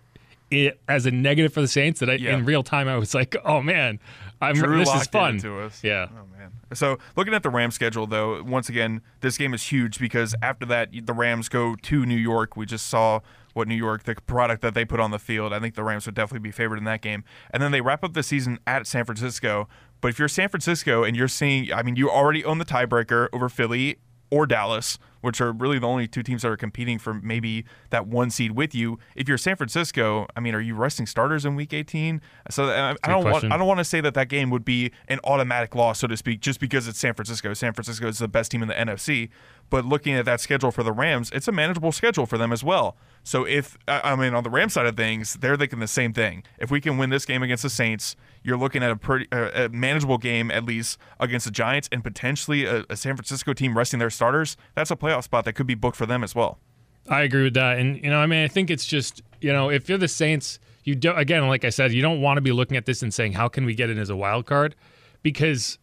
it, 0.52 0.80
as 0.88 1.06
a 1.06 1.12
negative 1.12 1.54
for 1.54 1.62
the 1.62 1.68
Saints 1.68 2.00
that 2.02 2.10
I, 2.10 2.14
Yeah. 2.14 2.36
in 2.36 2.46
real 2.46 2.62
time 2.64 2.88
I 2.88 2.98
was 2.98 3.16
like, 3.16 3.36
oh 3.44 3.62
man, 3.62 4.00
I'm 4.42 4.54
Drew 4.56 4.78
this 4.80 4.94
is 4.94 5.08
fun. 5.08 5.36
into 5.36 5.60
us. 5.60 5.84
Yeah. 5.84 6.08
Oh 6.12 6.26
man. 6.38 6.52
So 6.74 6.98
looking 7.16 7.34
at 7.34 7.44
the 7.44 7.50
Rams 7.50 7.76
schedule 7.76 8.06
though, 8.08 8.44
once 8.44 8.70
again, 8.70 9.02
this 9.22 9.38
game 9.38 9.54
is 9.54 9.64
huge 9.64 10.00
because 10.00 10.36
after 10.42 10.66
that 10.68 10.90
the 11.06 11.14
Rams 11.14 11.50
go 11.50 11.76
to 11.76 12.06
New 12.06 12.16
York. 12.18 12.56
We 12.56 12.66
just 12.66 12.88
saw 12.88 13.22
what 13.54 13.68
New 13.68 13.76
York, 13.76 14.04
the 14.04 14.16
product 14.16 14.62
that 14.62 14.74
they 14.74 14.86
put 14.86 15.00
on 15.02 15.12
the 15.12 15.20
field. 15.20 15.52
I 15.52 15.60
think 15.60 15.76
the 15.76 15.84
Rams 15.84 16.06
would 16.06 16.16
definitely 16.16 16.48
be 16.48 16.52
favored 16.52 16.78
in 16.78 16.86
that 16.86 17.02
game. 17.02 17.24
And 17.52 17.62
then 17.62 17.72
they 17.72 17.82
wrap 17.82 18.04
up 18.04 18.14
the 18.14 18.24
season 18.24 18.60
at 18.66 18.88
San 18.88 19.04
Francisco. 19.04 19.68
But 20.00 20.08
if 20.10 20.20
you're 20.20 20.30
San 20.30 20.48
Francisco 20.50 21.04
and 21.04 21.16
you're 21.18 21.28
seeing, 21.28 21.72
I 21.74 21.84
mean, 21.84 21.96
you 21.98 22.10
already 22.10 22.46
own 22.46 22.60
the 22.60 22.66
tiebreaker 22.66 23.28
over 23.34 23.50
Philly 23.50 23.98
or 24.30 24.48
Dallas, 24.48 24.98
which 25.22 25.42
are 25.42 25.52
really 25.52 25.80
the 25.80 25.88
only 25.88 26.08
two 26.08 26.24
teams 26.24 26.42
that 26.42 26.50
are 26.50 26.58
competing 26.58 27.00
for 27.00 27.14
maybe 27.14 27.66
that 27.90 28.08
one 28.08 28.30
seed 28.30 28.52
with 28.52 28.76
you. 28.76 29.00
If 29.16 29.28
you're 29.28 29.38
San 29.38 29.56
Francisco, 29.56 30.28
I 30.36 30.40
mean, 30.40 30.54
are 30.54 30.62
you 30.62 30.76
resting 30.76 31.06
starters 31.06 31.46
in 31.46 31.56
Week 31.56 31.74
18? 31.74 32.22
So 32.50 32.66
uh, 32.66 32.96
I 33.04 33.10
don't 33.10 33.24
want, 33.24 33.44
I 33.46 33.58
don't 33.58 33.68
want 33.68 33.80
to 33.80 33.86
say 33.86 34.02
that 34.02 34.14
that 34.16 34.28
game 34.30 34.50
would 34.50 34.66
be 34.66 34.92
an 35.08 35.20
automatic 35.24 35.76
loss, 35.76 36.00
so 36.00 36.08
to 36.08 36.18
speak, 36.18 36.42
just 36.42 36.60
because 36.60 36.88
it's 36.88 37.00
San 37.00 37.14
Francisco. 37.14 37.54
San 37.54 37.74
Francisco 37.74 38.08
is 38.08 38.20
the 38.20 38.28
best 38.28 38.52
team 38.52 38.62
in 38.62 38.68
the 38.68 38.74
NFC. 38.74 39.30
But 39.72 39.86
looking 39.86 40.14
at 40.14 40.26
that 40.26 40.42
schedule 40.42 40.70
for 40.70 40.84
the 40.84 40.92
Rams, 40.92 41.32
it's 41.34 41.48
a 41.48 41.52
manageable 41.52 41.94
schedule 41.94 42.26
for 42.26 42.38
them 42.38 42.52
as 42.52 42.62
well. 42.62 42.98
So 43.24 43.46
if 43.46 43.78
I 43.88 44.16
mean 44.18 44.36
on 44.36 44.44
the 44.44 44.50
Rams 44.50 44.74
side 44.74 44.86
of 44.86 44.98
things, 44.98 45.36
they're 45.36 45.56
thinking 45.56 45.80
the 45.80 45.88
same 45.88 46.12
thing. 46.12 46.44
If 46.60 46.70
we 46.70 46.82
can 46.82 46.98
win 46.98 47.10
this 47.10 47.26
game 47.26 47.42
against 47.42 47.64
the 47.64 47.70
Saints, 47.70 48.18
you're 48.44 48.58
looking 48.58 48.84
at 48.84 48.92
a 48.92 48.98
pretty 48.98 49.28
uh, 49.32 49.66
a 49.66 49.70
manageable 49.70 50.18
game 50.18 50.52
at 50.52 50.66
least 50.66 51.00
against 51.22 51.46
the 51.46 51.52
Giants 51.52 51.88
and 51.90 52.04
potentially 52.04 52.66
a, 52.66 52.84
a 52.90 52.98
San 52.98 53.16
Francisco 53.16 53.54
team 53.54 53.78
resting 53.78 54.00
their 54.00 54.10
starters. 54.10 54.58
That's 54.76 54.92
a 54.92 54.98
playoff 54.98 55.24
spot 55.24 55.46
that 55.46 55.54
could 55.54 55.68
be 55.68 55.76
booked 55.76 55.96
for 55.96 56.06
them 56.06 56.22
as 56.22 56.36
well. 56.36 56.60
I 57.08 57.22
agree 57.22 57.44
with 57.44 57.54
that, 57.54 57.80
and 57.80 57.96
you 58.04 58.10
know, 58.10 58.20
I 58.20 58.26
mean, 58.26 58.44
I 58.44 58.50
think 58.50 58.70
it's 58.70 58.86
just 58.86 59.22
you 59.40 59.54
know, 59.54 59.70
if 59.70 59.88
you're 59.88 59.98
the 59.98 60.10
Saints, 60.10 60.60
you 60.84 60.96
do 60.96 61.14
again, 61.14 61.48
like 61.48 61.64
I 61.64 61.70
said, 61.70 61.94
you 61.94 62.02
don't 62.02 62.20
want 62.20 62.36
to 62.38 62.42
be 62.42 62.52
looking 62.52 62.76
at 62.76 62.86
this 62.86 63.02
and 63.02 63.14
saying, 63.14 63.34
how 63.34 63.48
can 63.48 63.66
we 63.66 63.74
get 63.74 63.90
in 63.90 63.98
as 63.98 64.10
a 64.10 64.18
wild 64.18 64.46
card, 64.46 64.76
because 65.24 65.80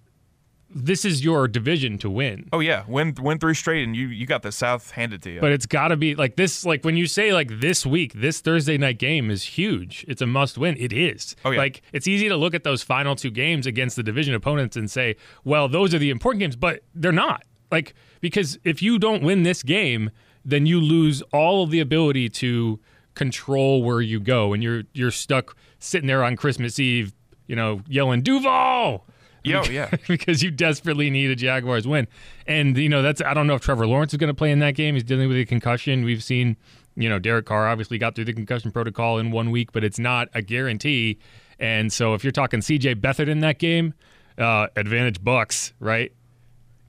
this 0.70 1.04
is 1.04 1.24
your 1.24 1.48
division 1.48 1.96
to 1.98 2.10
win. 2.10 2.48
Oh 2.52 2.60
yeah, 2.60 2.84
win 2.86 3.14
win 3.20 3.38
three 3.38 3.54
straight 3.54 3.84
and 3.84 3.96
you 3.96 4.08
you 4.08 4.26
got 4.26 4.42
the 4.42 4.52
South 4.52 4.90
handed 4.90 5.22
to 5.22 5.30
you. 5.30 5.40
But 5.40 5.52
it's 5.52 5.66
got 5.66 5.88
to 5.88 5.96
be 5.96 6.14
like 6.14 6.36
this. 6.36 6.64
Like 6.64 6.84
when 6.84 6.96
you 6.96 7.06
say 7.06 7.32
like 7.32 7.60
this 7.60 7.86
week, 7.86 8.12
this 8.14 8.40
Thursday 8.40 8.76
night 8.76 8.98
game 8.98 9.30
is 9.30 9.42
huge. 9.42 10.04
It's 10.08 10.20
a 10.20 10.26
must 10.26 10.58
win. 10.58 10.76
It 10.78 10.92
is. 10.92 11.36
Oh, 11.44 11.50
yeah. 11.50 11.58
Like 11.58 11.82
it's 11.92 12.06
easy 12.06 12.28
to 12.28 12.36
look 12.36 12.54
at 12.54 12.64
those 12.64 12.82
final 12.82 13.16
two 13.16 13.30
games 13.30 13.66
against 13.66 13.96
the 13.96 14.02
division 14.02 14.34
opponents 14.34 14.76
and 14.76 14.90
say, 14.90 15.16
well, 15.44 15.68
those 15.68 15.94
are 15.94 15.98
the 15.98 16.10
important 16.10 16.40
games, 16.40 16.56
but 16.56 16.80
they're 16.94 17.12
not. 17.12 17.44
Like 17.72 17.94
because 18.20 18.58
if 18.64 18.82
you 18.82 18.98
don't 18.98 19.22
win 19.22 19.44
this 19.44 19.62
game, 19.62 20.10
then 20.44 20.66
you 20.66 20.80
lose 20.80 21.22
all 21.32 21.62
of 21.62 21.70
the 21.70 21.80
ability 21.80 22.28
to 22.28 22.78
control 23.14 23.82
where 23.82 24.00
you 24.00 24.20
go, 24.20 24.52
and 24.52 24.62
you're 24.62 24.82
you're 24.92 25.10
stuck 25.10 25.56
sitting 25.78 26.06
there 26.06 26.22
on 26.22 26.36
Christmas 26.36 26.78
Eve, 26.78 27.14
you 27.46 27.56
know, 27.56 27.80
yelling 27.88 28.20
Duval 28.20 29.06
Yo, 29.48 29.64
yeah. 29.64 29.90
because 30.08 30.42
you 30.42 30.50
desperately 30.50 31.10
need 31.10 31.30
a 31.30 31.36
Jaguars 31.36 31.86
win. 31.86 32.06
And 32.46 32.76
you 32.76 32.88
know, 32.88 33.02
that's 33.02 33.20
I 33.20 33.34
don't 33.34 33.46
know 33.46 33.54
if 33.54 33.60
Trevor 33.62 33.86
Lawrence 33.86 34.12
is 34.12 34.18
going 34.18 34.28
to 34.28 34.34
play 34.34 34.50
in 34.50 34.58
that 34.60 34.74
game. 34.74 34.94
He's 34.94 35.04
dealing 35.04 35.28
with 35.28 35.38
a 35.38 35.44
concussion. 35.44 36.04
We've 36.04 36.22
seen, 36.22 36.56
you 36.96 37.08
know, 37.08 37.18
Derek 37.18 37.46
Carr 37.46 37.68
obviously 37.68 37.98
got 37.98 38.14
through 38.14 38.26
the 38.26 38.32
concussion 38.32 38.70
protocol 38.72 39.18
in 39.18 39.30
one 39.30 39.50
week, 39.50 39.72
but 39.72 39.84
it's 39.84 39.98
not 39.98 40.28
a 40.34 40.42
guarantee. 40.42 41.18
And 41.58 41.92
so 41.92 42.14
if 42.14 42.22
you're 42.22 42.32
talking 42.32 42.60
CJ 42.60 42.96
Beathard 42.96 43.28
in 43.28 43.40
that 43.40 43.58
game, 43.58 43.94
uh, 44.38 44.68
advantage 44.76 45.20
Bucs, 45.20 45.72
right? 45.80 46.12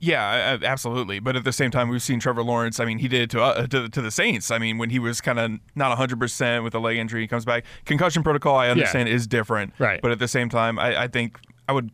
Yeah, 0.02 0.58
absolutely. 0.64 1.20
But 1.20 1.36
at 1.36 1.44
the 1.44 1.52
same 1.52 1.72
time, 1.72 1.90
we've 1.90 2.02
seen 2.02 2.20
Trevor 2.20 2.44
Lawrence. 2.44 2.80
I 2.80 2.86
mean, 2.86 3.00
he 3.00 3.08
did 3.08 3.24
it 3.24 3.30
to 3.32 3.42
uh, 3.42 3.68
to, 3.68 3.90
to 3.90 4.02
the 4.02 4.12
Saints. 4.12 4.50
I 4.50 4.58
mean, 4.58 4.78
when 4.78 4.90
he 4.90 5.00
was 5.00 5.20
kind 5.20 5.40
of 5.40 5.52
not 5.76 5.90
100 5.90 6.20
percent 6.20 6.64
with 6.64 6.74
a 6.74 6.80
leg 6.80 6.98
injury, 6.98 7.22
he 7.22 7.28
comes 7.28 7.46
back. 7.46 7.66
Concussion 7.86 8.24
protocol, 8.24 8.56
I 8.56 8.70
understand, 8.70 9.10
is 9.10 9.28
different. 9.28 9.74
Right. 9.78 10.02
But 10.02 10.12
at 10.12 10.20
the 10.20 10.28
same 10.28 10.50
time, 10.50 10.80
I, 10.80 11.04
I 11.04 11.08
think 11.08 11.38
I 11.68 11.74
would 11.74 11.92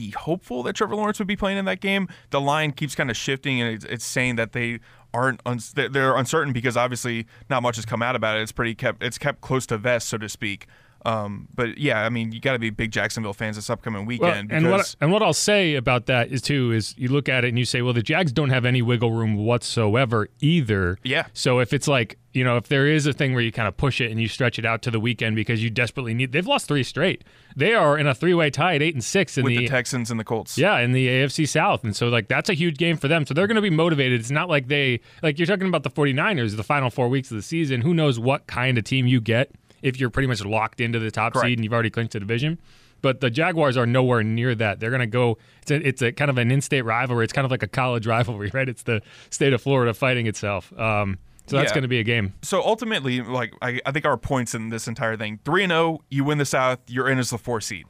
be 0.00 0.10
hopeful 0.10 0.62
that 0.62 0.74
Trevor 0.74 0.96
Lawrence 0.96 1.18
would 1.18 1.28
be 1.28 1.36
playing 1.36 1.58
in 1.58 1.64
that 1.66 1.80
game. 1.80 2.08
The 2.30 2.40
line 2.40 2.72
keeps 2.72 2.94
kind 2.94 3.10
of 3.10 3.16
shifting, 3.16 3.60
and 3.60 3.74
it's, 3.74 3.84
it's 3.84 4.04
saying 4.04 4.36
that 4.36 4.52
they 4.52 4.80
aren't 5.12 5.40
they're- 5.74 5.88
they're 5.88 6.16
uncertain 6.16 6.52
because 6.52 6.76
obviously 6.76 7.26
not 7.48 7.62
much 7.62 7.76
has 7.76 7.84
come 7.84 8.00
out 8.02 8.16
about 8.16 8.38
it. 8.38 8.42
It's 8.42 8.52
pretty 8.52 8.74
kept 8.74 9.02
it's 9.02 9.18
kept 9.18 9.40
close 9.40 9.66
to 9.66 9.76
vest, 9.78 10.08
so 10.08 10.18
to 10.18 10.28
speak. 10.28 10.66
Um, 11.06 11.48
but 11.54 11.78
yeah, 11.78 12.04
I 12.04 12.08
mean, 12.10 12.32
you 12.32 12.40
got 12.40 12.52
to 12.52 12.58
be 12.58 12.70
big 12.70 12.90
Jacksonville 12.90 13.32
fans 13.32 13.56
this 13.56 13.70
upcoming 13.70 14.02
Well, 14.02 14.08
weekend 14.08 14.52
and 14.52 14.70
what 14.70 14.94
and 15.00 15.10
what 15.12 15.22
I'll 15.22 15.32
say 15.32 15.74
about 15.74 16.06
that 16.06 16.30
is 16.30 16.42
too 16.42 16.72
is 16.72 16.94
you 16.98 17.08
look 17.08 17.28
at 17.28 17.44
it 17.44 17.48
and 17.48 17.58
you 17.58 17.64
say, 17.64 17.82
well, 17.82 17.94
the 17.94 18.02
Jags 18.02 18.32
don't 18.32 18.50
have 18.50 18.64
any 18.64 18.82
wiggle 18.82 19.12
room 19.12 19.36
whatsoever 19.36 20.28
either. 20.40 20.98
Yeah. 21.02 21.26
So 21.32 21.60
if 21.60 21.72
it's 21.72 21.88
like 21.88 22.18
you 22.32 22.44
know, 22.44 22.56
if 22.56 22.68
there 22.68 22.86
is 22.86 23.06
a 23.06 23.12
thing 23.12 23.34
where 23.34 23.42
you 23.42 23.50
kind 23.50 23.66
of 23.66 23.76
push 23.76 24.00
it 24.00 24.10
and 24.10 24.20
you 24.20 24.28
stretch 24.28 24.58
it 24.58 24.64
out 24.64 24.82
to 24.82 24.90
the 24.90 25.00
weekend 25.00 25.34
because 25.34 25.62
you 25.62 25.70
desperately 25.70 26.14
need, 26.14 26.30
they've 26.32 26.46
lost 26.46 26.68
three 26.68 26.84
straight. 26.84 27.24
They 27.56 27.74
are 27.74 27.98
in 27.98 28.06
a 28.06 28.14
three-way 28.14 28.50
tie 28.50 28.76
at 28.76 28.82
eight 28.82 28.94
and 28.94 29.02
six 29.02 29.36
in 29.36 29.44
with 29.44 29.50
the, 29.50 29.58
the 29.58 29.68
Texans 29.68 30.10
and 30.10 30.20
the 30.20 30.24
Colts. 30.24 30.56
yeah, 30.56 30.78
in 30.78 30.92
the 30.92 31.08
AFC 31.08 31.48
South. 31.48 31.82
And 31.82 31.94
so, 31.96 32.08
like, 32.08 32.28
that's 32.28 32.48
a 32.48 32.54
huge 32.54 32.78
game 32.78 32.96
for 32.96 33.08
them. 33.08 33.26
So 33.26 33.34
they're 33.34 33.48
going 33.48 33.56
to 33.56 33.60
be 33.62 33.70
motivated. 33.70 34.20
It's 34.20 34.30
not 34.30 34.48
like 34.48 34.68
they, 34.68 35.00
like, 35.22 35.38
you're 35.38 35.46
talking 35.46 35.66
about 35.66 35.82
the 35.82 35.90
49ers, 35.90 36.56
the 36.56 36.62
final 36.62 36.90
four 36.90 37.08
weeks 37.08 37.32
of 37.32 37.36
the 37.36 37.42
season. 37.42 37.80
Who 37.80 37.94
knows 37.94 38.20
what 38.20 38.46
kind 38.46 38.78
of 38.78 38.84
team 38.84 39.08
you 39.08 39.20
get 39.20 39.50
if 39.82 39.98
you're 40.00 40.10
pretty 40.10 40.26
much 40.28 40.44
locked 40.44 40.80
into 40.80 40.98
the 40.98 41.10
top 41.10 41.32
Correct. 41.32 41.46
seed 41.46 41.58
and 41.58 41.64
you've 41.64 41.72
already 41.72 41.90
clinched 41.90 42.12
the 42.12 42.20
division. 42.20 42.58
But 43.02 43.20
the 43.20 43.30
Jaguars 43.30 43.78
are 43.78 43.86
nowhere 43.86 44.22
near 44.22 44.54
that. 44.56 44.78
They're 44.78 44.90
going 44.90 45.00
to 45.00 45.06
go, 45.06 45.38
it's 45.62 45.70
a, 45.70 45.76
it's 45.88 46.02
a 46.02 46.12
kind 46.12 46.30
of 46.30 46.36
an 46.36 46.50
in 46.50 46.60
state 46.60 46.82
rivalry. 46.82 47.24
It's 47.24 47.32
kind 47.32 47.46
of 47.46 47.50
like 47.50 47.62
a 47.62 47.66
college 47.68 48.06
rivalry, 48.14 48.50
right? 48.52 48.68
It's 48.68 48.82
the 48.82 49.00
state 49.30 49.52
of 49.54 49.62
Florida 49.62 49.94
fighting 49.94 50.26
itself. 50.26 50.70
Um, 50.78 51.18
so 51.46 51.56
that's 51.56 51.70
Yeah. 51.70 51.74
going 51.76 51.82
to 51.82 51.88
be 51.88 51.98
a 51.98 52.04
game. 52.04 52.34
so 52.42 52.60
ultimately, 52.62 53.22
like 53.22 53.54
I, 53.62 53.80
I 53.86 53.90
think 53.92 54.04
our 54.04 54.16
points 54.18 54.54
in 54.54 54.68
this 54.68 54.86
entire 54.86 55.16
thing: 55.16 55.40
three 55.44 55.62
and 55.64 55.70
zero, 55.72 56.00
you 56.10 56.24
win 56.24 56.36
the 56.38 56.44
South, 56.44 56.78
you're 56.88 57.08
in 57.08 57.18
as 57.18 57.30
the 57.30 57.38
four 57.38 57.60
seed. 57.62 57.86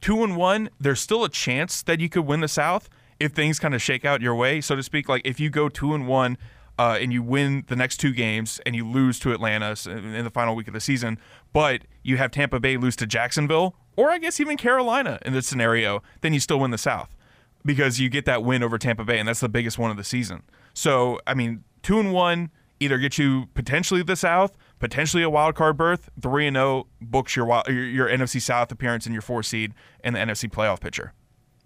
Two 0.00 0.24
and 0.24 0.36
one, 0.36 0.68
there's 0.80 1.00
still 1.00 1.24
a 1.24 1.28
chance 1.28 1.82
that 1.82 2.00
you 2.00 2.08
could 2.08 2.26
win 2.26 2.40
the 2.40 2.48
South 2.48 2.88
if 3.20 3.32
things 3.32 3.58
kind 3.60 3.74
of 3.74 3.80
shake 3.82 4.04
out 4.04 4.20
your 4.20 4.34
way, 4.34 4.60
so 4.60 4.74
to 4.74 4.82
speak. 4.82 5.08
Like 5.08 5.22
if 5.24 5.38
you 5.38 5.50
go 5.50 5.68
two 5.68 5.94
and 5.94 6.08
one. 6.08 6.38
Uh, 6.78 6.98
and 7.00 7.12
you 7.12 7.22
win 7.22 7.64
the 7.68 7.76
next 7.76 7.98
two 7.98 8.12
games, 8.12 8.60
and 8.66 8.74
you 8.74 8.86
lose 8.86 9.20
to 9.20 9.32
Atlanta 9.32 9.76
in 9.88 10.24
the 10.24 10.30
final 10.30 10.56
week 10.56 10.66
of 10.66 10.74
the 10.74 10.80
season, 10.80 11.18
but 11.52 11.82
you 12.02 12.16
have 12.16 12.32
Tampa 12.32 12.58
Bay 12.58 12.76
lose 12.76 12.96
to 12.96 13.06
Jacksonville, 13.06 13.76
or 13.96 14.10
I 14.10 14.18
guess 14.18 14.40
even 14.40 14.56
Carolina 14.56 15.20
in 15.24 15.32
this 15.32 15.46
scenario, 15.46 16.02
then 16.20 16.34
you 16.34 16.40
still 16.40 16.58
win 16.58 16.72
the 16.72 16.78
South 16.78 17.14
because 17.64 18.00
you 18.00 18.08
get 18.08 18.24
that 18.26 18.42
win 18.42 18.62
over 18.62 18.76
Tampa 18.76 19.04
Bay, 19.04 19.18
and 19.18 19.28
that's 19.28 19.40
the 19.40 19.48
biggest 19.48 19.78
one 19.78 19.90
of 19.90 19.96
the 19.96 20.04
season. 20.04 20.42
So, 20.74 21.20
I 21.26 21.34
mean, 21.34 21.62
two 21.82 22.00
and 22.00 22.12
one 22.12 22.50
either 22.80 22.98
get 22.98 23.18
you 23.18 23.46
potentially 23.54 24.02
the 24.02 24.16
South, 24.16 24.56
potentially 24.78 25.22
a 25.22 25.30
wild 25.30 25.54
card 25.54 25.76
berth. 25.76 26.10
Three 26.20 26.46
and 26.46 26.56
zero 26.56 26.86
books 27.00 27.36
your, 27.36 27.46
your 27.70 28.08
NFC 28.08 28.40
South 28.40 28.70
appearance 28.72 29.06
and 29.06 29.12
your 29.12 29.22
four 29.22 29.42
seed 29.42 29.74
and 30.02 30.14
the 30.14 30.20
NFC 30.20 30.50
playoff 30.50 30.80
picture. 30.80 31.12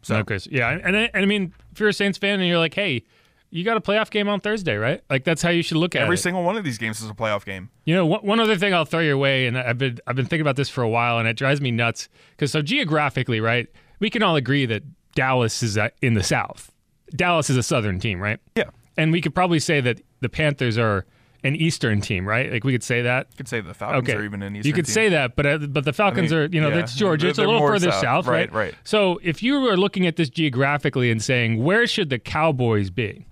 So 0.02 0.16
Okay. 0.16 0.38
So, 0.38 0.50
yeah. 0.52 0.70
And, 0.70 0.94
and 0.94 1.10
I 1.14 1.24
mean, 1.24 1.54
if 1.72 1.80
you're 1.80 1.88
a 1.88 1.94
Saints 1.94 2.18
fan 2.18 2.40
and 2.40 2.48
you're 2.48 2.58
like, 2.58 2.74
hey, 2.74 3.04
you 3.50 3.64
got 3.64 3.76
a 3.76 3.80
playoff 3.80 4.10
game 4.10 4.28
on 4.28 4.40
Thursday, 4.40 4.76
right? 4.76 5.02
Like, 5.08 5.24
that's 5.24 5.40
how 5.42 5.48
you 5.50 5.62
should 5.62 5.78
look 5.78 5.94
at 5.94 6.00
it. 6.00 6.04
every 6.04 6.14
it. 6.14 6.18
single 6.18 6.42
one 6.44 6.56
of 6.56 6.64
these 6.64 6.78
games 6.78 7.00
is 7.02 7.08
a 7.08 7.14
playoff 7.14 7.44
game. 7.44 7.70
You 7.84 7.94
know, 7.94 8.04
one, 8.06 8.20
one 8.20 8.40
other 8.40 8.56
thing 8.56 8.74
I'll 8.74 8.84
throw 8.84 9.00
your 9.00 9.16
way, 9.18 9.46
and 9.46 9.56
I've 9.58 9.78
been 9.78 9.98
I've 10.06 10.16
been 10.16 10.26
thinking 10.26 10.42
about 10.42 10.56
this 10.56 10.68
for 10.68 10.82
a 10.82 10.88
while, 10.88 11.18
and 11.18 11.26
it 11.28 11.36
drives 11.36 11.60
me 11.60 11.70
nuts 11.70 12.08
because 12.32 12.52
so 12.52 12.60
geographically, 12.62 13.40
right? 13.40 13.66
We 14.00 14.10
can 14.10 14.22
all 14.22 14.36
agree 14.36 14.66
that 14.66 14.82
Dallas 15.14 15.62
is 15.62 15.76
uh, 15.78 15.88
in 16.02 16.14
the 16.14 16.22
South. 16.22 16.70
Dallas 17.16 17.48
is 17.50 17.56
a 17.56 17.62
Southern 17.62 17.98
team, 18.00 18.20
right? 18.20 18.38
Yeah, 18.54 18.64
And 18.96 19.12
we 19.12 19.20
could 19.22 19.34
probably 19.34 19.58
say 19.60 19.80
that 19.80 20.00
the 20.20 20.28
Panthers 20.28 20.76
are 20.76 21.06
an 21.42 21.56
Eastern 21.56 22.00
team, 22.02 22.28
right? 22.28 22.52
Like 22.52 22.64
we 22.64 22.72
could 22.72 22.82
say 22.82 23.00
that. 23.02 23.28
you 23.30 23.36
could 23.38 23.48
say 23.48 23.60
the 23.60 23.72
Falcons 23.72 24.02
Okay, 24.08 24.18
are 24.18 24.24
even 24.24 24.42
an 24.42 24.54
Eastern 24.56 24.68
you 24.68 24.72
could 24.74 24.84
team. 24.86 24.92
say 24.92 25.08
that, 25.10 25.36
but 25.36 25.46
uh, 25.46 25.58
but 25.58 25.84
the 25.84 25.92
Falcons 25.92 26.32
mean, 26.32 26.40
are, 26.40 26.46
you 26.46 26.60
know, 26.60 26.68
yeah. 26.68 26.74
that's 26.76 26.94
Georgia. 26.94 27.22
They're- 27.26 27.30
It's 27.30 27.38
a 27.38 27.42
little 27.44 27.66
further 27.66 27.90
south. 27.92 28.00
south, 28.02 28.26
Right, 28.26 28.52
right? 28.52 28.66
right. 28.66 28.74
So 28.84 29.18
if 29.22 29.42
you 29.42 29.58
were 29.60 29.76
looking 29.76 30.06
at 30.06 30.16
this 30.16 30.28
geographically 30.28 31.10
and 31.10 31.22
saying 31.22 31.62
where 31.64 31.86
should 31.86 32.10
the 32.10 32.18
Cowboys 32.18 32.90
be, 32.90 33.24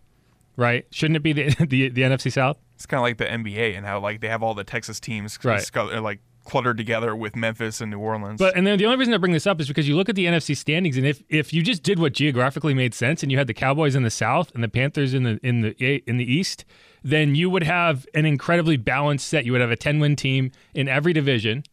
right? 0.56 0.86
Shouldn't 0.90 1.16
it 1.16 1.22
be 1.22 1.32
the 1.32 1.44
the, 1.66 1.88
the 1.88 2.02
NFC 2.02 2.32
South? 2.32 2.58
It's 2.74 2.86
kind 2.86 2.98
of 2.98 3.02
like 3.02 3.18
the 3.18 3.24
NBA 3.24 3.76
and 3.76 3.86
how 3.86 4.00
like 4.00 4.20
they 4.20 4.28
have 4.28 4.42
all 4.42 4.54
the 4.54 4.64
Texas 4.64 5.00
teams 5.00 5.38
Right. 5.42 5.60
scu- 5.62 6.02
like 6.02 6.20
cluttered 6.44 6.76
together 6.76 7.16
with 7.16 7.34
Memphis 7.34 7.80
and 7.80 7.90
New 7.90 7.98
Orleans. 7.98 8.38
But 8.38 8.56
and 8.56 8.64
then 8.66 8.78
the 8.78 8.84
only 8.84 8.98
reason 8.98 9.12
I 9.14 9.16
bring 9.16 9.32
this 9.32 9.46
up 9.48 9.60
is 9.60 9.66
because 9.66 9.88
you 9.88 9.96
look 9.96 10.08
at 10.08 10.14
the 10.14 10.26
NFC 10.26 10.56
standings, 10.56 10.96
and 10.96 11.06
if 11.06 11.22
if 11.28 11.52
you 11.52 11.62
just 11.62 11.82
did 11.82 11.98
what 11.98 12.12
geographically 12.12 12.74
made 12.74 12.94
sense, 12.94 13.22
and 13.22 13.32
you 13.32 13.38
had 13.38 13.46
the 13.46 13.54
Cowboys 13.54 13.94
in 13.96 14.02
the 14.02 14.10
South 14.10 14.54
and 14.54 14.62
the 14.62 14.68
Panthers 14.68 15.12
in 15.14 15.22
the 15.24 15.40
in 15.42 15.62
the 15.62 16.02
in 16.08 16.16
the 16.18 16.30
East, 16.32 16.64
then 17.02 17.34
you 17.34 17.48
would 17.50 17.64
have 17.64 18.06
an 18.14 18.26
incredibly 18.26 18.76
balanced 18.76 19.26
set. 19.26 19.44
You 19.44 19.52
would 19.52 19.60
have 19.60 19.70
a 19.72 19.76
ten 19.76 19.98
win 19.98 20.14
team 20.16 20.52
in 20.74 20.86
every 20.86 21.12
division, 21.12 21.64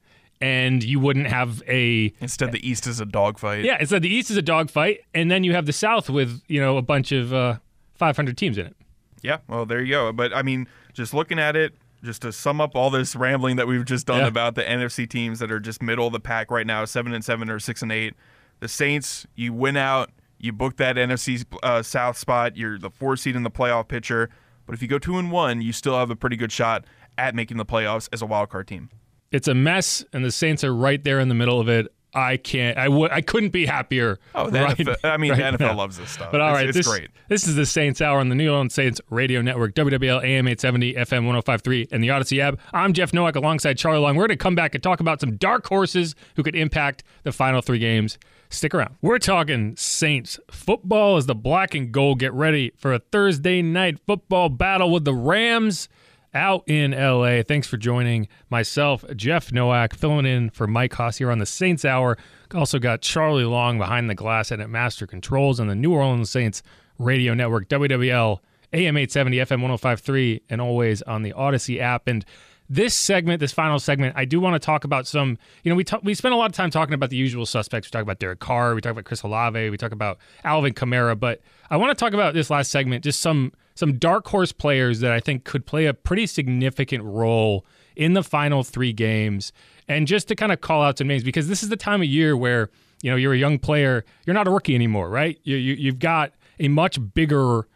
and 0.42 0.84
you 0.84 1.00
wouldn't 1.00 1.28
have 1.28 1.62
a 1.68 2.14
Instead, 2.20 2.52
the 2.52 2.68
East 2.68 2.88
is 2.88 3.00
a 3.00 3.06
dogfight. 3.06 3.64
yeah. 3.66 3.78
Instead, 3.80 4.02
the 4.02 4.10
East 4.14 4.32
is 4.32 4.38
a 4.38 4.42
dogfight, 4.42 5.02
and 5.14 5.30
then 5.30 5.44
you 5.44 5.54
have 5.54 5.66
the 5.66 5.74
South 5.74 6.10
with 6.10 6.42
you 6.48 6.60
know 6.60 6.78
a 6.78 6.82
bunch 6.82 7.12
of 7.12 7.34
uh, 7.34 7.58
500 7.96 8.38
teams 8.38 8.58
in 8.58 8.66
it. 8.68 8.76
Yeah, 9.22 9.38
well, 9.48 9.66
there 9.66 9.82
you 9.82 9.92
go. 9.94 10.12
But 10.12 10.36
I 10.36 10.42
mean, 10.42 10.68
just 10.94 11.14
looking 11.14 11.40
at 11.40 11.56
it, 11.56 11.74
just 12.04 12.22
to 12.24 12.32
sum 12.34 12.60
up 12.60 12.76
all 12.76 12.90
this 12.90 13.16
rambling 13.16 13.56
that 13.56 13.68
we've 13.68 13.86
just 13.86 14.06
done 14.06 14.20
Yeah. 14.22 14.28
about 14.28 14.56
the 14.56 14.64
NFC 14.64 15.08
teams 15.10 15.40
that 15.40 15.52
are 15.52 15.60
just 15.60 15.82
middle 15.82 16.08
of 16.08 16.14
the 16.14 16.20
pack 16.20 16.52
right 16.52 16.68
now, 16.68 16.84
seven 16.86 17.14
and 17.14 17.24
seven 17.24 17.50
or 17.50 17.60
six 17.60 17.82
and 17.82 17.92
eight. 17.92 18.14
The 18.60 18.68
Saints, 18.68 19.26
you 19.36 19.54
win 19.54 19.78
out, 19.78 20.10
you 20.38 20.52
book 20.52 20.76
that 20.78 20.98
NFC 20.98 21.46
uh, 21.64 21.82
South 21.82 22.18
spot. 22.18 22.58
You're 22.58 22.78
the 22.78 22.90
four 22.90 23.16
seed 23.16 23.36
in 23.38 23.44
the 23.44 23.52
playoff 23.52 23.88
picture. 23.88 24.30
But 24.66 24.76
if 24.76 24.82
you 24.82 24.88
go 24.90 25.00
two 25.00 25.18
and 25.18 25.32
one, 25.32 25.62
you 25.62 25.72
still 25.72 25.98
have 25.98 26.10
a 26.10 26.16
pretty 26.16 26.36
good 26.36 26.52
shot 26.52 26.86
at 27.18 27.36
making 27.36 27.58
the 27.58 27.66
playoffs 27.66 28.10
as 28.12 28.22
a 28.22 28.26
wild 28.26 28.50
card 28.50 28.68
team. 28.68 28.90
It's 29.32 29.48
a 29.48 29.54
mess, 29.54 30.04
and 30.14 30.24
the 30.24 30.32
Saints 30.32 30.64
are 30.64 30.74
right 30.76 31.04
there 31.04 31.20
in 31.20 31.28
the 31.30 31.36
middle 31.36 31.60
of 31.60 31.68
it. 31.70 31.88
I 32.16 32.38
can't. 32.38 32.78
I 32.78 32.90
would. 32.90 33.12
I 33.12 33.22
couldn't 33.22 33.50
be 33.50 33.66
happier. 33.66 34.20
Oh, 34.36 34.50
the 34.50 34.62
right- 34.62 34.78
NFL, 34.78 34.98
I 35.04 35.18
mean, 35.18 35.32
right 35.32 35.52
the 35.52 35.58
NFL 35.58 35.60
now. 35.60 35.76
loves 35.76 35.98
this 35.98 36.12
stuff. 36.12 36.32
But 36.32 36.42
all 36.42 36.50
it's, 36.50 36.56
right, 36.56 36.70
it's 36.70 36.78
this, 36.78 36.88
great. 36.88 37.10
This 37.28 37.48
is 37.48 37.56
the 37.56 37.66
Saints 37.66 38.02
Hour 38.02 38.20
on 38.20 38.30
the 38.30 38.36
New 38.36 38.52
Orleans 38.52 38.74
Saints 38.74 39.02
Radio 39.10 39.42
Network, 39.42 39.74
WWL 39.74 40.24
AM 40.24 40.48
870, 40.48 40.94
FM 40.94 41.26
1053, 41.26 41.88
and 41.92 42.04
the 42.04 42.10
Audacy 42.10 42.40
app. 42.40 42.60
I'm 42.74 42.94
Jeff 42.94 43.14
Nowak 43.14 43.36
alongside 43.36 43.78
Charlie 43.78 44.00
Long. 44.00 44.16
We're 44.16 44.28
going 44.28 44.38
to 44.38 44.44
come 44.44 44.56
back 44.56 44.76
and 44.76 44.84
talk 44.84 45.00
about 45.00 45.22
some 45.22 45.38
dark 45.38 45.68
horses 45.68 46.14
who 46.36 46.44
could 46.44 46.56
impact 46.56 47.04
the 47.24 47.32
final 47.32 47.62
three 47.62 47.80
games. 47.80 48.18
Stick 48.50 48.76
around. 48.76 48.96
We're 49.02 49.18
talking 49.18 49.76
Saints 49.76 50.40
football 50.52 51.18
as 51.18 51.26
the 51.26 51.34
black 51.34 51.74
and 51.74 51.92
gold 51.92 52.20
get 52.20 52.34
ready 52.34 52.72
for 52.78 52.94
a 52.94 53.00
Thursday 53.00 53.64
night 53.64 53.98
football 54.06 54.50
battle 54.50 54.92
with 54.92 55.06
the 55.06 55.16
Rams 55.16 55.90
out 56.34 56.64
in 56.68 56.92
LA. 56.92 57.44
Thanks 57.44 57.68
for 57.68 57.78
joining 57.78 58.28
myself, 58.50 59.06
Jeff 59.16 59.52
Nowak, 59.52 59.94
filling 59.94 60.26
in 60.26 60.50
for 60.50 60.68
Mike 60.68 60.94
Hoss 60.94 61.18
here 61.18 61.32
on 61.32 61.40
the 61.40 61.46
Saints 61.46 61.86
Hour. 61.86 62.18
Also 62.54 62.80
got 62.80 63.02
Charlie 63.02 63.46
Long 63.46 63.78
behind 63.78 64.10
the 64.10 64.16
glass 64.16 64.52
and 64.52 64.62
at 64.62 64.70
Master 64.70 65.08
Controls 65.08 65.60
on 65.60 65.68
the 65.68 65.76
New 65.76 65.94
Orleans 65.94 66.30
Saints 66.30 66.64
Radio 66.98 67.34
Network, 67.34 67.68
WWL, 67.70 68.40
AM 68.74 68.98
870, 68.98 69.38
FM 69.38 69.62
1053, 69.62 70.42
and 70.50 70.62
always 70.62 71.02
on 71.04 71.24
the 71.24 71.34
Audacy 71.34 71.80
app. 71.80 72.08
And 72.08 72.26
this 72.70 72.96
segment, 72.96 73.40
this 73.40 73.52
final 73.52 73.80
segment, 73.80 74.16
I 74.18 74.26
do 74.26 74.40
want 74.40 74.56
to 74.56 74.66
talk 74.66 74.84
about 74.84 75.06
some. 75.06 75.38
You 75.64 75.70
know, 75.70 75.76
we 75.76 75.84
talk, 75.84 76.02
we 76.04 76.14
spent 76.14 76.34
a 76.34 76.38
lot 76.38 76.50
of 76.50 76.56
time 76.56 76.70
talking 76.70 76.94
about 76.94 77.10
the 77.10 77.18
usual 77.18 77.46
suspects. 77.46 77.88
We 77.88 77.92
talk 77.92 78.02
about 78.02 78.20
Derek 78.20 78.40
Carr, 78.40 78.76
we 78.76 78.82
talk 78.82 78.92
about 78.92 79.06
Chris 79.06 79.22
Olave, 79.24 79.70
we 79.70 79.78
talk 79.78 79.92
about 79.92 80.18
Alvin 80.44 80.74
Kamara, 80.74 81.20
but 81.20 81.42
I 81.70 81.78
want 81.78 81.98
to 81.98 82.02
talk 82.04 82.14
about 82.14 82.34
this 82.34 82.50
last 82.50 82.72
segment, 82.72 83.04
just 83.04 83.20
some 83.20 83.52
some 83.76 83.98
dark 83.98 84.28
horse 84.28 84.52
players 84.52 85.00
that 85.00 85.12
I 85.12 85.20
think 85.20 85.46
could 85.46 85.66
play 85.66 85.88
a 85.88 85.94
pretty 85.94 86.28
significant 86.28 87.04
role 87.04 87.66
in 87.96 88.14
the 88.14 88.24
final 88.24 88.64
three 88.64 88.94
games, 88.94 89.52
and 89.88 90.08
just 90.08 90.28
to 90.30 90.36
kind 90.36 90.52
of 90.52 90.62
call 90.62 90.82
out 90.82 90.98
some 90.98 91.08
names 91.08 91.24
because 91.24 91.48
this 91.48 91.64
is 91.64 91.70
the 91.70 91.78
time 91.78 92.02
of 92.02 92.08
year 92.08 92.38
where 92.38 92.70
you 93.02 93.12
know 93.12 93.18
you're 93.18 93.34
a 93.34 93.38
young 93.38 93.60
player, 93.60 94.06
you're 94.26 94.34
not 94.34 94.48
a 94.48 94.52
rookie 94.52 94.76
anymore, 94.76 95.10
right? 95.10 95.40
You, 95.44 95.58
you 95.58 95.74
you've 95.74 96.00
got 96.00 96.32
a 96.60 96.68
much 96.68 96.98
bigger 97.14 97.68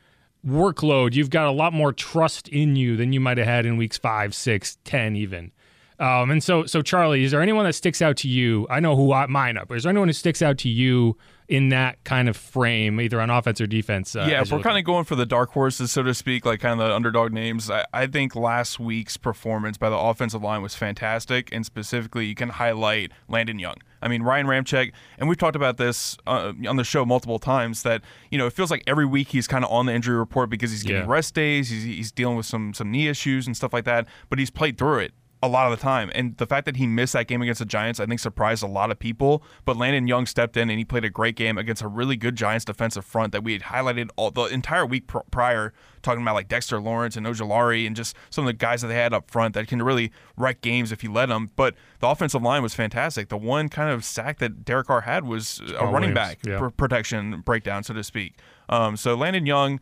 workload, 0.46 1.14
you've 1.14 1.30
got 1.30 1.48
a 1.48 1.52
lot 1.52 1.74
more 1.74 1.94
trust 1.94 2.48
in 2.50 2.76
you 2.76 2.96
than 2.96 3.14
you 3.14 3.20
might 3.20 3.38
have 3.38 3.48
had 3.48 3.66
in 3.66 3.78
weeks 3.78 3.98
five, 3.98 4.34
six, 4.34 4.78
ten, 4.84 5.16
even. 5.16 5.52
Um, 6.00 6.30
and 6.30 6.44
so, 6.44 6.66
so 6.66 6.82
Charlie, 6.84 7.24
is 7.24 7.32
there 7.32 7.42
anyone 7.42 7.66
that 7.66 7.74
sticks 7.74 8.02
out 8.04 8.18
to 8.18 8.28
you? 8.28 8.68
I 8.70 8.80
know 8.80 8.96
who 8.96 9.12
I, 9.14 9.26
mine 9.26 9.58
up. 9.58 9.72
Is 9.72 9.84
there 9.84 9.90
anyone 9.90 10.10
who 10.10 10.14
sticks 10.14 10.44
out 10.44 10.60
to 10.60 10.70
you 10.70 11.18
in 11.48 11.70
that 11.70 12.04
kind 12.04 12.30
of 12.30 12.38
frame, 12.38 13.02
either 13.02 13.20
on 13.20 13.32
offense 13.32 13.60
or 13.60 13.66
defense? 13.66 14.16
Uh, 14.16 14.28
yeah, 14.30 14.42
if 14.42 14.52
we're 14.52 14.60
kind 14.60 14.78
of 14.78 14.84
going 14.84 15.06
for 15.06 15.16
the 15.16 15.26
dark 15.26 15.52
horses, 15.52 15.92
so 15.92 16.04
to 16.04 16.14
speak, 16.14 16.46
like 16.46 16.60
kind 16.60 16.80
of 16.80 16.88
the 16.88 16.94
underdog 16.94 17.34
names, 17.34 17.72
I, 17.72 17.84
I 17.94 18.06
think 18.06 18.36
last 18.36 18.80
week's 18.80 19.18
performance 19.18 19.78
by 19.78 19.90
the 19.90 19.98
offensive 19.98 20.44
line 20.44 20.62
was 20.62 20.76
fantastic, 20.76 21.50
and 21.52 21.66
specifically, 21.66 22.28
you 22.28 22.36
can 22.36 22.50
highlight 22.50 23.12
Landon 23.28 23.58
Young. 23.58 23.78
I 24.02 24.08
mean, 24.08 24.22
Ryan 24.24 24.48
Ramczyk, 24.48 24.91
and 25.18 25.28
we've 25.28 25.38
talked 25.38 25.56
about 25.56 25.78
this 25.78 26.18
uh, 26.28 26.54
on 26.68 26.76
the 26.76 26.84
show 26.84 27.06
multiple 27.06 27.39
times. 27.39 27.84
That 27.84 28.02
you 28.32 28.38
know, 28.38 28.48
it 28.48 28.54
feels 28.54 28.72
like 28.72 28.84
every 28.88 29.06
week 29.06 29.30
he's 29.30 29.48
kind 29.48 29.64
of 29.66 29.72
on 29.72 29.86
the 29.86 29.93
injury 29.93 30.16
report 30.18 30.50
because 30.50 30.72
he's 30.72 30.84
getting 30.84 31.04
Yeah. 31.08 31.12
rest 31.14 31.34
days, 31.34 31.70
he's, 31.70 31.84
he's 31.84 32.12
dealing 32.12 32.38
with 32.38 32.45
some 32.45 32.74
some 32.74 32.91
knee 32.91 33.08
issues 33.08 33.48
and 33.48 33.56
stuff 33.56 33.74
like 33.74 33.86
that. 33.86 34.08
But 34.30 34.39
he's 34.39 34.50
played 34.52 34.78
through 34.78 35.00
it 35.00 35.14
a 35.44 35.48
lot 35.48 35.72
of 35.72 35.78
the 35.78 35.82
time. 35.82 36.12
And 36.16 36.36
the 36.38 36.48
fact 36.48 36.66
that 36.66 36.78
he 36.78 36.88
missed 36.88 37.14
that 37.14 37.28
game 37.28 37.42
against 37.42 37.60
the 37.60 37.66
Giants, 37.66 38.00
I 38.00 38.06
think, 38.06 38.20
surprised 38.20 38.64
a 38.64 38.68
lot 38.68 38.90
of 38.90 38.98
people. 38.98 39.44
But 39.66 39.78
Landon 39.78 40.08
Young 40.08 40.26
stepped 40.26 40.58
in 40.58 40.70
and 40.70 40.80
he 40.80 40.86
played 40.86 41.06
a 41.06 41.10
great 41.10 41.36
game 41.36 41.58
against 41.58 41.82
a 41.84 41.88
really 41.88 42.16
good 42.16 42.36
Giants 42.36 42.66
defensive 42.66 43.06
front 43.06 43.34
that 43.34 43.44
we 43.44 43.54
had 43.54 43.64
highlighted 43.64 44.10
all 44.16 44.32
the 44.32 44.46
entire 44.46 44.86
week 44.86 45.08
pr- 45.08 45.20
prior, 45.30 45.74
talking 46.02 46.22
about 46.24 46.34
like 46.34 46.48
Dexter 46.48 46.80
Lawrence 46.80 47.16
and 47.16 47.28
Ojulari 47.28 47.86
and 47.86 47.96
just 47.96 48.16
some 48.30 48.46
of 48.46 48.48
the 48.48 48.54
guys 48.54 48.82
that 48.82 48.88
they 48.88 48.96
had 48.96 49.14
up 49.14 49.30
front 49.30 49.54
that 49.54 49.68
can 49.68 49.82
really 49.82 50.12
wreck 50.38 50.62
games 50.62 50.92
if 50.92 51.04
you 51.04 51.12
let 51.12 51.28
them. 51.28 51.52
But 51.56 51.76
the 52.00 52.08
offensive 52.08 52.42
line 52.42 52.64
was 52.64 52.74
fantastic. 52.74 53.30
The 53.30 53.38
one 53.38 53.70
kind 53.70 53.92
of 53.92 54.04
sack 54.04 54.40
that 54.40 54.66
Derek 54.66 54.88
Carr 54.88 55.02
had 55.02 55.26
was 55.26 55.60
a 55.60 55.86
running 55.86 55.92
Williams, 55.92 56.16
back 56.16 56.40
yeah. 56.46 56.58
pr- 56.58 56.70
protection 56.70 57.42
breakdown, 57.42 57.84
so 57.84 57.94
to 57.94 58.04
speak. 58.04 58.40
Um, 58.70 58.98
so 58.98 59.16
Landon 59.16 59.46
Young 59.46 59.80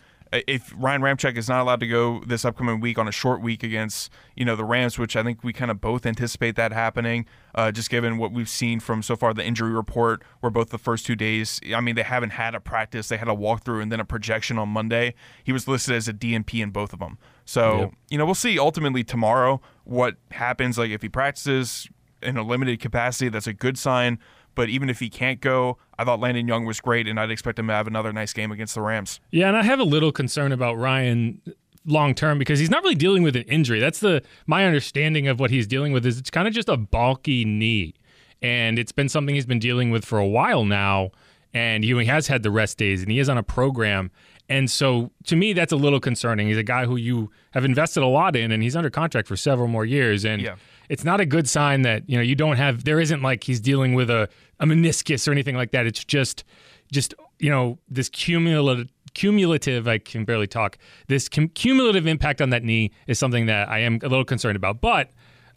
if 0.48 0.74
Ryan 0.78 1.02
Ramczyk 1.02 1.38
is 1.38 1.48
not 1.50 1.62
allowed 1.62 1.80
to 1.80 1.88
go 1.88 2.22
this 2.26 2.46
upcoming 2.46 2.80
week 2.80 2.98
on 2.98 3.08
a 3.08 3.12
short 3.12 3.42
week 3.42 3.64
against 3.64 4.12
you 4.36 4.46
know 4.46 4.56
the 4.56 4.64
Rams, 4.64 4.98
which 5.00 5.16
I 5.16 5.24
think 5.24 5.44
we 5.44 5.54
kind 5.54 5.70
of 5.72 5.82
both 5.82 6.06
anticipate 6.06 6.56
that 6.56 6.72
happening, 6.72 7.26
uh, 7.54 7.72
just 7.72 7.90
given 7.90 8.18
what 8.18 8.32
we've 8.32 8.50
seen 8.50 8.80
from 8.80 9.04
so 9.04 9.16
far 9.16 9.34
the 9.34 9.44
injury 9.46 9.72
report, 9.72 10.24
where 10.40 10.50
both 10.50 10.70
the 10.70 10.78
first 10.78 11.06
two 11.06 11.16
days, 11.16 11.60
I 11.76 11.82
mean 11.82 11.96
they 11.96 12.04
haven't 12.04 12.32
had 12.32 12.56
a 12.56 12.60
practice, 12.60 13.08
they 13.08 13.18
had 13.18 13.28
a 13.28 13.36
walkthrough 13.36 13.82
and 13.82 13.92
then 13.92 14.00
a 14.00 14.06
projection 14.06 14.58
on 14.58 14.70
Monday. 14.70 15.14
He 15.44 15.52
was 15.52 15.68
listed 15.68 15.96
as 15.96 16.08
a 16.08 16.14
DNP 16.14 16.62
in 16.62 16.72
both 16.72 16.94
of 16.94 17.00
them, 17.00 17.18
so 17.46 17.78
Yep. 17.80 17.94
you 18.12 18.18
know 18.18 18.26
we'll 18.26 18.36
see 18.36 18.58
ultimately 18.60 19.04
tomorrow 19.04 19.62
what 19.84 20.16
happens. 20.32 20.78
Like 20.78 20.92
if 20.92 21.02
he 21.02 21.10
practices 21.10 21.88
in 22.22 22.38
a 22.38 22.44
limited 22.44 22.80
capacity, 22.80 23.30
that's 23.30 23.48
a 23.48 23.54
good 23.54 23.78
sign. 23.78 24.20
But 24.56 24.70
even 24.70 24.90
if 24.90 25.00
he 25.00 25.10
can't 25.10 25.42
go, 25.42 25.78
I 26.00 26.04
thought 26.06 26.20
Landon 26.20 26.48
Young 26.48 26.66
was 26.66 26.80
great, 26.82 27.08
and 27.08 27.20
I'd 27.20 27.30
expect 27.30 27.60
him 27.60 27.68
to 27.68 27.74
have 27.74 27.88
another 27.88 28.12
nice 28.14 28.34
game 28.34 28.52
against 28.52 28.76
the 28.76 28.82
Rams. 28.82 29.20
Yeah, 29.32 29.48
and 29.50 29.58
I 29.58 29.64
have 29.64 29.80
a 29.80 29.84
little 29.84 30.12
concern 30.12 30.52
about 30.52 30.78
Ryan 30.78 31.42
long 31.86 32.16
term 32.16 32.40
because 32.40 32.58
he's 32.60 32.70
not 32.70 32.82
really 32.82 32.96
dealing 32.96 33.22
with 33.22 33.36
an 33.36 33.44
injury. 33.44 33.80
That's 33.80 34.00
the 34.00 34.24
my 34.48 34.66
understanding 34.66 35.28
of 35.28 35.40
what 35.40 35.52
he's 35.52 35.68
dealing 35.68 35.94
with 35.94 36.06
is 36.06 36.18
it's 36.18 36.32
kind 36.32 36.48
of 36.48 36.54
just 36.54 36.70
a 36.70 36.78
bulky 36.78 37.46
knee, 37.46 37.94
and 38.42 38.80
it's 38.80 38.92
been 38.92 39.10
something 39.10 39.36
he's 39.36 39.46
been 39.46 39.60
dealing 39.60 39.92
with 39.92 40.04
for 40.06 40.18
a 40.18 40.28
while 40.28 40.66
now. 40.66 41.12
And 41.54 41.86
he 41.86 41.92
has 42.06 42.28
had 42.28 42.44
the 42.44 42.52
rest 42.52 42.78
days, 42.78 43.02
and 43.02 43.10
he 43.10 43.18
is 43.20 43.30
on 43.30 43.38
a 43.38 43.44
program. 43.44 44.12
And 44.50 44.70
so, 44.70 45.12
to 45.28 45.38
me, 45.38 45.54
that's 45.54 45.72
a 45.72 45.78
little 45.78 46.02
concerning. 46.02 46.48
He's 46.48 46.58
a 46.58 46.64
guy 46.64 46.86
who 46.86 46.98
you 46.98 47.32
have 47.52 47.64
invested 47.64 48.04
a 48.04 48.08
lot 48.08 48.36
in, 48.36 48.52
and 48.52 48.62
he's 48.62 48.76
under 48.76 48.90
contract 48.90 49.30
for 49.30 49.38
several 49.38 49.70
more 49.70 49.86
years. 49.86 50.26
And 50.26 50.42
Yeah. 50.42 50.56
It's 50.90 51.04
not 51.04 51.20
a 51.20 51.26
good 51.26 51.48
sign 51.48 51.84
that 51.84 52.10
you 52.10 52.18
know 52.18 52.22
you 52.22 52.36
don't 52.36 52.58
have. 52.58 52.84
There 52.84 53.00
isn't 53.00 53.22
like 53.22 53.44
he's 53.44 53.60
dealing 53.60 53.94
with 53.94 54.10
a, 54.10 54.30
a 54.60 54.66
meniscus 54.66 55.28
or 55.28 55.32
anything 55.32 55.56
like 55.56 55.72
that. 55.72 55.86
It's 55.86 56.04
just, 56.04 56.44
just 56.92 57.14
you 57.40 57.50
know, 57.50 57.80
this 57.90 58.10
cumulative 58.10 58.90
cumulative 59.14 59.88
i 59.88 59.98
can 59.98 60.26
barely 60.26 60.46
talk 60.46 60.78
this 61.08 61.30
cum- 61.30 61.48
cumulative 61.48 62.06
impact 62.06 62.42
on 62.42 62.50
that 62.50 62.64
knee 62.64 62.92
is 63.08 63.18
something 63.18 63.46
that 63.46 63.70
i 63.70 63.80
am 63.80 63.96
a 64.04 64.10
little 64.10 64.26
concerned 64.26 64.58
about 64.58 64.82
but 64.82 65.10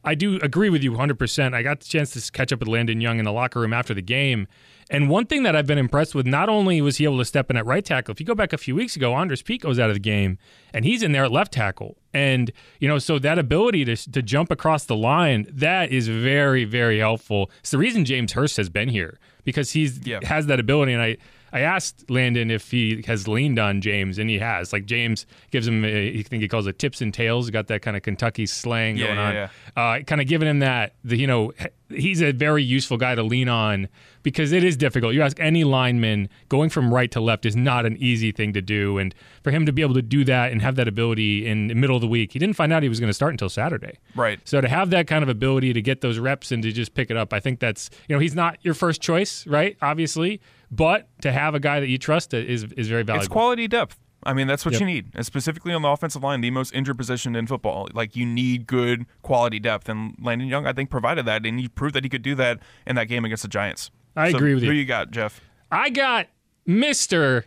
i 0.04 0.14
do 0.14 0.38
agree 0.42 0.70
with 0.70 0.80
you 0.80 0.92
100% 0.92 1.54
i 1.54 1.60
got 1.60 1.80
the 1.80 1.84
chance 1.84 2.12
to 2.12 2.30
catch 2.30 2.52
up 2.52 2.60
with 2.60 2.68
landon 2.68 3.00
young 3.00 3.18
in 3.18 3.24
the 3.24 3.32
locker 3.32 3.58
room 3.58 3.72
after 3.72 3.92
the 3.92 4.00
game 4.00 4.46
and 4.91 5.09
one 5.11 5.26
thing 5.26 5.43
that 5.43 5.55
i've 5.55 5.66
been 5.66 5.78
impressed 5.78 6.14
with 6.14 6.26
not 6.26 6.49
only 6.49 6.80
was 6.80 6.97
he 6.97 7.05
able 7.05 7.18
to 7.18 7.24
step 7.24 7.51
in 7.51 7.57
at 7.57 7.66
right 7.66 7.84
tackle 7.84 8.12
if 8.12 8.20
you 8.20 8.26
go 8.26 8.34
back 8.34 8.53
a 8.53 8.59
few 8.59 8.74
weeks 8.74 8.97
ago 8.97 9.14
Andrus 9.14 9.43
Peat 9.43 9.61
goes 9.62 9.78
out 9.78 9.91
of 9.91 9.95
the 9.95 10.01
game 10.01 10.39
and 10.72 10.84
he's 10.84 11.03
in 11.03 11.12
there 11.12 11.24
at 11.24 11.32
left 11.32 11.53
tackle 11.53 11.97
and 12.14 12.51
you 12.80 12.89
know 12.89 12.99
so 12.99 13.18
that 13.18 13.39
ability 13.39 13.84
to, 13.84 13.97
to 14.12 14.22
jump 14.22 14.51
across 14.51 14.84
the 14.84 14.97
line 14.97 15.47
that 15.51 15.91
is 15.91 16.09
very 16.09 16.64
very 16.64 16.99
helpful 16.99 17.51
it's 17.61 17.70
the 17.70 17.78
reason 17.78 18.05
james 18.05 18.32
hurst 18.32 18.57
has 18.57 18.68
been 18.68 18.89
here 18.89 19.18
because 19.45 19.72
he's 19.72 20.07
Yeah. 20.07 20.20
has 20.22 20.47
that 20.47 20.59
ability 20.61 20.93
and 20.93 21.03
i 21.03 21.16
I 21.53 21.61
asked 21.61 22.11
Landon 22.11 22.51
if 22.51 22.70
he 22.70 23.03
has 23.07 23.26
leaned 23.26 23.59
on 23.59 23.80
James, 23.80 24.18
and 24.18 24.28
he 24.28 24.38
has. 24.38 24.72
Like 24.72 24.86
James 24.86 25.26
gives 25.51 25.66
him, 25.66 25.84
a, 25.84 26.18
I 26.18 26.22
think 26.22 26.42
he 26.42 26.49
calls 26.49 26.66
it 26.66 26.78
tips 26.78 27.01
and 27.01 27.12
tails. 27.12 27.51
Got 27.51 27.68
that 27.68 27.82
kind 27.82 27.96
of 27.96 28.03
Kentucky 28.03 28.46
slang 28.46 28.96
Yeah, 28.96 29.07
going 29.07 29.18
yeah, 29.18 29.49
on. 29.76 30.01
Uh, 30.01 30.03
kind 30.05 30.20
of 30.20 30.26
giving 30.26 30.49
him 30.49 30.59
that. 30.61 30.94
The, 31.05 31.16
you 31.16 31.26
know, 31.26 31.53
he's 31.88 32.20
a 32.20 32.32
very 32.32 32.62
useful 32.62 32.96
guy 32.96 33.14
to 33.14 33.22
lean 33.22 33.49
on 33.49 33.88
because 34.22 34.53
it 34.53 34.62
is 34.64 34.76
difficult. 34.76 35.14
You 35.14 35.22
ask 35.22 35.38
any 35.40 35.64
lineman, 35.64 36.28
going 36.49 36.70
from 36.70 36.92
right 36.92 37.11
to 37.12 37.20
left 37.20 37.46
is 37.46 37.57
not 37.57 37.86
an 37.86 37.96
easy 37.99 38.32
thing 38.32 38.53
to 38.53 38.61
do, 38.61 38.99
and 38.99 39.14
for 39.42 39.51
him 39.51 39.66
to 39.66 39.72
be 39.72 39.82
able 39.82 39.94
to 39.94 40.03
do 40.03 40.24
that 40.24 40.53
and 40.53 40.61
have 40.61 40.76
that 40.76 40.88
ability 40.88 41.46
in 41.46 41.68
the 41.68 41.74
middle 41.74 41.96
of 41.96 42.03
the 42.03 42.09
week, 42.09 42.32
he 42.32 42.38
didn't 42.38 42.57
find 42.57 42.72
out 42.72 42.82
he 42.82 42.88
was 42.88 43.01
going 43.01 43.09
to 43.09 43.14
start 43.14 43.32
until 43.32 43.49
Saturday. 43.49 43.99
Right. 44.14 44.40
So 44.44 44.61
to 44.61 44.68
have 44.68 44.90
that 44.90 45.07
kind 45.07 45.22
of 45.22 45.28
ability 45.28 45.72
to 45.72 45.80
get 45.82 46.01
those 46.01 46.18
reps 46.18 46.53
and 46.53 46.62
to 46.62 46.72
just 46.72 46.94
pick 46.94 47.11
it 47.11 47.16
up, 47.16 47.32
I 47.32 47.40
think 47.40 47.61
that's 47.61 47.90
you 48.09 48.14
know 48.14 48.20
he's 48.20 48.34
not 48.34 48.59
your 48.62 48.74
first 48.74 49.01
choice, 49.01 49.46
right? 49.46 49.76
Obviously, 49.80 50.40
but 50.70 51.08
to 51.22 51.32
have 51.32 51.54
a 51.54 51.60
guy 51.60 51.80
that 51.80 51.88
you 51.88 51.98
trust 51.98 52.34
is 52.34 52.64
is 52.76 52.88
very 52.88 53.02
valuable. 53.02 53.24
It's 53.24 53.32
quality 53.32 53.68
depth. 53.68 53.98
I 54.24 54.32
mean, 54.34 54.48
that's 54.48 54.64
what 54.64 54.72
Yep. 54.72 54.80
you 54.80 54.86
need, 54.86 55.06
and 55.14 55.24
specifically 55.24 55.72
on 55.72 55.82
the 55.82 55.88
offensive 55.88 56.22
line, 56.24 56.40
the 56.40 56.50
most 56.50 56.74
injured 56.74 56.98
position 56.98 57.36
in 57.36 57.46
football. 57.46 57.88
Like 57.94 58.16
you 58.16 58.26
need 58.26 58.66
good 58.66 59.06
quality 59.22 59.60
depth, 59.60 59.88
and 59.88 60.14
Landon 60.20 60.48
Young, 60.48 60.66
I 60.66 60.72
think, 60.72 60.90
provided 60.90 61.24
that, 61.26 61.46
and 61.46 61.60
he 61.60 61.68
proved 61.68 61.94
that 61.94 62.02
he 62.04 62.10
could 62.10 62.22
do 62.22 62.34
that 62.34 62.58
in 62.86 62.96
that 62.96 63.06
game 63.06 63.24
against 63.24 63.44
the 63.44 63.48
Giants. 63.48 63.90
I 64.16 64.32
So 64.32 64.36
agree 64.38 64.54
with 64.54 64.62
Who 64.64 64.66
you. 64.70 64.72
Who 64.72 64.78
you 64.80 64.84
got, 64.86 65.12
Jeff? 65.12 65.40
I 65.70 65.90
got 65.90 66.26
Mister 66.66 67.44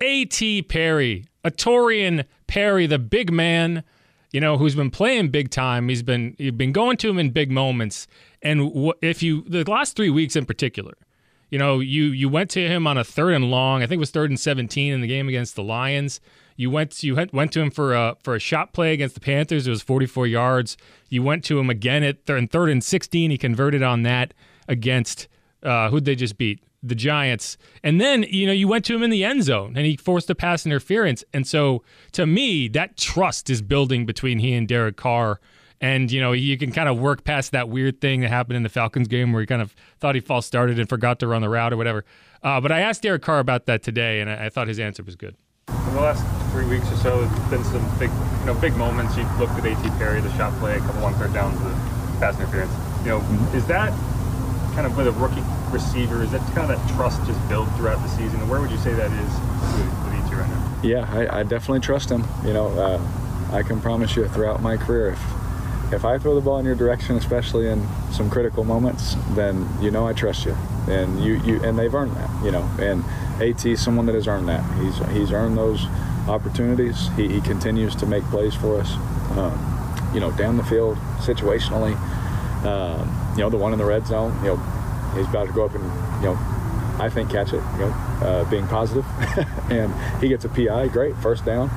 A.T. 0.00 0.62
Perry, 0.62 1.26
a 1.44 1.50
Torian 1.50 2.24
Perry, 2.46 2.86
the 2.86 2.98
big 2.98 3.32
man. 3.32 3.84
you 4.32 4.40
know, 4.40 4.58
who's 4.58 4.74
been 4.74 4.90
playing 4.90 5.28
big 5.28 5.50
time. 5.50 5.88
He's 5.88 6.02
been 6.02 6.34
you've 6.38 6.58
been 6.58 6.72
going 6.72 6.96
to 6.98 7.08
him 7.08 7.18
in 7.18 7.30
big 7.30 7.50
moments, 7.50 8.06
and 8.42 8.92
if 9.00 9.22
you 9.22 9.42
the 9.48 9.64
last 9.70 9.96
three 9.96 10.10
weeks 10.10 10.36
in 10.36 10.44
particular, 10.44 10.94
you 11.50 11.58
know, 11.58 11.80
you 11.80 12.04
you 12.04 12.28
went 12.28 12.50
to 12.50 12.66
him 12.66 12.86
on 12.86 12.98
a 12.98 13.04
third 13.04 13.34
and 13.34 13.50
long. 13.50 13.82
I 13.82 13.86
think 13.86 13.98
it 13.98 14.00
was 14.00 14.10
third 14.10 14.30
and 14.30 14.38
seventeen 14.38 14.92
in 14.92 15.00
the 15.00 15.06
game 15.06 15.28
against 15.28 15.56
the 15.56 15.62
Lions. 15.62 16.20
You 16.56 16.70
went 16.70 17.02
you 17.04 17.14
went 17.32 17.52
to 17.52 17.60
him 17.60 17.70
for 17.70 17.94
a 17.94 18.16
for 18.22 18.34
a 18.34 18.40
shot 18.40 18.72
play 18.72 18.92
against 18.92 19.14
the 19.14 19.20
Panthers. 19.20 19.66
It 19.66 19.70
was 19.70 19.80
44 19.80 20.26
yards. 20.26 20.76
You 21.08 21.22
went 21.22 21.44
to 21.44 21.58
him 21.58 21.70
again 21.70 22.02
at 22.02 22.26
third, 22.26 22.50
third 22.50 22.68
and 22.68 22.82
16. 22.82 23.30
He 23.30 23.38
converted 23.38 23.82
on 23.82 24.02
that 24.02 24.34
against 24.66 25.28
uh, 25.62 25.88
who'd 25.90 26.04
they 26.04 26.16
just 26.16 26.36
beat? 26.36 26.62
The 26.82 26.94
Giants. 26.96 27.58
And 27.82 28.00
then, 28.00 28.24
you 28.24 28.46
know, 28.46 28.52
you 28.52 28.68
went 28.68 28.84
to 28.86 28.94
him 28.94 29.02
in 29.02 29.10
the 29.10 29.24
end 29.24 29.44
zone 29.44 29.76
and 29.76 29.86
he 29.86 29.96
forced 29.96 30.30
a 30.30 30.34
pass 30.34 30.66
interference. 30.66 31.24
And 31.32 31.46
so 31.46 31.82
to 32.12 32.26
me, 32.26 32.68
that 32.68 32.96
trust 32.96 33.50
is 33.50 33.62
building 33.62 34.04
between 34.04 34.40
he 34.40 34.52
and 34.54 34.66
Derek 34.66 34.96
Carr. 34.96 35.40
And, 35.80 36.10
you 36.10 36.20
know, 36.20 36.32
you 36.32 36.58
can 36.58 36.72
kind 36.72 36.88
of 36.88 36.98
work 36.98 37.24
past 37.24 37.52
that 37.52 37.68
weird 37.68 38.00
thing 38.00 38.22
that 38.22 38.30
happened 38.30 38.56
in 38.56 38.62
the 38.64 38.68
Falcons 38.68 39.06
game 39.06 39.32
where 39.32 39.40
he 39.40 39.46
kind 39.46 39.62
of 39.62 39.74
thought 40.00 40.14
he 40.14 40.20
false 40.20 40.46
started 40.46 40.78
and 40.78 40.88
forgot 40.88 41.20
to 41.20 41.26
run 41.26 41.42
the 41.42 41.48
route 41.48 41.72
or 41.72 41.76
whatever. 41.76 42.04
Uh, 42.42 42.60
but 42.60 42.72
I 42.72 42.80
asked 42.80 43.02
Derek 43.02 43.22
Carr 43.22 43.38
about 43.38 43.66
that 43.66 43.82
today, 43.82 44.20
and 44.20 44.28
I, 44.28 44.46
I 44.46 44.48
thought 44.48 44.68
his 44.68 44.80
answer 44.80 45.02
was 45.02 45.16
good. 45.16 45.36
In 45.68 45.94
the 45.94 46.00
last 46.00 46.24
three 46.52 46.66
weeks 46.66 46.90
or 46.90 46.96
so, 46.96 47.24
there's 47.24 47.50
been 47.50 47.64
some 47.64 47.98
big, 47.98 48.10
you 48.40 48.46
know, 48.46 48.54
big 48.54 48.76
moments. 48.76 49.16
You 49.16 49.24
looked 49.38 49.52
at 49.52 49.66
A.T. 49.66 49.88
Perry, 49.98 50.20
the 50.20 50.32
shot 50.36 50.52
play, 50.58 50.76
a 50.76 50.80
couple 50.80 51.04
on 51.04 51.14
third 51.14 51.32
downs, 51.32 51.58
the 51.60 51.70
pass 52.18 52.36
interference. 52.38 52.72
You 53.02 53.10
know, 53.10 53.20
mm-hmm. 53.20 53.56
is 53.56 53.66
that 53.66 53.92
kind 54.74 54.86
of 54.86 54.96
with 54.96 55.08
a 55.08 55.12
rookie 55.12 55.42
receiver? 55.70 56.22
Is 56.22 56.30
that 56.32 56.40
kind 56.54 56.70
of 56.70 56.78
that 56.78 56.96
trust 56.96 57.24
just 57.26 57.48
built 57.48 57.68
throughout 57.76 58.02
the 58.02 58.08
season? 58.08 58.40
And 58.40 58.50
where 58.50 58.60
would 58.60 58.70
you 58.70 58.78
say 58.78 58.94
that 58.94 59.10
is 59.12 59.32
with, 59.76 60.04
with 60.04 60.26
E.T. 60.26 60.34
right 60.34 60.48
now? 60.48 60.80
Yeah, 60.82 61.08
I, 61.10 61.40
I, 61.40 61.42
definitely 61.42 61.80
trust 61.80 62.10
him. 62.10 62.24
You 62.44 62.52
know, 62.52 62.68
uh, 62.78 63.00
I 63.52 63.62
can 63.62 63.80
promise 63.80 64.14
you 64.16 64.26
throughout 64.28 64.62
my 64.62 64.76
career, 64.76 65.10
if 65.10 65.37
if 65.92 66.04
I 66.04 66.18
throw 66.18 66.34
the 66.34 66.40
ball 66.40 66.58
in 66.58 66.66
your 66.66 66.74
direction, 66.74 67.16
especially 67.16 67.68
in 67.68 67.86
some 68.12 68.28
critical 68.30 68.64
moments, 68.64 69.16
then 69.30 69.68
you 69.80 69.90
know 69.90 70.06
I 70.06 70.12
trust 70.12 70.44
you, 70.44 70.56
and 70.88 71.22
you 71.22 71.40
you 71.42 71.62
and 71.62 71.78
they've 71.78 71.94
earned 71.94 72.14
that. 72.16 72.44
You 72.44 72.50
know, 72.50 72.68
and 72.78 73.04
At 73.42 73.64
is 73.64 73.82
someone 73.82 74.06
that 74.06 74.14
has 74.14 74.26
earned 74.26 74.48
that. 74.48 74.64
He's 74.80 74.98
he's 75.16 75.32
earned 75.32 75.56
those 75.56 75.86
opportunities. 76.28 77.08
He, 77.16 77.28
he 77.28 77.40
continues 77.40 77.96
to 77.96 78.06
make 78.06 78.24
plays 78.24 78.54
for 78.54 78.80
us. 78.80 78.92
Um, 79.36 80.10
you 80.14 80.20
know, 80.20 80.30
down 80.32 80.56
the 80.56 80.64
field, 80.64 80.96
situationally. 81.18 81.96
Um, 82.64 83.34
you 83.36 83.42
know, 83.42 83.50
the 83.50 83.56
one 83.56 83.72
in 83.72 83.78
the 83.78 83.84
red 83.84 84.06
zone. 84.06 84.34
You 84.42 84.54
know, 84.54 84.56
he's 85.14 85.28
about 85.28 85.46
to 85.46 85.52
go 85.52 85.64
up 85.64 85.74
and 85.74 85.84
you 86.22 86.28
know 86.28 86.38
I 87.00 87.08
think 87.08 87.30
catch 87.30 87.52
it, 87.52 87.62
you 87.74 87.86
know, 87.86 87.92
uh, 88.22 88.50
being 88.50 88.66
positive, 88.66 89.06
and 89.70 89.94
he 90.20 90.28
gets 90.28 90.44
a 90.44 90.48
PI, 90.48 90.88
great, 90.88 91.16
first 91.16 91.44
down. 91.44 91.70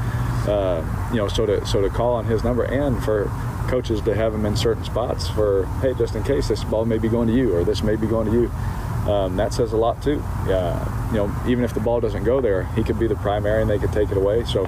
Uh, 0.47 1.09
you 1.11 1.17
know, 1.17 1.27
so 1.27 1.45
to 1.45 1.65
so 1.65 1.81
to 1.81 1.89
call 1.89 2.15
on 2.15 2.25
his 2.25 2.43
number 2.43 2.63
and 2.63 3.03
for 3.03 3.29
coaches 3.71 4.01
to 4.01 4.13
have 4.13 4.33
him 4.33 4.45
in 4.45 4.55
certain 4.57 4.83
spots 4.83 5.29
for, 5.29 5.65
hey, 5.81 5.93
just 5.93 6.13
in 6.13 6.23
case 6.23 6.49
this 6.49 6.61
ball 6.65 6.83
may 6.83 6.97
be 6.97 7.07
going 7.07 7.27
to 7.29 7.33
you 7.33 7.55
or 7.55 7.63
this 7.63 7.81
may 7.81 7.95
be 7.95 8.05
going 8.05 8.29
to 8.29 8.33
you. 8.33 8.51
Um, 9.09 9.37
that 9.37 9.53
says 9.53 9.71
a 9.71 9.77
lot 9.77 10.03
too. 10.03 10.21
Uh, 10.21 11.09
you 11.11 11.17
know, 11.17 11.33
even 11.47 11.63
if 11.63 11.73
the 11.73 11.79
ball 11.79 12.01
doesn't 12.01 12.25
go 12.25 12.41
there, 12.41 12.65
he 12.75 12.83
could 12.83 12.99
be 12.99 13.07
the 13.07 13.15
primary 13.15 13.61
and 13.61 13.71
they 13.71 13.79
could 13.79 13.93
take 13.93 14.11
it 14.11 14.17
away. 14.17 14.43
So 14.43 14.65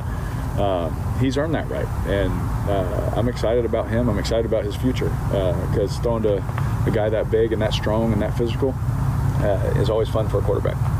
uh, 0.57 0.89
he's 1.19 1.37
earned 1.37 1.53
that 1.55 1.67
right, 1.69 1.87
and 2.07 2.31
uh, 2.69 3.13
I'm 3.15 3.27
excited 3.27 3.65
about 3.65 3.89
him. 3.89 4.07
I'm 4.07 4.19
excited 4.19 4.45
about 4.45 4.63
his 4.63 4.75
future 4.75 5.09
because 5.09 5.97
uh, 5.97 6.01
throwing 6.01 6.23
to 6.23 6.37
a 6.87 6.91
guy 6.91 7.09
that 7.09 7.29
big 7.29 7.53
and 7.53 7.61
that 7.61 7.73
strong 7.73 8.13
and 8.13 8.21
that 8.21 8.37
physical 8.37 8.73
uh, 8.77 9.73
is 9.77 9.89
always 9.89 10.09
fun 10.09 10.29
for 10.29 10.39
a 10.39 10.41
quarterback. 10.41 10.92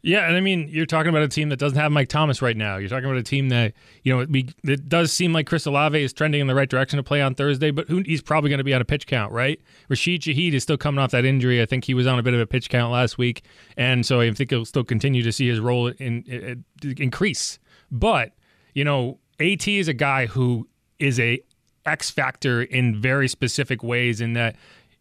Yeah, 0.00 0.28
and 0.28 0.36
I 0.36 0.40
mean, 0.40 0.68
you're 0.68 0.86
talking 0.86 1.08
about 1.08 1.22
a 1.22 1.28
team 1.28 1.48
that 1.48 1.58
doesn't 1.58 1.78
have 1.78 1.90
Mike 1.90 2.08
Thomas 2.08 2.40
right 2.40 2.56
now. 2.56 2.76
You're 2.76 2.88
talking 2.88 3.06
about 3.06 3.16
a 3.18 3.22
team 3.22 3.48
that 3.48 3.72
you 4.04 4.16
know 4.16 4.26
we, 4.30 4.48
it 4.62 4.88
does 4.88 5.12
seem 5.12 5.32
like 5.32 5.46
Chris 5.46 5.66
Olave 5.66 6.00
is 6.00 6.12
trending 6.12 6.40
in 6.40 6.46
the 6.46 6.54
right 6.54 6.68
direction 6.68 6.98
to 6.98 7.02
play 7.02 7.20
on 7.20 7.34
Thursday, 7.34 7.72
but 7.72 7.88
who, 7.88 8.02
he's 8.06 8.22
probably 8.22 8.48
going 8.48 8.58
to 8.58 8.64
be 8.64 8.72
on 8.72 8.80
a 8.80 8.84
pitch 8.84 9.08
count, 9.08 9.32
right? 9.32 9.60
Rashid 9.88 10.22
Shaheed 10.22 10.52
is 10.52 10.62
still 10.62 10.76
coming 10.76 11.00
off 11.00 11.10
that 11.10 11.24
injury. 11.24 11.60
I 11.60 11.66
think 11.66 11.84
he 11.84 11.94
was 11.94 12.06
on 12.06 12.18
a 12.18 12.22
bit 12.22 12.32
of 12.32 12.40
a 12.40 12.46
pitch 12.46 12.68
count 12.68 12.92
last 12.92 13.18
week, 13.18 13.42
and 13.76 14.06
so 14.06 14.20
I 14.20 14.32
think 14.32 14.50
he'll 14.50 14.64
still 14.64 14.84
continue 14.84 15.22
to 15.24 15.32
see 15.32 15.48
his 15.48 15.58
role 15.58 15.88
in, 15.88 16.22
in, 16.22 16.64
in 16.84 16.94
increase. 16.98 17.58
But 17.90 18.32
you 18.74 18.84
know, 18.84 19.18
At 19.40 19.66
is 19.66 19.88
a 19.88 19.94
guy 19.94 20.26
who 20.26 20.68
is 21.00 21.18
a 21.18 21.42
X 21.88 22.10
factor 22.10 22.62
in 22.62 23.00
very 23.00 23.26
specific 23.26 23.82
ways 23.82 24.20
in 24.20 24.34
that 24.34 24.56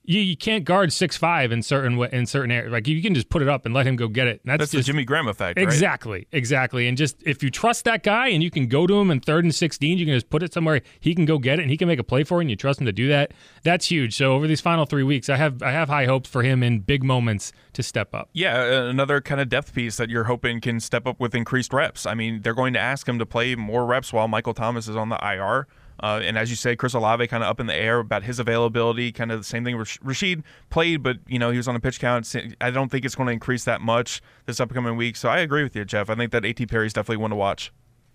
you, 0.08 0.22
you 0.22 0.38
can't 0.38 0.64
guard 0.64 0.94
six 0.94 1.18
five 1.18 1.52
in 1.52 1.62
certain 1.62 2.02
in 2.14 2.26
certain 2.26 2.50
areas. 2.50 2.72
Like 2.72 2.88
you 2.88 3.02
can 3.02 3.14
just 3.14 3.30
put 3.30 3.42
it 3.42 3.50
up 3.50 3.66
and 3.66 3.76
let 3.76 3.86
him 3.86 3.98
go 3.98 4.08
get 4.08 4.26
it. 4.28 4.42
That's, 4.46 4.60
that's 4.60 4.72
just, 4.72 4.88
the 4.88 4.92
Jimmy 4.94 5.04
Graham 5.04 5.28
effect. 5.28 5.60
Exactly, 5.60 6.20
right? 6.20 6.28
exactly. 6.32 6.88
And 6.88 6.98
just 6.98 7.22
if 7.24 7.44
you 7.44 7.52
trust 7.52 7.84
that 7.84 8.04
guy 8.04 8.30
and 8.30 8.42
you 8.42 8.50
can 8.50 8.68
go 8.68 8.88
to 8.88 9.00
him 9.00 9.12
in 9.12 9.20
third 9.20 9.44
and 9.44 9.54
sixteen, 9.54 9.98
you 9.98 10.06
can 10.06 10.16
just 10.16 10.30
put 10.30 10.42
it 10.44 10.54
somewhere 10.54 10.82
he 11.02 11.14
can 11.14 11.26
go 11.26 11.38
get 11.38 11.60
it 11.60 11.64
and 11.64 11.72
he 11.72 11.76
can 11.76 11.90
make 11.90 12.00
a 12.00 12.06
play 12.06 12.24
for 12.24 12.38
you 12.38 12.42
and 12.42 12.50
you 12.50 12.56
trust 12.56 12.80
him 12.80 12.86
to 12.86 12.94
do 12.94 13.10
that. 13.10 13.34
That's 13.64 13.88
huge. 13.92 14.16
So 14.16 14.34
over 14.34 14.48
these 14.48 14.62
final 14.62 14.86
three 14.86 15.04
weeks, 15.04 15.28
I 15.28 15.36
have 15.36 15.62
I 15.62 15.72
have 15.72 15.90
high 15.90 16.06
hopes 16.06 16.30
for 16.30 16.42
him 16.42 16.64
in 16.64 16.80
big 16.80 17.04
moments 17.04 17.52
to 17.74 17.84
step 17.84 18.16
up. 18.16 18.30
Yeah, 18.32 18.62
uh, 18.62 18.90
another 18.90 19.20
kind 19.20 19.42
of 19.42 19.50
depth 19.50 19.74
piece 19.74 19.98
that 19.98 20.10
you're 20.10 20.24
hoping 20.24 20.62
can 20.62 20.80
step 20.80 21.06
up 21.06 21.20
with 21.20 21.36
increased 21.36 21.74
reps. 21.74 22.06
I 22.06 22.14
mean, 22.14 22.42
they're 22.42 22.54
going 22.54 22.74
to 22.74 22.80
ask 22.80 23.10
him 23.10 23.20
to 23.20 23.26
play 23.26 23.56
more 23.56 23.86
reps 23.86 24.14
while 24.14 24.30
Michael 24.30 24.54
Thomas 24.54 24.88
is 24.88 24.96
on 24.96 25.10
the 25.10 25.20
IR. 25.22 25.68
Uh, 26.02 26.20
and 26.24 26.38
as 26.38 26.50
you 26.50 26.56
say, 26.56 26.76
Chris 26.76 26.94
Olave 26.94 27.26
kind 27.28 27.44
of 27.44 27.50
up 27.50 27.60
in 27.60 27.68
the 27.68 27.76
air 27.76 28.00
about 28.00 28.24
his 28.24 28.40
availability. 28.40 29.12
Kind 29.12 29.32
of 29.32 29.40
the 29.40 29.44
same 29.44 29.64
thing. 29.64 29.76
Rashid 30.02 30.44
played, 30.70 31.02
but 31.02 31.18
you 31.28 31.40
know 31.40 31.52
he 31.52 31.58
was 31.58 31.68
on 31.68 31.76
a 31.76 31.80
pitch 31.80 32.00
count. 32.00 32.34
I 32.62 32.72
don't 32.72 32.90
think 32.90 33.06
it's 33.06 33.16
going 33.16 33.28
to 33.28 33.34
increase 33.34 33.64
that 33.66 33.82
much 33.82 34.22
this 34.46 34.60
upcoming 34.60 34.96
week. 34.96 35.16
So 35.16 35.30
I 35.30 35.40
agree 35.40 35.64
with 35.64 35.76
you, 35.76 35.86
Jeff. 35.86 36.10
I 36.10 36.16
think 36.16 36.32
that 36.32 36.46
At 36.46 36.68
Perry 36.68 36.88
is 36.88 36.94
definitely 36.94 37.18
one 37.18 37.32
to 37.32 37.36
watch. 37.36 37.72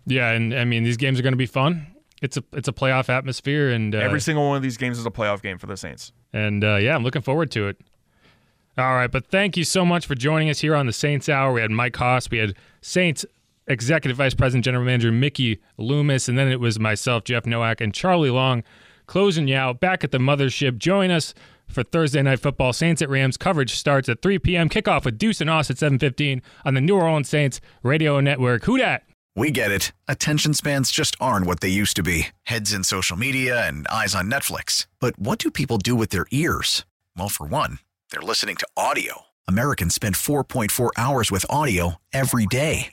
Yeah, 0.07 0.30
and 0.30 0.55
I 0.55 0.64
mean 0.64 0.85
these 0.85 0.97
games 0.97 1.18
are 1.18 1.22
going 1.22 1.33
to 1.33 1.39
be 1.39 1.47
fun. 1.47 1.87
It's 2.20 2.37
a 2.37 2.45
it's 2.53 2.68
a 2.68 2.72
playoff 2.72 3.09
atmosphere, 3.09 3.70
and 3.70 3.95
uh, 3.95 3.99
every 3.99 4.20
single 4.20 4.47
one 4.47 4.57
of 4.57 4.62
these 4.62 4.76
games 4.76 4.99
is 4.99 5.07
a 5.07 5.11
playoff 5.11 5.43
game 5.43 5.59
for 5.59 5.66
the 5.66 5.76
Saints. 5.76 6.12
And 6.33 6.62
uh, 6.62 6.76
yeah, 6.76 6.95
I'm 6.95 7.03
looking 7.03 7.22
forward 7.22 7.51
to 7.53 7.68
it. 7.68 7.80
All 8.78 8.95
right, 8.95 9.11
but 9.11 9.26
thank 9.26 9.57
you 9.57 9.64
so 9.64 9.85
much 9.85 10.07
for 10.07 10.14
joining 10.14 10.49
us 10.49 10.61
here 10.61 10.74
on 10.74 10.87
the 10.87 10.95
Saints 10.95 11.28
Hour. 11.28 11.53
We 11.53 11.61
had 11.61 11.70
Mike 11.70 11.95
Hoss, 11.97 12.30
we 12.30 12.39
had 12.39 12.55
Saints 12.80 13.26
Executive 13.67 14.17
Vice 14.17 14.35
President, 14.35 14.65
General 14.65 14.85
Manager 14.85 15.13
Mickey 15.13 15.61
Loomis, 15.79 16.29
and 16.29 16.37
then 16.37 16.49
it 16.49 16.61
was 16.61 16.79
myself, 16.79 17.25
Jeff 17.25 17.47
Nowak, 17.47 17.81
and 17.81 17.95
Charlie 17.95 18.31
Long 18.31 18.63
closing 19.07 19.49
you 19.49 19.57
out 19.57 19.81
back 19.81 20.05
at 20.05 20.11
the 20.11 20.19
mothership. 20.19 20.79
Join 20.79 21.11
us 21.11 21.35
for 21.67 21.83
Thursday 21.83 22.23
Night 22.23 22.41
Football. 22.41 22.73
Saints 22.73 23.03
at 23.03 23.09
Rams 23.09 23.37
coverage 23.37 23.75
starts 23.75 24.09
at 24.09 24.23
3 24.23 24.39
p.m. 24.39 24.69
Kickoff 24.69 25.05
with 25.05 25.19
Deuce 25.19 25.41
and 25.41 25.51
Hoss 25.51 25.71
at 25.71 25.77
7:15 25.77 26.41
on 26.65 26.75
the 26.75 26.81
New 26.81 26.97
Orleans 26.97 27.29
Saints 27.29 27.61
Radio 27.83 28.21
Network. 28.21 28.65
Who 28.65 28.79
dat? 28.79 29.03
We 29.35 29.51
get 29.51 29.71
it. 29.71 29.93
Attention 30.09 30.53
spans 30.53 30.91
just 30.91 31.17
aren't 31.19 31.47
what 31.47 31.61
they 31.61 31.69
used 31.69 31.97
to 31.97 32.03
be. 32.03 32.29
Heads 32.45 32.73
in 32.73 32.85
social 32.85 33.17
media 33.17 33.67
and 33.67 33.87
eyes 33.89 34.15
on 34.15 34.31
Netflix. 34.31 34.87
But 35.01 35.19
what 35.19 35.39
do 35.39 35.51
people 35.51 35.79
do 35.79 35.95
with 35.95 36.11
their 36.11 36.27
ears? 36.31 36.85
Well, 37.17 37.31
for 37.31 37.47
one, 37.47 37.79
they're 38.11 38.21
listening 38.21 38.57
to 38.57 38.69
audio. 38.77 39.23
Americans 39.49 39.95
spend 39.95 40.17
4.4 40.17 40.91
hours 40.97 41.31
with 41.31 41.47
audio 41.49 41.97
every 42.13 42.47
day. 42.47 42.93